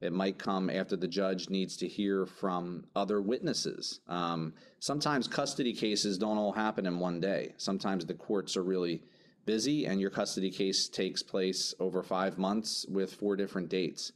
It 0.00 0.12
might 0.12 0.38
come 0.38 0.70
after 0.70 0.96
the 0.96 1.08
judge 1.08 1.50
needs 1.50 1.76
to 1.78 1.88
hear 1.88 2.24
from 2.24 2.84
other 2.94 3.20
witnesses. 3.20 4.00
Um, 4.06 4.54
sometimes 4.78 5.26
custody 5.26 5.72
cases 5.72 6.18
don't 6.18 6.38
all 6.38 6.52
happen 6.52 6.86
in 6.86 7.00
one 7.00 7.20
day. 7.20 7.54
Sometimes 7.56 8.06
the 8.06 8.14
courts 8.14 8.56
are 8.56 8.62
really 8.62 9.02
busy, 9.44 9.86
and 9.86 10.00
your 10.00 10.10
custody 10.10 10.50
case 10.50 10.88
takes 10.88 11.22
place 11.22 11.74
over 11.80 12.02
five 12.02 12.38
months 12.38 12.86
with 12.88 13.14
four 13.14 13.34
different 13.34 13.68
dates. 13.68 14.12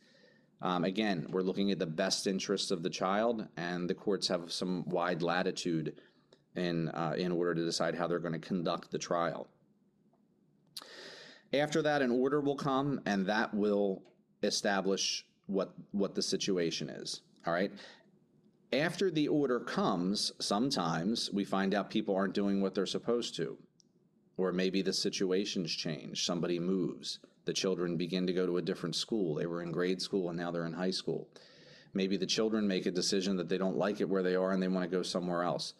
Um, 0.60 0.84
again, 0.84 1.26
we're 1.30 1.42
looking 1.42 1.72
at 1.72 1.80
the 1.80 1.86
best 1.86 2.28
interests 2.28 2.70
of 2.70 2.84
the 2.84 2.90
child, 2.90 3.48
and 3.56 3.90
the 3.90 3.94
courts 3.94 4.28
have 4.28 4.52
some 4.52 4.88
wide 4.88 5.22
latitude 5.22 6.00
in 6.54 6.90
uh, 6.90 7.14
in 7.16 7.32
order 7.32 7.54
to 7.54 7.64
decide 7.64 7.96
how 7.96 8.06
they're 8.06 8.20
going 8.20 8.38
to 8.38 8.38
conduct 8.38 8.92
the 8.92 8.98
trial. 8.98 9.48
After 11.52 11.82
that, 11.82 12.02
an 12.02 12.12
order 12.12 12.40
will 12.40 12.56
come, 12.56 13.00
and 13.04 13.26
that 13.26 13.52
will 13.52 14.02
establish 14.42 15.26
what 15.52 15.74
what 15.92 16.14
the 16.14 16.22
situation 16.22 16.88
is. 16.88 17.20
All 17.46 17.52
right. 17.52 17.72
After 18.72 19.10
the 19.10 19.28
order 19.28 19.60
comes, 19.60 20.32
sometimes 20.40 21.30
we 21.32 21.44
find 21.44 21.74
out 21.74 21.90
people 21.90 22.16
aren't 22.16 22.32
doing 22.32 22.62
what 22.62 22.74
they're 22.74 22.86
supposed 22.86 23.36
to, 23.36 23.58
or 24.38 24.50
maybe 24.50 24.80
the 24.80 24.92
situation's 24.94 25.70
change. 25.70 26.24
Somebody 26.24 26.58
moves. 26.58 27.18
The 27.44 27.52
children 27.52 27.96
begin 27.96 28.26
to 28.26 28.32
go 28.32 28.46
to 28.46 28.58
a 28.58 28.62
different 28.62 28.94
school. 28.94 29.34
They 29.34 29.46
were 29.46 29.62
in 29.62 29.72
grade 29.72 30.00
school 30.00 30.30
and 30.30 30.38
now 30.38 30.50
they're 30.50 30.66
in 30.66 30.72
high 30.72 30.92
school. 30.92 31.28
Maybe 31.92 32.16
the 32.16 32.26
children 32.26 32.66
make 32.66 32.86
a 32.86 32.90
decision 32.90 33.36
that 33.36 33.48
they 33.48 33.58
don't 33.58 33.76
like 33.76 34.00
it 34.00 34.08
where 34.08 34.22
they 34.22 34.36
are 34.36 34.52
and 34.52 34.62
they 34.62 34.68
want 34.68 34.88
to 34.88 34.96
go 34.96 35.02
somewhere 35.02 35.42
else. 35.42 35.74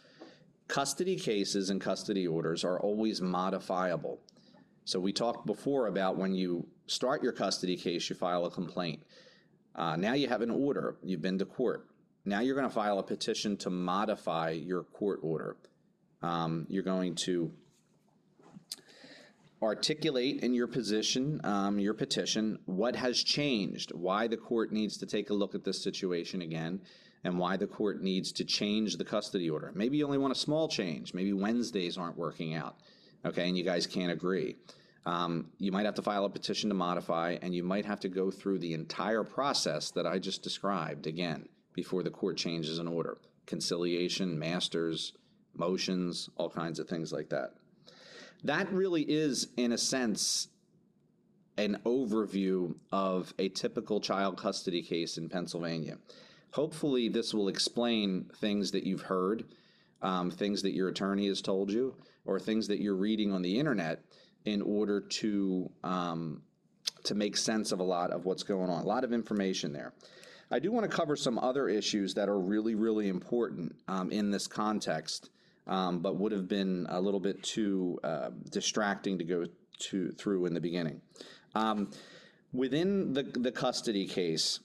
Custody 0.69 1.17
cases 1.17 1.71
and 1.71 1.81
custody 1.81 2.27
orders 2.27 2.65
are 2.65 2.81
always 2.81 3.21
modifiable. 3.23 4.21
So 4.85 4.99
we 4.99 5.13
talked 5.13 5.47
before 5.47 5.87
about 5.87 6.17
when 6.17 6.35
you 6.35 6.67
start 6.87 7.23
your 7.23 7.33
custody 7.33 7.77
case, 7.77 8.11
you 8.11 8.17
file 8.17 8.45
a 8.45 8.51
complaint. 8.51 9.03
Uh, 9.75 9.97
now 9.97 10.13
you 10.13 10.29
have 10.29 10.43
an 10.43 10.51
order, 10.51 10.97
you've 11.03 11.23
been 11.23 11.39
to 11.39 11.45
court. 11.45 11.87
Now 12.25 12.41
you're 12.41 12.55
going 12.55 12.69
to 12.69 12.75
file 12.75 12.99
a 12.99 13.03
petition 13.03 13.57
to 13.59 13.71
modify 13.71 14.51
your 14.51 14.85
court 14.85 15.21
order. 15.23 15.57
Um, 16.23 16.67
you're 16.69 16.85
going 16.85 17.15
to 17.27 17.53
articulate 19.63 20.43
in 20.43 20.55
your 20.55 20.67
position, 20.67 21.41
um, 21.45 21.79
your 21.79 21.95
petition, 21.95 22.59
what 22.67 22.97
has 22.97 23.23
changed, 23.23 23.93
why 23.93 24.27
the 24.27 24.37
court 24.37 24.73
needs 24.73 24.97
to 24.99 25.07
take 25.07 25.31
a 25.31 25.35
look 25.35 25.55
at 25.55 25.65
this 25.65 25.83
situation 25.83 26.43
again, 26.43 26.81
and 27.25 27.39
why 27.39 27.57
the 27.57 27.67
court 27.67 28.03
needs 28.03 28.33
to 28.33 28.45
change 28.45 28.97
the 28.97 29.05
custody 29.05 29.49
order. 29.49 29.71
Maybe 29.75 29.99
you 29.99 30.05
only 30.05 30.19
want 30.19 30.33
a 30.33 30.39
small 30.39 30.69
change. 30.69 31.15
Maybe 31.15 31.33
Wednesdays 31.33 31.97
aren't 31.97 32.17
working 32.17 32.55
out, 32.55 32.77
okay, 33.25 33.49
and 33.49 33.57
you 33.57 33.65
guys 33.65 33.87
can't 33.87 34.11
agree. 34.11 34.57
Um, 35.05 35.51
you 35.59 35.73
might 35.73 35.87
have 35.87 35.97
to 35.97 36.03
file 36.03 36.25
a 36.25 36.31
petition 36.31 36.69
to 36.71 36.75
modify, 36.75 37.37
and 37.43 37.55
you 37.55 37.65
might 37.65 37.85
have 37.85 38.01
to 38.01 38.09
go 38.09 38.31
through 38.31 38.59
the 38.59 38.75
entire 38.75 39.25
process 39.25 39.91
that 39.93 40.07
I 40.07 40.19
just 40.19 40.43
described 40.43 41.07
again 41.07 41.49
before 41.75 42.03
the 42.03 42.11
court 42.11 42.37
changes 42.37 42.79
an 42.79 42.89
order 42.89 43.19
conciliation, 43.45 44.39
masters, 44.39 45.15
motions, 45.55 46.31
all 46.37 46.49
kinds 46.49 46.79
of 46.79 46.89
things 46.89 47.13
like 47.13 47.29
that. 47.31 47.55
That 48.45 48.73
really 48.73 49.03
is, 49.03 49.49
in 49.57 49.73
a 49.73 49.79
sense, 49.79 50.49
an 51.59 51.79
overview 51.85 52.75
of 52.93 53.35
a 53.39 53.49
typical 53.49 54.01
child 54.01 54.37
custody 54.37 54.83
case 54.83 55.19
in 55.19 55.29
Pennsylvania. 55.29 55.99
Hopefully, 56.53 57.09
this 57.09 57.35
will 57.35 57.49
explain 57.49 58.31
things 58.37 58.71
that 58.71 58.85
you've 58.85 59.03
heard, 59.03 59.45
um, 60.03 60.31
things 60.31 60.63
that 60.63 60.73
your 60.73 60.89
attorney 60.89 61.27
has 61.27 61.43
told 61.43 61.71
you, 61.71 61.97
or 62.25 62.39
things 62.39 62.69
that 62.69 62.81
you're 62.81 62.95
reading 62.95 63.33
on 63.33 63.43
the 63.43 63.59
internet 63.59 64.05
in 64.45 64.63
order 64.63 65.01
to 65.01 65.71
um, 65.85 66.43
to 67.05 67.15
make 67.15 67.37
sense 67.37 67.73
of 67.73 67.81
a 67.81 67.83
lot 67.85 68.11
of 68.11 68.25
what's 68.25 68.43
going 68.43 68.71
on. 68.71 68.83
A 68.83 68.87
lot 68.87 69.05
of 69.05 69.13
information 69.13 69.73
there. 69.73 69.93
I 70.51 70.59
do 70.59 70.71
want 70.71 70.89
to 70.89 70.95
cover 70.95 71.17
some 71.17 71.39
other 71.39 71.69
issues 71.69 72.15
that 72.15 72.29
are 72.29 72.39
really, 72.39 72.75
really 72.75 73.09
important 73.09 73.75
um, 73.89 74.11
in 74.11 74.31
this 74.31 74.47
context, 74.47 75.31
um, 75.67 76.01
but 76.01 76.17
would 76.17 76.31
have 76.33 76.47
been 76.47 76.87
a 76.91 77.01
little 77.01 77.21
bit 77.21 77.43
too 77.43 77.99
uh, 78.05 78.31
distracting 78.51 79.19
to 79.19 79.25
go 79.25 79.47
to 79.79 80.11
through 80.13 80.47
in 80.47 80.55
the 80.55 80.61
beginning. 80.61 81.01
Um, 81.55 81.91
within 82.53 83.15
the 83.15 83.23
the 83.23 83.51
custody 83.51 84.07
case, 84.07 84.61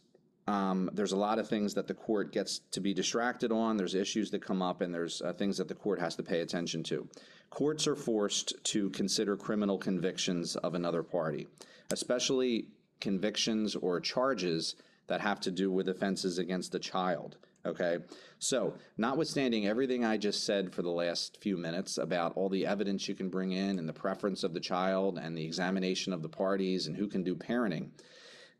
um, 0.48 0.90
there's 0.94 1.14
a 1.14 1.18
lot 1.18 1.40
of 1.40 1.48
things 1.48 1.74
that 1.74 1.88
the 1.88 1.94
court 1.94 2.32
gets 2.32 2.60
to 2.72 2.82
be 2.82 2.94
distracted 2.94 3.52
on. 3.52 3.78
There's 3.78 3.96
issues 3.96 4.30
that 4.32 4.42
come 4.42 4.62
up, 4.62 4.82
and 4.82 4.94
there's 4.94 5.22
uh, 5.22 5.34
things 5.34 5.58
that 5.58 5.68
the 5.68 5.76
court 5.76 6.00
has 6.00 6.16
to 6.18 6.24
pay 6.24 6.42
attention 6.42 6.84
to. 6.84 7.08
Courts 7.50 7.88
are 7.88 7.96
forced 7.96 8.54
to 8.66 8.90
consider 8.92 9.36
criminal 9.36 9.78
convictions 9.78 10.56
of 10.58 10.76
another 10.76 11.04
party, 11.04 11.48
especially 11.92 12.68
convictions 13.00 13.76
or 13.76 14.00
charges 14.00 14.76
that 15.08 15.22
have 15.22 15.40
to 15.42 15.52
do 15.52 15.72
with 15.72 15.90
offenses 15.90 16.38
against 16.38 16.72
the 16.72 16.80
child. 16.80 17.38
Okay, 17.66 17.98
so 18.40 18.76
notwithstanding 18.98 19.68
everything 19.68 20.06
I 20.06 20.18
just 20.18 20.46
said 20.46 20.74
for 20.74 20.82
the 20.82 20.90
last 20.90 21.38
few 21.42 21.58
minutes 21.58 21.98
about 21.98 22.38
all 22.38 22.48
the 22.48 22.66
evidence 22.66 23.08
you 23.08 23.16
can 23.16 23.30
bring 23.30 23.52
in 23.52 23.78
and 23.78 23.90
the 23.90 23.94
preference 23.94 24.44
of 24.44 24.54
the 24.54 24.60
child 24.60 25.18
and 25.18 25.38
the 25.38 25.44
examination 25.44 26.14
of 26.14 26.22
the 26.22 26.30
parties 26.30 26.88
and 26.88 26.96
who 26.96 27.08
can 27.08 27.24
do 27.24 27.36
parenting, 27.36 27.90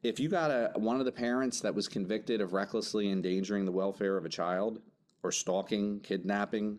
if 0.04 0.20
you 0.20 0.30
got 0.30 0.52
a 0.52 0.72
one 0.76 1.00
of 1.00 1.06
the 1.06 1.12
parents 1.12 1.62
that 1.62 1.74
was 1.74 1.88
convicted 1.88 2.42
of 2.42 2.54
recklessly 2.54 3.10
endangering 3.10 3.66
the 3.66 3.72
welfare 3.72 4.18
of 4.18 4.26
a 4.26 4.30
child 4.30 4.82
or 5.24 5.32
stalking, 5.32 6.00
kidnapping, 6.02 6.78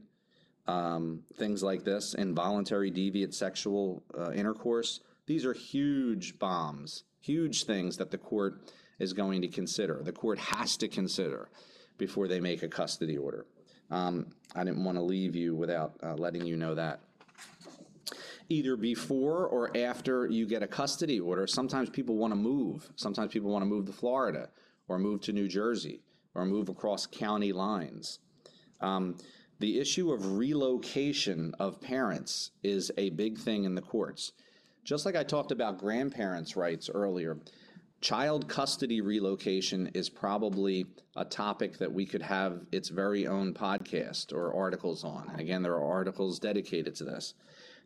um, 0.69 1.23
things 1.35 1.63
like 1.63 1.83
this, 1.83 2.15
involuntary 2.15 2.93
deviant 2.93 3.35
sexual 3.35 4.03
uh, 4.17 4.31
intercourse, 4.33 5.01
these 5.27 5.45
are 5.45 5.55
huge 5.55 6.39
bombs, 6.39 7.05
huge 7.21 7.65
things 7.65 7.97
that 7.97 8.11
the 8.11 8.19
court 8.19 8.61
is 8.99 9.13
going 9.13 9.43
to 9.43 9.49
consider. 9.49 10.03
The 10.03 10.13
court 10.13 10.39
has 10.39 10.77
to 10.77 10.89
consider 10.89 11.49
before 11.97 12.29
they 12.29 12.39
make 12.39 12.63
a 12.63 12.69
custody 12.69 13.17
order. 13.17 13.47
Um, 13.91 14.27
I 14.55 14.63
didn't 14.63 14.85
want 14.85 14.99
to 14.99 15.03
leave 15.03 15.35
you 15.35 15.55
without 15.55 15.95
uh, 16.03 16.15
letting 16.15 16.45
you 16.45 16.57
know 16.57 16.75
that. 16.75 17.01
Either 18.51 18.77
before 18.77 19.47
or 19.47 19.75
after 19.77 20.27
you 20.27 20.47
get 20.47 20.63
a 20.63 20.67
custody 20.67 21.19
order, 21.19 21.47
sometimes 21.47 21.89
people 21.91 22.17
want 22.17 22.33
to 22.33 22.37
move. 22.37 22.91
Sometimes 22.97 23.33
people 23.33 23.51
want 23.51 23.63
to 23.63 23.67
move 23.67 23.87
to 23.87 23.93
Florida 23.93 24.49
or 24.87 24.99
move 24.99 25.23
to 25.23 25.33
New 25.33 25.49
Jersey 25.49 26.03
or 26.35 26.45
move 26.45 26.69
across 26.69 27.07
county 27.07 27.53
lines. 27.53 28.19
Um, 28.81 29.19
the 29.61 29.79
issue 29.81 30.13
of 30.13 30.37
relocation 30.37 31.55
of 31.59 31.81
parents 31.81 32.51
is 32.63 32.93
a 32.97 33.11
big 33.11 33.39
thing 33.39 33.65
in 33.65 33.75
the 33.75 33.83
courts. 33.83 34.33
Just 34.85 35.05
like 35.05 35.17
I 35.17 35.25
talked 35.25 35.53
about 35.53 35.79
grandparents' 35.79 36.57
rights 36.57 36.89
earlier, 36.89 37.39
child 38.01 38.49
custody 38.49 39.01
relocation 39.01 39.91
is 39.95 40.09
probably 40.09 40.87
a 41.17 41.25
topic 41.25 41.79
that 41.79 41.93
we 41.93 42.07
could 42.07 42.23
have 42.23 42.65
its 42.71 42.89
very 42.89 43.27
own 43.27 43.53
podcast 43.53 44.33
or 44.33 44.55
articles 44.55 45.05
on. 45.05 45.29
And 45.31 45.41
again, 45.41 45.63
there 45.63 45.75
are 45.75 45.93
articles 45.93 46.39
dedicated 46.39 46.95
to 46.97 47.05
this. 47.05 47.35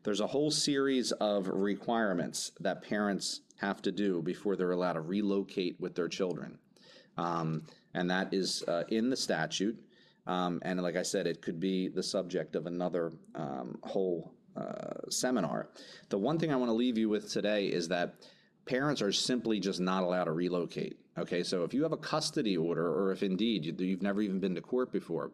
There's 0.04 0.20
a 0.20 0.26
whole 0.26 0.50
series 0.50 1.12
of 1.12 1.48
requirements 1.48 2.52
that 2.60 2.82
parents 2.82 3.40
have 3.56 3.80
to 3.82 3.92
do 3.92 4.20
before 4.20 4.56
they're 4.56 4.72
allowed 4.72 4.94
to 4.94 5.00
relocate 5.00 5.80
with 5.80 5.94
their 5.94 6.08
children. 6.08 6.58
Um, 7.16 7.62
and 7.94 8.10
that 8.10 8.34
is 8.34 8.62
uh, 8.66 8.84
in 8.88 9.10
the 9.10 9.16
statute. 9.16 9.78
Um, 10.26 10.60
and 10.62 10.80
like 10.80 10.96
I 10.96 11.02
said, 11.02 11.26
it 11.26 11.42
could 11.42 11.58
be 11.58 11.88
the 11.88 12.02
subject 12.02 12.54
of 12.54 12.66
another 12.66 13.12
um, 13.34 13.78
whole 13.82 14.32
uh, 14.56 15.10
seminar. 15.10 15.68
The 16.08 16.18
one 16.18 16.38
thing 16.38 16.52
I 16.52 16.56
want 16.56 16.68
to 16.68 16.74
leave 16.74 16.98
you 16.98 17.08
with 17.08 17.30
today 17.30 17.66
is 17.66 17.88
that 17.88 18.14
parents 18.66 19.02
are 19.02 19.12
simply 19.12 19.58
just 19.60 19.80
not 19.80 20.02
allowed 20.02 20.24
to 20.24 20.32
relocate. 20.32 20.98
Okay, 21.18 21.42
so 21.42 21.64
if 21.64 21.74
you 21.74 21.82
have 21.82 21.92
a 21.92 21.96
custody 21.96 22.56
order, 22.56 22.86
or 22.86 23.12
if 23.12 23.22
indeed 23.22 23.64
you, 23.64 23.74
you've 23.78 24.02
never 24.02 24.22
even 24.22 24.40
been 24.40 24.54
to 24.54 24.60
court 24.60 24.92
before, 24.92 25.32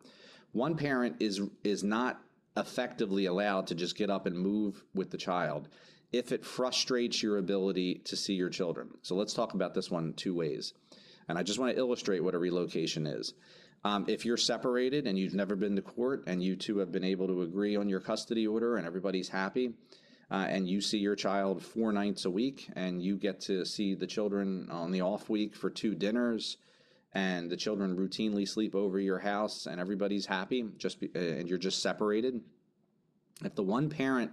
one 0.52 0.76
parent 0.76 1.16
is 1.20 1.40
is 1.62 1.84
not 1.84 2.20
effectively 2.56 3.26
allowed 3.26 3.66
to 3.68 3.74
just 3.74 3.96
get 3.96 4.10
up 4.10 4.26
and 4.26 4.36
move 4.36 4.82
with 4.94 5.10
the 5.10 5.18
child 5.18 5.68
if 6.10 6.32
it 6.32 6.44
frustrates 6.44 7.22
your 7.22 7.38
ability 7.38 8.00
to 8.04 8.16
see 8.16 8.32
your 8.32 8.48
children. 8.48 8.88
So 9.02 9.14
let's 9.14 9.34
talk 9.34 9.54
about 9.54 9.74
this 9.74 9.90
one 9.90 10.14
two 10.14 10.34
ways. 10.34 10.72
And 11.28 11.38
I 11.38 11.42
just 11.42 11.58
want 11.58 11.72
to 11.72 11.78
illustrate 11.78 12.24
what 12.24 12.34
a 12.34 12.38
relocation 12.38 13.06
is. 13.06 13.34
Um, 13.84 14.04
if 14.08 14.24
you're 14.24 14.36
separated 14.36 15.06
and 15.06 15.18
you've 15.18 15.34
never 15.34 15.54
been 15.54 15.76
to 15.76 15.82
court 15.82 16.24
and 16.26 16.42
you 16.42 16.56
two 16.56 16.78
have 16.78 16.90
been 16.90 17.04
able 17.04 17.26
to 17.28 17.42
agree 17.42 17.76
on 17.76 17.88
your 17.88 18.00
custody 18.00 18.46
order 18.46 18.76
and 18.76 18.86
everybody's 18.86 19.28
happy, 19.28 19.74
uh, 20.30 20.46
and 20.48 20.68
you 20.68 20.80
see 20.80 20.98
your 20.98 21.16
child 21.16 21.62
four 21.62 21.92
nights 21.92 22.24
a 22.24 22.30
week 22.30 22.68
and 22.76 23.02
you 23.02 23.16
get 23.16 23.40
to 23.40 23.64
see 23.64 23.94
the 23.94 24.06
children 24.06 24.68
on 24.70 24.90
the 24.90 25.00
off 25.00 25.28
week 25.28 25.54
for 25.54 25.70
two 25.70 25.94
dinners 25.94 26.58
and 27.14 27.50
the 27.50 27.56
children 27.56 27.96
routinely 27.96 28.46
sleep 28.46 28.74
over 28.74 29.00
your 29.00 29.18
house 29.18 29.66
and 29.66 29.80
everybody's 29.80 30.26
happy 30.26 30.66
just 30.76 31.00
be, 31.00 31.08
uh, 31.16 31.18
and 31.18 31.48
you're 31.48 31.58
just 31.58 31.82
separated 31.82 32.40
if 33.44 33.54
the 33.54 33.62
one 33.62 33.88
parent 33.88 34.30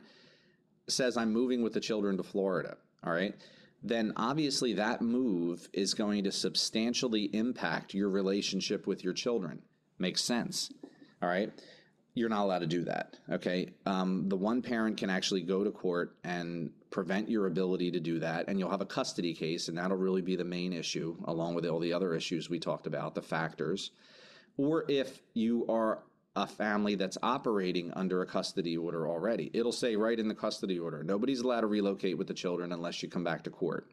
says 0.88 1.16
i'm 1.16 1.32
moving 1.32 1.64
with 1.64 1.74
the 1.74 1.80
children 1.80 2.18
to 2.18 2.24
florida 2.24 2.76
all 3.04 3.14
right 3.14 3.36
then 3.88 4.14
obviously 4.16 4.74
that 4.74 5.02
move 5.02 5.70
is 5.74 5.94
going 5.94 6.24
to 6.24 6.32
substantially 6.32 7.30
impact 7.34 7.94
your 7.94 8.10
relationship 8.10 8.88
with 8.88 9.04
your 9.04 9.14
children. 9.14 9.62
Makes 10.00 10.24
sense. 10.24 10.72
All 11.22 11.30
right. 11.30 11.52
you're 12.16 12.30
not 12.30 12.44
allowed 12.44 12.60
to 12.60 12.68
do 12.68 12.86
that. 12.86 13.18
Okay. 13.30 13.74
Um, 13.86 14.28
the 14.30 14.38
one 14.38 14.62
parent 14.62 14.98
can 14.98 15.10
actually 15.10 15.42
go 15.42 15.64
to 15.64 15.72
court 15.72 16.16
and 16.24 16.72
prevent 16.90 17.30
your 17.30 17.46
ability 17.48 17.92
to 17.92 18.00
do 18.00 18.20
that. 18.20 18.48
And 18.48 18.58
you'll 18.58 18.72
have 18.72 18.82
a 18.82 18.86
custody 18.86 19.34
case, 19.34 19.68
and 19.68 19.78
that'll 19.78 19.98
really 19.98 20.22
be 20.22 20.38
the 20.38 20.46
main 20.46 20.72
issue, 20.72 21.18
along 21.26 21.56
with 21.56 21.66
all 21.66 21.80
the 21.80 21.92
other 21.92 22.16
issues 22.16 22.50
we 22.50 22.58
talked 22.58 22.88
about, 22.88 23.16
the 23.16 23.22
factors. 23.22 23.92
Or 24.58 24.86
if 24.88 25.22
you 25.34 25.66
are 25.68 26.00
a 26.36 26.46
family 26.46 26.96
that's 26.96 27.18
operating 27.24 27.92
under 27.94 28.22
a 28.22 28.26
custody 28.26 28.78
order 28.78 29.08
already, 29.08 29.50
it'll 29.54 29.72
say 29.72 29.96
right 29.96 30.20
in 30.20 30.28
the 30.28 30.36
custody 30.36 30.78
order 30.78 31.04
nobody's 31.04 31.42
allowed 31.42 31.62
to 31.62 31.68
relocate 31.68 32.18
with 32.18 32.28
the 32.28 32.34
children 32.34 32.72
unless 32.72 33.02
you 33.02 33.10
come 33.10 33.24
back 33.24 33.44
to 33.44 33.50
court. 33.50 33.90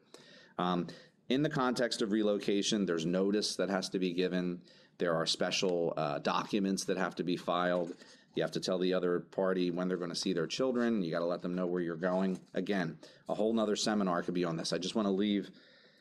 Um, 0.57 0.87
in 1.29 1.41
the 1.41 1.49
context 1.49 2.01
of 2.01 2.11
relocation, 2.11 2.85
there's 2.85 3.05
notice 3.05 3.55
that 3.55 3.69
has 3.69 3.89
to 3.89 3.99
be 3.99 4.13
given. 4.13 4.61
There 4.97 5.15
are 5.15 5.25
special 5.25 5.93
uh, 5.97 6.19
documents 6.19 6.83
that 6.85 6.97
have 6.97 7.15
to 7.15 7.23
be 7.23 7.37
filed. 7.37 7.93
You 8.35 8.43
have 8.43 8.51
to 8.51 8.59
tell 8.59 8.77
the 8.77 8.93
other 8.93 9.19
party 9.19 9.71
when 9.71 9.87
they're 9.87 9.97
going 9.97 10.09
to 10.09 10.15
see 10.15 10.33
their 10.33 10.47
children. 10.47 11.01
You 11.01 11.11
got 11.11 11.19
to 11.19 11.25
let 11.25 11.41
them 11.41 11.55
know 11.55 11.67
where 11.67 11.81
you're 11.81 11.95
going. 11.95 12.39
Again, 12.53 12.97
a 13.29 13.35
whole 13.35 13.53
nother 13.53 13.75
seminar 13.75 14.21
could 14.21 14.33
be 14.33 14.43
on 14.43 14.57
this. 14.57 14.73
I 14.73 14.77
just 14.77 14.95
want 14.95 15.07
to 15.07 15.11
leave 15.11 15.49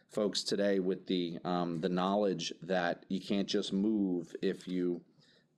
folks 0.09 0.43
today 0.43 0.79
with 0.79 1.07
the 1.07 1.39
um, 1.45 1.81
the 1.81 1.89
knowledge 1.89 2.53
that 2.63 3.05
you 3.09 3.21
can't 3.21 3.49
just 3.49 3.73
move 3.73 4.35
if 4.43 4.67
you 4.67 5.01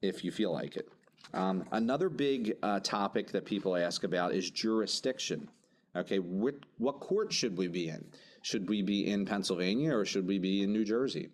if 0.03 0.25
you 0.25 0.31
feel 0.31 0.53
like 0.53 0.77
it. 0.77 0.89
Um, 1.33 1.65
another 1.73 2.09
big 2.09 2.57
uh, 2.63 2.81
topic 2.81 3.33
that 3.33 3.45
people 3.45 3.77
ask 3.77 4.05
about 4.05 4.35
is 4.35 4.51
jurisdiction. 4.51 5.49
Okay, 5.97 6.19
what, 6.19 6.55
what 6.79 7.01
court 7.01 7.33
should 7.33 7.57
we 7.57 7.69
be 7.69 7.89
in? 7.89 8.05
Should 8.43 8.69
we 8.69 8.83
be 8.83 9.11
in 9.11 9.25
Pennsylvania 9.25 9.95
or 9.97 10.05
should 10.05 10.27
we 10.27 10.39
be 10.39 10.63
in 10.63 10.73
New 10.73 10.85
Jersey? 10.85 11.31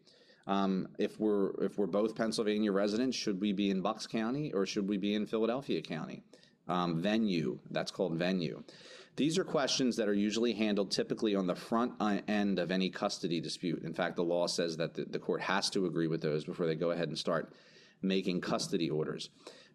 Um, 0.46 0.88
if 0.98 1.20
we're 1.20 1.50
if 1.64 1.78
we're 1.78 1.86
both 1.86 2.16
Pennsylvania 2.16 2.72
residents, 2.72 3.16
should 3.16 3.40
we 3.40 3.52
be 3.52 3.70
in 3.70 3.82
Bucks 3.82 4.06
County 4.06 4.52
or 4.52 4.66
should 4.66 4.88
we 4.88 4.96
be 4.96 5.14
in 5.14 5.26
Philadelphia 5.26 5.82
County? 5.82 6.22
Um, 6.68 7.00
venue, 7.00 7.58
that's 7.70 7.90
called 7.90 8.14
venue. 8.14 8.62
These 9.16 9.38
are 9.38 9.44
questions 9.44 9.96
that 9.96 10.08
are 10.08 10.14
usually 10.14 10.52
handled 10.52 10.90
typically 10.90 11.34
on 11.34 11.46
the 11.46 11.54
front 11.54 11.92
uh, 12.00 12.20
end 12.26 12.58
of 12.58 12.70
any 12.70 12.88
custody 12.90 13.40
dispute. 13.40 13.82
In 13.82 13.92
fact, 13.92 14.16
the 14.16 14.22
law 14.22 14.46
says 14.46 14.76
that 14.78 14.94
the, 14.94 15.04
the 15.04 15.18
court 15.18 15.40
has 15.42 15.68
to 15.70 15.86
agree 15.86 16.06
with 16.06 16.22
those 16.22 16.44
before 16.44 16.66
they 16.66 16.74
go 16.74 16.90
ahead 16.92 17.08
and 17.08 17.18
start 17.18 17.52
making 18.02 18.40
custody 18.40 18.90
orders. 18.90 19.30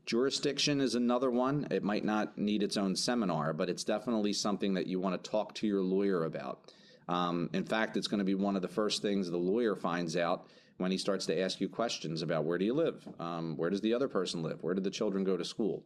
Jurisdiction 0.06 0.82
is 0.82 0.94
another 0.94 1.32
one. 1.32 1.68
It 1.72 1.84
might 1.84 2.06
not 2.06 2.38
need 2.38 2.62
its 2.62 2.78
own 2.78 2.96
seminar, 2.96 3.54
but 3.54 3.70
it's 3.70 3.84
definitely 3.84 4.34
something 4.34 4.76
that 4.76 4.88
you 4.88 5.00
want 5.00 5.22
to 5.22 5.30
talk 5.30 5.56
to 5.56 5.68
your 5.68 5.82
lawyer 5.82 6.26
about. 6.26 6.72
Um, 7.08 7.50
in 7.54 7.66
fact, 7.66 7.98
it's 7.98 8.08
going 8.08 8.20
to 8.20 8.26
be 8.26 8.36
one 8.36 8.56
of 8.56 8.62
the 8.62 8.68
first 8.68 9.02
things 9.02 9.30
the 9.30 9.38
lawyer 9.38 9.76
finds 9.76 10.16
out 10.16 10.48
when 10.78 10.92
he 10.92 10.98
starts 10.98 11.26
to 11.28 11.40
ask 11.40 11.60
you 11.60 11.70
questions 11.70 12.22
about 12.22 12.44
where 12.44 12.58
do 12.58 12.66
you 12.66 12.74
live? 12.74 13.08
Um, 13.20 13.56
where 13.58 13.70
does 13.70 13.82
the 13.82 13.94
other 13.94 14.08
person 14.08 14.44
live? 14.44 14.62
Where 14.62 14.74
did 14.74 14.84
the 14.84 14.92
children 14.92 15.24
go 15.24 15.38
to 15.38 15.46
school? 15.46 15.84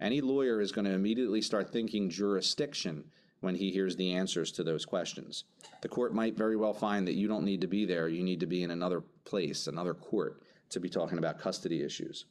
Any 0.00 0.20
lawyer 0.20 0.60
is 0.60 0.72
going 0.72 0.86
to 0.86 0.92
immediately 0.92 1.42
start 1.42 1.70
thinking 1.70 2.10
jurisdiction 2.10 3.04
when 3.40 3.54
he 3.54 3.70
hears 3.70 3.96
the 3.96 4.14
answers 4.14 4.50
to 4.52 4.64
those 4.64 4.84
questions. 4.84 5.44
The 5.82 5.88
court 5.88 6.14
might 6.14 6.36
very 6.36 6.56
well 6.56 6.72
find 6.72 7.06
that 7.06 7.14
you 7.14 7.28
don't 7.28 7.44
need 7.44 7.60
to 7.60 7.66
be 7.66 7.84
there, 7.84 8.08
you 8.08 8.22
need 8.22 8.40
to 8.40 8.46
be 8.46 8.62
in 8.62 8.70
another 8.70 9.02
place, 9.24 9.66
another 9.66 9.94
court, 9.94 10.42
to 10.72 10.80
be 10.80 10.88
talking 10.88 11.18
about 11.18 11.38
custody 11.38 11.82
issues. 11.82 12.26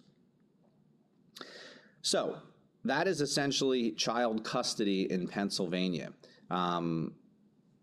So, 2.01 2.37
that 2.83 3.07
is 3.07 3.21
essentially 3.21 3.91
child 3.91 4.43
custody 4.43 5.11
in 5.11 5.27
Pennsylvania. 5.27 6.13
Um, 6.49 7.13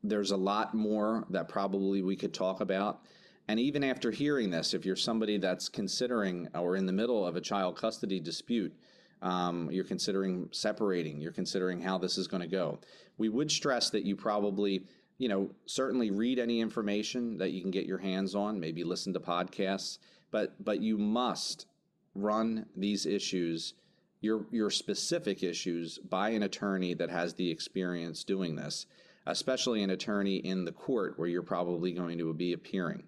there's 0.03 0.33
a 0.33 0.37
lot 0.37 0.75
more 0.75 1.25
that 1.31 1.49
probably 1.49 2.03
we 2.03 2.17
could 2.17 2.35
talk 2.35 2.61
about. 2.61 3.03
And 3.49 3.59
even 3.59 3.83
after 3.83 4.11
hearing 4.11 4.51
this, 4.51 4.75
if 4.75 4.85
you're 4.85 4.97
somebody 4.97 5.39
that's 5.39 5.69
considering 5.69 6.49
or 6.55 6.77
in 6.77 6.85
the 6.85 6.93
middle 6.93 7.27
of 7.27 7.37
a 7.37 7.41
child 7.41 7.77
custody 7.77 8.21
dispute, 8.21 8.75
um, 9.23 9.69
you're 9.71 9.85
considering 9.85 10.49
separating, 10.53 11.19
you're 11.21 11.33
considering 11.33 11.81
how 11.81 11.99
this 11.99 12.19
is 12.19 12.29
going 12.29 12.43
to 12.43 12.49
go, 12.49 12.79
we 13.17 13.29
would 13.29 13.51
stress 13.51 13.91
that 13.91 14.05
you 14.05 14.15
probably, 14.15 14.85
you 15.17 15.29
know, 15.29 15.51
certainly 15.67 16.11
read 16.11 16.39
any 16.39 16.61
information 16.61 17.39
that 17.39 17.51
you 17.51 17.63
can 17.63 17.71
get 17.71 17.87
your 17.87 17.99
hands 17.99 18.35
on, 18.35 18.61
maybe 18.61 18.85
listen 18.85 19.13
to 19.15 19.21
podcasts, 19.21 19.99
but 20.31 20.63
but 20.65 20.81
you 20.81 20.99
must 20.99 21.67
run 22.15 22.67
these 22.77 23.07
issues 23.07 23.75
your 24.21 24.47
your 24.51 24.71
specific 24.71 25.43
issues 25.43 25.99
by 25.99 26.31
an 26.31 26.43
attorney 26.43 26.95
that 26.95 27.11
has 27.11 27.35
the 27.35 27.51
experience 27.51 28.25
doing 28.25 28.57
this 28.57 28.87
especially 29.29 29.83
an 29.83 29.91
attorney 29.91 30.37
in 30.37 30.65
the 30.65 30.73
court 30.73 31.19
where 31.19 31.29
you're 31.29 31.43
probably 31.43 31.93
going 31.93 32.19
to 32.19 32.33
be 32.33 32.55
appearing. 32.55 33.05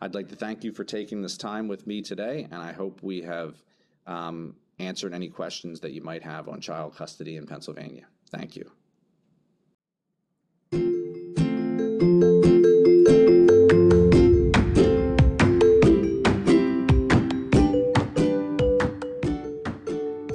I'd 0.00 0.14
like 0.14 0.28
to 0.28 0.36
thank 0.36 0.64
you 0.64 0.72
for 0.72 0.84
taking 0.84 1.22
this 1.22 1.36
time 1.36 1.68
with 1.68 1.86
me 1.86 2.02
today, 2.02 2.48
and 2.50 2.60
I 2.60 2.72
hope 2.72 3.02
we 3.02 3.22
have 3.22 3.54
um, 4.06 4.56
answered 4.78 5.14
any 5.14 5.28
questions 5.28 5.80
that 5.80 5.92
you 5.92 6.02
might 6.02 6.22
have 6.22 6.48
on 6.48 6.60
child 6.60 6.96
custody 6.96 7.36
in 7.36 7.46
Pennsylvania. 7.46 8.06
Thank 8.30 8.56
you. 8.56 8.70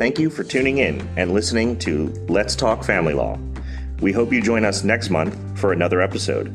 Thank 0.02 0.18
you 0.18 0.32
for 0.32 0.44
tuning 0.44 0.80
in 0.80 1.08
and 1.16 1.32
listening 1.32 1.78
to 1.78 2.08
Let's 2.28 2.56
Talk 2.56 2.84
Family 2.84 3.14
Law. 3.14 3.38
We 4.00 4.12
hope 4.12 4.34
you 4.34 4.42
join 4.42 4.66
us 4.66 4.84
next 4.84 5.12
month 5.12 5.38
for 5.60 5.74
another 5.74 6.02
episode. 6.02 6.52